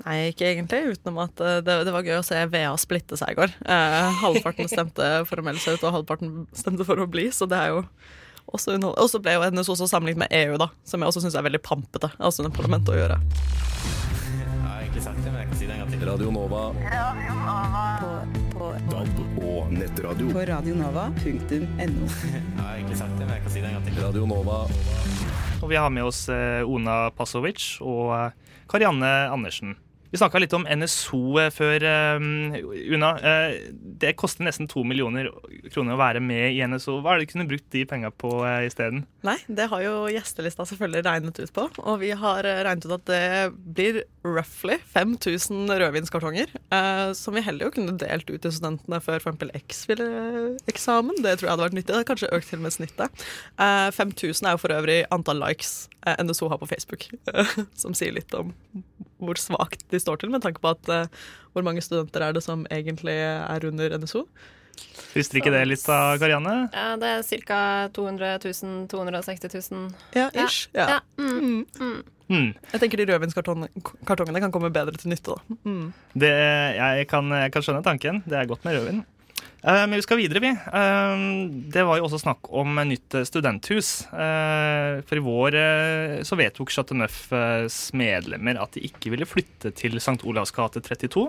Nei, 0.01 0.31
ikke 0.31 0.49
egentlig, 0.49 0.97
utenom 0.97 1.21
at 1.27 1.43
eh, 1.45 1.61
det, 1.65 1.77
det 1.87 1.95
var 1.95 2.07
gøy 2.07 2.19
å 2.19 2.27
se 2.27 2.41
VA 2.51 2.73
splitte 2.81 3.19
seg 3.21 3.35
i 3.35 3.39
går. 3.39 3.55
Eh, 3.63 4.23
halvparten 4.23 4.71
stemte 4.73 5.11
for 5.29 5.41
å 5.41 5.47
melde 5.47 5.63
seg 5.63 5.79
ut, 5.79 5.87
og 5.87 6.01
halvparten 6.01 6.35
stemte 6.57 6.87
for 6.89 7.03
å 7.03 7.09
bli, 7.11 7.29
så 7.35 7.49
det 7.51 7.61
er 7.61 7.77
jo 7.77 7.85
også 8.51 8.75
underholdende. 8.75 9.05
Og 9.05 9.13
så 9.13 9.23
ble 9.23 9.37
jo 9.37 9.51
NSO 9.55 9.77
også 9.77 9.91
sammenlignet 9.93 10.25
med 10.25 10.39
EU, 10.41 10.57
da, 10.61 10.73
som 10.89 11.03
jeg 11.03 11.13
også 11.13 11.23
syns 11.27 11.39
er 11.39 11.47
veldig 11.47 11.63
pampete. 11.63 12.11
Altså 12.19 12.43
under 12.43 12.57
parlamentet 12.57 12.97
å 12.97 12.99
gjøre. 12.99 13.21
Jeg 15.01 15.07
har 15.09 15.13
egentlig 15.15 15.25
sagt 15.25 15.25
det, 15.25 15.31
men 15.33 15.41
jeg 15.41 15.49
kan 15.49 15.57
si 15.57 15.67
det 15.67 15.73
en 15.73 15.81
gang 15.81 15.91
til. 15.91 16.01
Radio 16.05 16.31
Nova. 16.31 16.63
På, 18.53 18.67
DAB 18.91 19.21
og 19.41 19.71
nettradio. 19.73 20.27
på 20.29 20.43
radionova.no. 20.51 22.09
Jeg 22.61 22.75
egentlig 22.75 22.99
sagt 22.99 23.15
men 23.17 23.31
jeg 23.33 23.43
kan 23.47 23.55
si 23.55 23.63
det 23.63 23.71
en 23.71 23.79
gang 23.79 23.87
til. 23.87 23.97
Radio 24.05 24.27
Nova. 24.29 24.59
Og 25.63 25.71
vi 25.73 25.79
har 25.81 25.89
med 25.89 26.05
oss 26.05 26.29
eh, 26.29 26.61
Ona 26.69 27.11
Pasovic 27.17 27.79
og 27.81 28.13
eh, 28.19 28.59
Karianne 28.69 29.31
Andersen. 29.33 29.79
Vi 30.11 30.19
snakka 30.19 30.41
litt 30.43 30.55
om 30.57 30.65
NSO 30.67 31.39
eh, 31.39 31.53
før, 31.55 31.85
um, 32.19 32.55
Una. 32.91 33.13
Eh, 33.23 33.53
det 34.03 34.17
koster 34.19 34.43
nesten 34.43 34.67
to 34.71 34.83
millioner 34.83 35.29
kroner 35.71 35.95
å 35.95 36.01
være 36.01 36.23
med 36.25 36.57
i 36.57 36.65
NSO. 36.67 36.97
Hva 36.99 37.13
er 37.13 37.21
det 37.21 37.29
du 37.29 37.33
kunne 37.37 37.47
brukt 37.47 37.69
de 37.71 37.85
penga 37.87 38.11
på 38.11 38.33
uh, 38.43 38.67
isteden? 38.67 39.05
Nei, 39.27 39.37
det 39.47 39.69
har 39.71 39.85
jo 39.85 39.93
gjestelista 40.11 40.67
selvfølgelig 40.67 41.05
regnet 41.07 41.39
ut 41.39 41.53
på. 41.55 41.69
Og 41.85 42.01
vi 42.03 42.11
har 42.19 42.49
regnet 42.49 42.89
ut 42.89 42.97
at 42.97 43.07
det 43.07 43.23
blir 43.55 44.01
roughly 44.27 44.81
5000 44.91 45.71
rødvinskartonger. 45.79 46.57
Uh, 46.75 47.15
som 47.15 47.39
vi 47.39 47.45
heller 47.47 47.69
jo 47.69 47.77
kunne 47.79 47.95
delt 48.03 48.35
ut 48.35 48.43
til 48.43 48.57
studentene 48.57 48.99
før 49.05 49.23
f.eks. 49.23 49.85
X-eksamen. 49.87 51.23
Det 51.23 51.37
tror 51.37 51.47
jeg 51.47 51.55
hadde 51.55 51.69
vært 51.69 51.79
nyttig. 51.79 51.93
Det 51.93 52.01
hadde 52.01 52.11
kanskje 52.11 52.33
økt 52.35 52.51
til 52.51 52.67
med 52.67 52.75
snittet. 52.75 53.25
Uh, 53.63 53.95
5000 53.95 54.51
er 54.51 54.59
jo 54.59 54.65
for 54.65 54.75
øvrig 54.75 55.05
antall 55.15 55.39
likes 55.47 55.85
NSO 56.19 56.51
har 56.51 56.59
på 56.59 56.73
Facebook. 56.75 57.07
som 57.85 57.95
sier 57.95 58.19
litt 58.19 58.35
om 58.35 58.51
hvor 59.21 59.41
svakt 59.41 59.85
de 59.93 60.01
står 60.01 60.23
til, 60.23 60.33
med 60.33 60.45
tanke 60.45 60.63
på 60.63 60.73
at 60.73 60.91
uh, 60.93 61.21
hvor 61.55 61.67
mange 61.67 61.83
studenter 61.85 62.25
er 62.27 62.37
det 62.37 62.45
som 62.47 62.65
egentlig 62.71 63.17
er 63.21 63.69
under 63.69 63.99
NSO. 64.01 64.25
Frister 65.11 65.41
ikke 65.41 65.53
det 65.53 65.65
litt 65.67 65.83
da, 65.85 66.17
Karianne? 66.21 66.55
Ja, 66.73 66.95
det 67.01 67.11
er 67.11 67.45
ca. 67.45 67.61
200 67.97 68.39
000, 68.45 68.87
260 68.91 69.73
000. 69.73 69.91
Ja, 70.17 70.29
ish. 70.45 70.71
Ja. 70.77 71.01
Mm. 71.19 71.67
Mm. 71.81 72.01
Mm. 72.31 72.51
Jeg 72.73 72.83
tenker 72.83 73.01
de 73.01 73.09
rødvinskartongene 73.11 74.43
kan 74.45 74.55
komme 74.55 74.71
bedre 74.73 74.95
til 74.97 75.11
nytte. 75.11 75.35
da. 75.35 75.57
Mm. 75.67 75.89
Det, 76.15 76.31
jeg, 76.79 77.09
kan, 77.11 77.33
jeg 77.35 77.53
kan 77.53 77.67
skjønne 77.67 77.83
tanken. 77.87 78.23
Det 78.27 78.39
er 78.39 78.51
godt 78.51 78.65
med 78.65 78.79
rødvin. 78.79 79.03
Eh, 79.63 79.85
men 79.87 79.99
vi 79.99 80.03
skal 80.03 80.21
videre, 80.21 80.41
vi. 80.41 80.51
Eh, 80.51 81.23
det 81.73 81.85
var 81.85 81.99
jo 81.99 82.07
også 82.09 82.23
snakk 82.23 82.49
om 82.57 82.81
nytt 82.89 83.19
studenthus. 83.29 84.07
Eh, 84.09 85.01
for 85.05 85.21
i 85.21 85.25
vår 85.25 85.59
så 86.27 86.39
vedtok 86.41 86.73
Chateau 86.73 86.97
Neufs 86.97 87.91
medlemmer 87.97 88.61
at 88.63 88.77
de 88.77 88.85
ikke 88.89 89.13
ville 89.13 89.29
flytte 89.29 89.75
til 89.77 90.01
St. 90.01 90.21
Olavs 90.25 90.55
gate 90.57 90.83
32. 90.85 91.29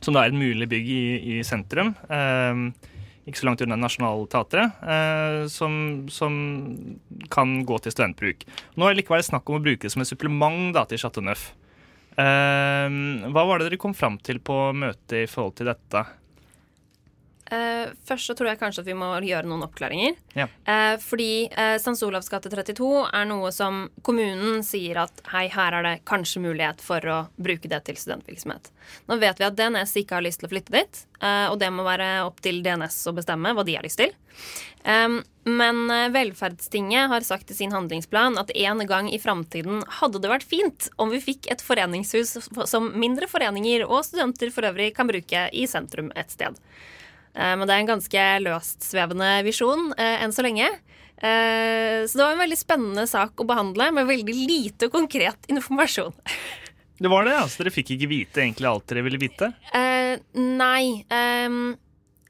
Som 0.00 0.14
da 0.14 0.24
er 0.24 0.32
et 0.32 0.38
mulig 0.38 0.68
bygg 0.70 0.90
i, 0.90 1.04
i 1.34 1.42
sentrum. 1.46 1.94
Ikke 3.24 3.40
så 3.40 3.46
langt 3.48 3.62
unna 3.64 3.78
Nationaltheatret. 3.78 4.82
Som, 5.50 5.76
som 6.12 6.34
kan 7.32 7.60
gå 7.64 7.78
til 7.80 7.94
studentbruk. 7.94 8.42
Nå 8.76 8.86
er 8.86 8.92
det 8.92 9.04
likevel 9.04 9.24
snakk 9.24 9.48
om 9.48 9.60
å 9.60 9.64
bruke 9.64 9.86
det 9.86 9.94
som 9.94 10.04
et 10.04 10.10
supplement 10.10 10.74
da, 10.76 10.84
til 10.90 11.00
Chateau 11.00 11.24
Neuf. 11.24 11.46
Eh, 12.14 12.98
hva 13.34 13.46
var 13.46 13.58
det 13.58 13.70
dere 13.70 13.80
kom 13.80 13.94
fram 13.96 14.20
til 14.22 14.42
på 14.44 14.58
møtet 14.76 15.24
i 15.24 15.30
forhold 15.30 15.56
til 15.58 15.70
dette? 15.72 16.04
Eh, 17.54 17.92
først 18.08 18.30
så 18.30 18.36
tror 18.36 18.50
jeg 18.50 18.60
kanskje 18.60 18.82
at 18.82 18.88
vi 18.88 18.96
må 18.98 19.08
gjøre 19.24 19.48
noen 19.48 19.66
oppklaringer. 19.66 20.16
Ja. 20.34 20.48
Uh, 20.66 20.96
fordi 21.02 21.46
uh, 21.52 21.76
St. 21.78 21.96
Olavs 22.06 22.30
gate 22.32 22.50
32 22.50 22.88
er 23.06 23.28
noe 23.30 23.52
som 23.54 23.84
kommunen 24.06 24.64
sier 24.66 25.04
at 25.04 25.22
hei, 25.32 25.46
her 25.52 25.78
er 25.78 25.86
det 25.86 25.94
kanskje 26.08 26.42
mulighet 26.44 26.82
for 26.84 27.04
å 27.10 27.18
bruke 27.36 27.70
det 27.70 27.82
til 27.88 27.98
studentvirksomhet. 28.00 28.70
Nå 29.08 29.18
vet 29.20 29.40
vi 29.40 29.46
at 29.46 29.56
DNS 29.58 29.96
ikke 30.00 30.18
har 30.18 30.24
lyst 30.24 30.42
til 30.42 30.48
å 30.48 30.52
flytte 30.52 30.74
dit, 30.74 31.02
eh, 31.20 31.46
og 31.50 31.58
det 31.60 31.70
må 31.74 31.84
være 31.86 32.08
opp 32.26 32.40
til 32.44 32.62
DNS 32.64 32.96
å 33.10 33.14
bestemme 33.16 33.54
hva 33.56 33.64
de 33.66 33.76
har 33.78 33.86
lyst 33.86 34.00
til. 34.00 34.14
Um, 34.84 35.20
men 35.48 35.84
eh, 35.92 36.10
Velferdstinget 36.12 37.08
har 37.12 37.24
sagt 37.24 37.52
i 37.52 37.56
sin 37.56 37.72
handlingsplan 37.72 38.36
at 38.40 38.50
en 38.54 38.82
gang 38.88 39.08
i 39.12 39.20
framtiden 39.20 39.84
hadde 40.00 40.20
det 40.20 40.32
vært 40.32 40.48
fint 40.48 40.88
om 41.00 41.12
vi 41.12 41.22
fikk 41.24 41.48
et 41.52 41.64
foreningshus 41.64 42.36
som 42.68 42.90
mindre 42.98 43.28
foreninger 43.30 43.86
og 43.86 44.04
studenter 44.08 44.52
for 44.52 44.66
øvrig 44.68 44.90
kan 44.96 45.08
bruke 45.08 45.46
i 45.52 45.68
sentrum 45.70 46.12
et 46.18 46.34
sted. 46.34 46.58
Eh, 47.34 47.54
Men 47.58 47.66
det 47.66 47.74
er 47.74 47.84
en 47.84 47.92
ganske 47.94 48.26
løstsvevende 48.46 49.30
visjon 49.46 49.92
eh, 49.98 50.22
enn 50.24 50.34
så 50.34 50.46
lenge. 50.46 50.70
Eh, 51.16 52.04
så 52.06 52.18
det 52.18 52.24
var 52.24 52.34
en 52.34 52.42
veldig 52.42 52.58
spennende 52.58 53.06
sak 53.10 53.40
å 53.40 53.48
behandle, 53.48 53.90
med 53.94 54.10
veldig 54.10 54.34
lite 54.34 54.90
konkret 54.92 55.46
informasjon. 55.52 56.14
Det 56.98 57.10
var 57.10 57.26
det, 57.26 57.34
altså. 57.38 57.62
Dere 57.62 57.74
fikk 57.74 57.96
ikke 57.96 58.10
vite 58.10 58.42
egentlig 58.44 58.70
alt 58.70 58.86
dere 58.90 59.02
ville 59.06 59.18
vite? 59.18 59.50
Uh, 59.74 60.14
nei. 60.38 61.02
Um, 61.10 61.74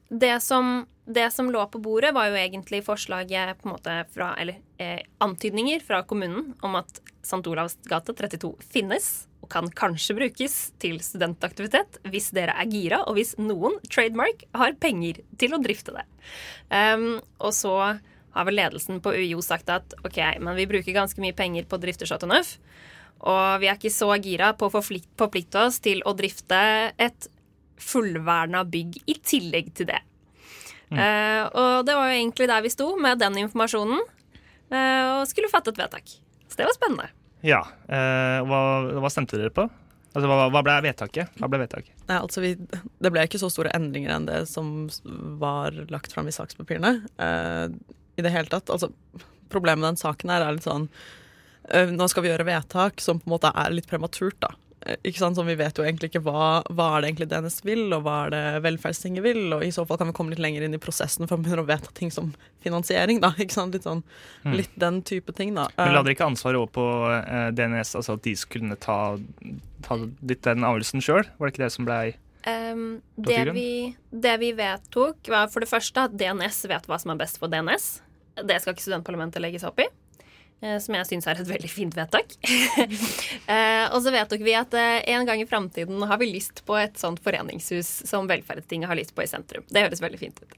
det, 0.09 0.39
som, 0.41 0.87
det 1.05 1.27
som 1.35 1.51
lå 1.53 1.61
på 1.69 1.81
bordet, 1.83 2.13
var 2.15 2.31
jo 2.31 2.39
egentlig 2.39 2.81
forslaget 2.85 3.59
på 3.61 3.69
en 3.69 3.75
måte 3.75 3.97
fra 4.13 4.33
Eller 4.41 4.57
eh, 4.81 5.05
antydninger 5.23 5.85
fra 5.85 6.01
kommunen 6.07 6.53
om 6.65 6.77
at 6.81 6.99
St. 7.21 7.43
Olavs 7.45 7.77
gate 7.89 8.13
32 8.17 8.51
finnes 8.73 9.27
og 9.45 9.51
kan 9.53 9.69
kanskje 9.77 10.17
brukes 10.17 10.55
til 10.81 10.97
studentaktivitet 11.03 11.99
hvis 12.09 12.31
dere 12.35 12.55
er 12.57 12.69
gira, 12.71 13.03
og 13.05 13.19
hvis 13.19 13.35
noen, 13.37 13.77
trademark, 13.91 14.47
har 14.57 14.75
penger 14.81 15.21
til 15.39 15.53
å 15.55 15.61
drifte 15.61 15.93
det. 15.95 16.05
Um, 16.73 17.21
og 17.37 17.53
så 17.53 17.75
har 18.35 18.47
vel 18.49 18.57
ledelsen 18.57 18.99
på 19.03 19.13
UiO 19.15 19.43
sagt 19.45 19.69
at 19.71 19.93
OK, 20.03 20.17
men 20.41 20.57
vi 20.57 20.67
bruker 20.69 20.97
ganske 20.97 21.21
mye 21.23 21.35
penger 21.37 21.69
på 21.69 21.77
å 21.77 21.83
drifte 21.83 22.09
Chateau 22.09 22.31
Neuf. 22.31 22.57
Og 23.25 23.61
vi 23.61 23.69
er 23.69 23.77
ikke 23.77 23.93
så 23.93 24.09
gira 24.19 24.51
på 24.57 24.67
å 24.67 24.73
forplikte 24.73 25.61
oss 25.61 25.79
til 25.83 26.01
å 26.03 26.13
drifte 26.17 26.59
et 26.99 27.29
fullverna 27.79 28.65
bygg 28.67 28.99
i 29.07 29.15
tillegg 29.23 29.71
til 29.77 29.87
det. 29.93 30.01
Eh, 30.93 31.43
og 31.47 31.85
det 31.87 31.95
var 31.97 32.11
jo 32.11 32.17
egentlig 32.19 32.47
der 32.51 32.63
vi 32.63 32.71
sto 32.73 32.91
med 33.01 33.19
den 33.23 33.39
informasjonen, 33.41 34.03
uh, 34.71 35.03
og 35.19 35.29
skulle 35.29 35.51
fatte 35.51 35.73
et 35.73 35.79
vedtak. 35.81 36.17
Så 36.47 36.59
det 36.59 36.67
var 36.67 36.77
spennende. 36.77 37.09
Ja. 37.45 37.61
Eh, 37.87 38.39
hva, 38.49 38.59
hva 39.03 39.11
stemte 39.13 39.37
dere 39.39 39.53
på? 39.53 39.67
Altså, 40.15 40.29
hva, 40.31 40.47
hva 40.47 40.61
ble 40.63 40.77
vedtaket? 40.85 41.33
Hva 41.41 41.49
ble 41.51 41.59
vedtaket? 41.65 41.91
Nei, 42.07 42.17
altså 42.23 42.41
vi, 42.43 42.53
det 42.55 43.11
ble 43.11 43.25
ikke 43.27 43.41
så 43.41 43.49
store 43.51 43.73
endringer 43.75 44.13
enn 44.15 44.27
det 44.29 44.45
som 44.47 44.87
var 45.41 45.75
lagt 45.91 46.15
fram 46.15 46.29
i 46.31 46.35
sakspapirene. 46.35 46.93
eh, 47.19 47.65
I 48.15 48.23
det 48.23 48.31
hele 48.31 48.47
tatt. 48.51 48.71
Altså, 48.71 48.89
problemet 49.51 49.83
med 49.83 49.89
den 49.93 49.99
saken 50.01 50.31
her 50.31 50.45
er 50.45 50.55
litt 50.55 50.65
sånn 50.65 50.87
eh, 51.69 51.91
Nå 51.91 52.07
skal 52.11 52.23
vi 52.25 52.31
gjøre 52.31 52.47
vedtak 52.47 53.03
som 53.03 53.19
på 53.19 53.27
en 53.29 53.35
måte 53.35 53.51
er 53.51 53.75
litt 53.75 53.89
prematurt, 53.91 54.39
da. 54.39 54.53
Ikke 55.03 55.17
sant? 55.17 55.37
Som 55.37 55.47
vi 55.49 55.55
vet 55.57 55.77
jo 55.77 55.83
egentlig 55.85 56.11
ikke 56.11 56.21
hva, 56.27 56.61
hva 56.69 56.87
er 56.95 57.01
det 57.01 57.09
egentlig 57.09 57.27
DNS 57.31 57.57
vil, 57.65 57.83
og 57.95 58.03
hva 58.05 58.15
er 58.25 58.33
det 58.35 58.43
velferdstinget 58.65 59.25
vil. 59.25 59.41
Og 59.57 59.63
i 59.65 59.71
så 59.73 59.85
fall 59.89 59.97
kan 60.01 60.11
vi 60.11 60.15
komme 60.17 60.33
litt 60.35 60.41
lenger 60.43 60.65
inn 60.67 60.77
i 60.77 60.81
prosessen 60.81 61.25
for 61.25 61.37
å 61.37 61.41
begynne 61.41 61.63
å 61.65 61.69
vedta 61.69 61.89
ting 61.97 62.11
som 62.13 62.33
finansiering, 62.65 63.21
da. 63.23 63.31
Ikke 63.41 63.57
sant? 63.57 63.73
Litt 63.77 63.87
sånn 63.87 64.03
Mm. 64.45 64.53
litt 64.59 64.75
den 64.77 64.99
type 65.01 65.33
ting, 65.33 65.55
da. 65.55 65.63
Men 65.77 65.93
la 65.95 65.99
Eh, 65.99 66.03
dere 66.05 66.13
ikke 66.13 66.27
ansvaret 66.29 66.59
over 66.59 66.69
på 66.75 66.83
eh, 67.09 67.47
DNS, 67.57 67.95
altså 67.97 68.13
at 68.13 68.21
de 68.27 68.35
skulle 68.37 68.75
ta, 68.77 69.17
ta 69.81 69.97
litt 69.97 70.43
den 70.45 70.61
avgjørelsen 70.67 71.01
sjøl? 71.01 71.25
Var 71.39 71.47
det 71.49 71.53
ikke 71.55 71.63
det 71.65 71.71
som 71.73 71.87
blei 71.89 72.13
Um, 72.45 73.01
det, 73.17 73.39
vi, 73.55 73.95
det 74.13 74.35
vi 74.37 74.51
vedtok, 74.53 75.17
var 75.33 75.47
for 75.49 75.65
det 75.65 75.69
første 75.71 76.03
at 76.05 76.13
DNS 76.13 76.59
vet 76.69 76.85
hva 76.85 76.99
som 77.01 77.09
er 77.09 77.17
best 77.17 77.39
for 77.41 77.49
DNS. 77.49 77.87
Det 78.45 78.59
skal 78.61 78.75
ikke 78.75 78.83
studentparlamentet 78.83 79.41
legge 79.41 79.57
seg 79.63 79.71
opp 79.71 79.81
i. 79.81 79.87
eh, 80.61 80.77
Som 80.83 80.97
jeg 80.97 81.07
syns 81.09 81.27
er 81.27 81.41
et 81.41 81.49
veldig 81.49 81.71
fint 81.71 81.97
vedtak. 81.97 82.35
Eh, 83.45 83.85
og 83.93 83.99
så 84.01 84.09
vedtok 84.09 84.41
vi 84.41 84.55
at 84.57 84.73
eh, 84.73 85.03
en 85.13 85.27
gang 85.27 85.37
i 85.41 85.45
framtiden 85.45 86.01
har 86.09 86.17
vi 86.17 86.31
lyst 86.31 86.63
på 86.65 86.77
et 86.79 86.95
sånt 86.97 87.19
foreningshus 87.21 87.89
som 88.09 88.25
Velferdstinget 88.29 88.89
har 88.89 88.97
lyst 88.97 89.13
på 89.15 89.21
i 89.21 89.29
sentrum. 89.29 89.65
Det 89.69 89.83
høres 89.85 90.01
veldig 90.01 90.17
fint 90.17 90.39
ut. 90.41 90.55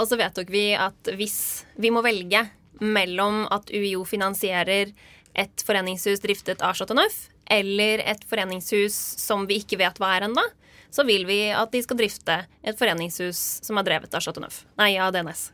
Og 0.00 0.04
så 0.08 0.16
vedtok 0.16 0.48
vi 0.50 0.70
at 0.72 1.10
hvis 1.18 1.66
vi 1.76 1.92
må 1.92 2.00
velge 2.02 2.46
mellom 2.80 3.42
at 3.52 3.68
UiO 3.70 4.06
finansierer 4.08 4.94
et 5.38 5.64
foreningshus 5.66 6.24
driftet 6.24 6.64
av 6.64 6.78
Chateau 6.78 6.96
Neuf, 6.96 7.26
eller 7.50 8.02
et 8.08 8.24
foreningshus 8.28 8.96
som 9.20 9.44
vi 9.48 9.60
ikke 9.62 9.78
vet 9.80 10.00
hva 10.00 10.14
er 10.16 10.28
ennå, 10.30 10.44
så 10.90 11.04
vil 11.04 11.26
vi 11.28 11.40
at 11.52 11.72
de 11.72 11.82
skal 11.84 12.00
drifte 12.00 12.40
et 12.62 12.78
foreningshus 12.78 13.60
som 13.66 13.78
er 13.78 13.86
drevet 13.88 14.14
av 14.14 14.24
Chateau 14.24 14.44
Neuf. 14.44 14.62
Nei, 14.80 14.94
av 14.96 15.12
DNS. 15.14 15.50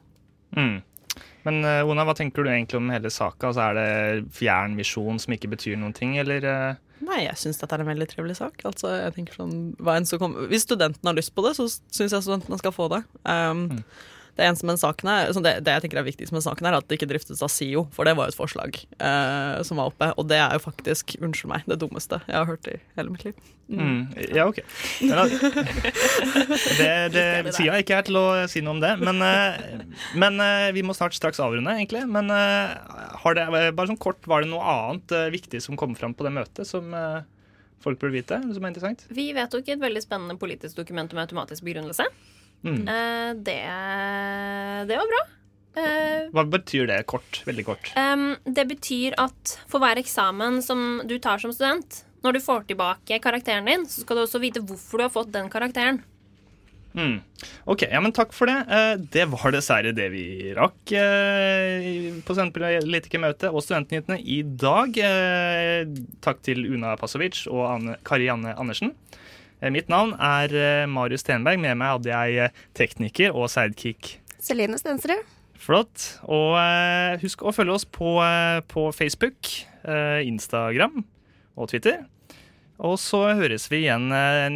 mm. 0.56 0.76
Men 1.44 1.62
eh, 1.64 1.82
Ona, 1.86 2.04
hva 2.08 2.14
tenker 2.16 2.42
du 2.44 2.50
egentlig 2.50 2.78
om 2.80 2.88
hele 2.90 3.10
saka? 3.12 3.50
Altså, 3.50 3.68
er 3.70 3.74
det 3.78 4.32
fjern 4.34 4.76
visjon 4.78 5.20
som 5.20 5.34
ikke 5.36 5.50
betyr 5.52 5.76
noen 5.80 5.94
ting, 5.96 6.16
eller? 6.18 6.44
eh? 6.44 6.80
Nei, 7.04 7.24
jeg 7.26 7.36
syns 7.36 7.58
dette 7.60 7.74
er 7.76 7.82
en 7.84 7.90
veldig 7.90 8.06
trivelig 8.08 8.36
sak. 8.38 8.62
Altså, 8.64 8.88
jeg 8.96 9.14
tenker 9.18 9.36
sånn, 9.36 9.54
hva 9.82 9.96
enn 9.98 10.06
som 10.08 10.18
kommer- 10.22 10.46
Hvis 10.48 10.64
studentene 10.64 11.10
har 11.10 11.18
lyst 11.18 11.34
på 11.36 11.44
det, 11.44 11.54
så 11.58 11.66
syns 11.68 12.14
jeg 12.16 12.22
studentene 12.24 12.58
skal 12.62 12.72
få 12.72 12.88
det. 12.94 13.02
Um, 13.28 13.84
Det 14.34 14.42
eneste 14.48 14.66
med 14.66 14.80
saken 14.82 15.08
er, 15.12 15.28
sånn 15.36 15.44
det, 15.46 15.52
det 15.62 15.76
jeg 15.76 15.84
tenker 15.84 16.00
er 16.00 16.06
viktigst 16.08 16.34
med 16.34 16.42
saken, 16.42 16.66
er 16.66 16.74
at 16.80 16.88
det 16.90 16.96
ikke 16.98 17.06
driftes 17.12 17.42
av 17.44 17.52
SIO, 17.54 17.84
for 17.94 18.08
det 18.08 18.16
var 18.18 18.26
jo 18.26 18.34
et 18.34 18.38
forslag 18.38 18.78
eh, 18.98 19.60
som 19.66 19.78
var 19.78 19.92
oppe. 19.92 20.08
Og 20.18 20.26
det 20.30 20.40
er 20.42 20.56
jo 20.56 20.62
faktisk, 20.64 21.14
unnskyld 21.22 21.52
meg, 21.52 21.66
det 21.70 21.78
dummeste 21.84 22.18
jeg 22.26 22.34
har 22.34 22.48
hørt 22.48 22.66
i 22.72 22.78
hele 22.98 23.12
mitt 23.14 23.22
liv. 23.28 23.36
Mm. 23.70 24.10
Ja, 24.34 24.44
OK. 24.50 24.58
Men, 25.00 25.14
da- 25.14 25.28
det 26.80 26.90
det 27.14 27.54
sier 27.54 27.70
jeg 27.70 27.84
ikke 27.86 27.98
her 28.00 28.06
til 28.08 28.18
å 28.20 28.24
si 28.50 28.60
noe 28.64 28.74
om 28.76 28.82
det. 28.82 28.90
Men, 29.00 29.22
eh, 29.24 29.86
men 30.20 30.40
eh, 30.42 30.68
vi 30.76 30.82
må 30.86 30.96
snart 30.96 31.16
straks 31.16 31.40
avrunde, 31.42 31.70
egentlig. 31.78 32.02
Men 32.10 32.28
eh, 32.34 32.74
har 33.22 33.38
det, 33.38 33.46
bare 33.54 33.88
sånn 33.90 34.00
kort, 34.02 34.20
var 34.30 34.44
det 34.44 34.50
noe 34.52 34.66
annet 34.74 35.14
viktig 35.34 35.62
som 35.64 35.78
kom 35.80 35.94
fram 35.98 36.14
på 36.16 36.26
det 36.26 36.34
møtet, 36.34 36.66
som 36.68 36.90
folk 37.84 37.98
burde 38.00 38.16
vite, 38.16 38.38
som 38.50 38.64
er 38.64 38.72
interessant? 38.72 39.06
Vi 39.12 39.30
vedtok 39.36 39.68
et 39.74 39.80
veldig 39.82 40.02
spennende 40.04 40.38
politisk 40.40 40.78
dokument 40.78 41.12
om 41.14 41.20
automatisk 41.22 41.64
begrunnelse. 41.66 42.06
Mm. 42.64 42.82
Eh, 42.88 43.30
det, 43.44 43.58
det 44.88 44.96
var 45.00 45.10
bra. 45.10 45.22
Eh, 45.76 46.30
Hva 46.32 46.44
betyr 46.48 46.86
det 46.88 47.02
kort? 47.10 47.42
Veldig 47.48 47.64
kort. 47.66 47.90
Det 48.46 48.64
betyr 48.70 49.16
at 49.20 49.56
for 49.68 49.82
hver 49.82 50.00
eksamen 50.00 50.60
som 50.64 51.02
du 51.04 51.18
tar 51.18 51.42
som 51.42 51.52
student, 51.52 52.02
når 52.24 52.38
du 52.38 52.40
får 52.40 52.64
tilbake 52.70 53.18
karakteren 53.20 53.66
din, 53.68 53.84
så 53.90 54.00
skal 54.04 54.16
du 54.16 54.24
også 54.24 54.40
vite 54.40 54.62
hvorfor 54.64 54.98
du 55.02 55.04
har 55.08 55.12
fått 55.12 55.32
den 55.34 55.50
karakteren. 55.52 56.00
Mm. 56.94 57.16
Ok, 57.66 57.82
ja, 57.90 57.98
men 58.00 58.12
takk 58.14 58.30
for 58.32 58.46
det. 58.46 58.54
Eh, 58.70 58.92
Det 59.10 59.24
var 59.32 59.50
dessverre 59.50 59.90
det 59.92 60.06
vi 60.12 60.52
rakk 60.54 60.92
eh, 60.94 62.20
på 62.22 62.36
Studentpolitikermøtet 62.36 63.50
og 63.50 63.64
Studentnyhetene 63.66 64.20
i 64.22 64.38
dag. 64.46 64.94
Eh, 65.02 65.90
Takk 66.22 66.40
til 66.46 66.62
Una 66.70 66.94
Pasovic 67.00 67.48
og 67.50 67.64
Anne, 67.72 67.96
Kari 68.06 68.30
Anne 68.30 68.54
Andersen. 68.54 68.94
Eh, 69.64 69.70
Mitt 69.72 69.88
navn 69.88 70.12
er 70.20 70.52
eh, 70.52 70.84
Marius 70.90 71.24
Stenberg. 71.24 71.60
Med 71.62 71.78
meg 71.80 71.94
hadde 71.96 72.12
jeg 72.12 72.36
eh, 72.50 72.64
tekniker 72.76 73.32
og 73.32 73.48
sidekick. 73.52 74.18
Celine 74.44 74.76
Stensrud. 74.80 75.22
Flott. 75.64 76.08
Og 76.28 76.58
eh, 76.60 77.14
husk 77.22 77.46
å 77.48 77.54
følge 77.56 77.78
oss 77.78 77.86
på, 77.88 78.18
på 78.68 78.88
Facebook, 78.92 79.48
eh, 79.88 80.20
Instagram 80.28 81.00
og 81.56 81.70
Twitter. 81.72 82.02
Og 82.84 82.98
så 82.98 83.22
høres 83.38 83.68
vi 83.70 83.84
igjen 83.84 84.08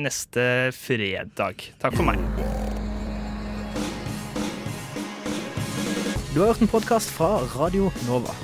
neste 0.03 0.73
fredag. 0.75 1.63
Takk 1.79 1.95
for 1.95 2.05
meg. 2.05 2.19
Du 6.35 6.43
har 6.43 6.51
hørt 6.51 6.65
en 6.67 6.71
podkast 6.71 7.15
fra 7.15 7.39
Radio 7.55 7.93
Nova. 8.09 8.35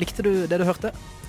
Likte 0.00 0.24
du 0.24 0.32
det 0.48 0.58
du 0.58 0.64
hørte? 0.66 0.90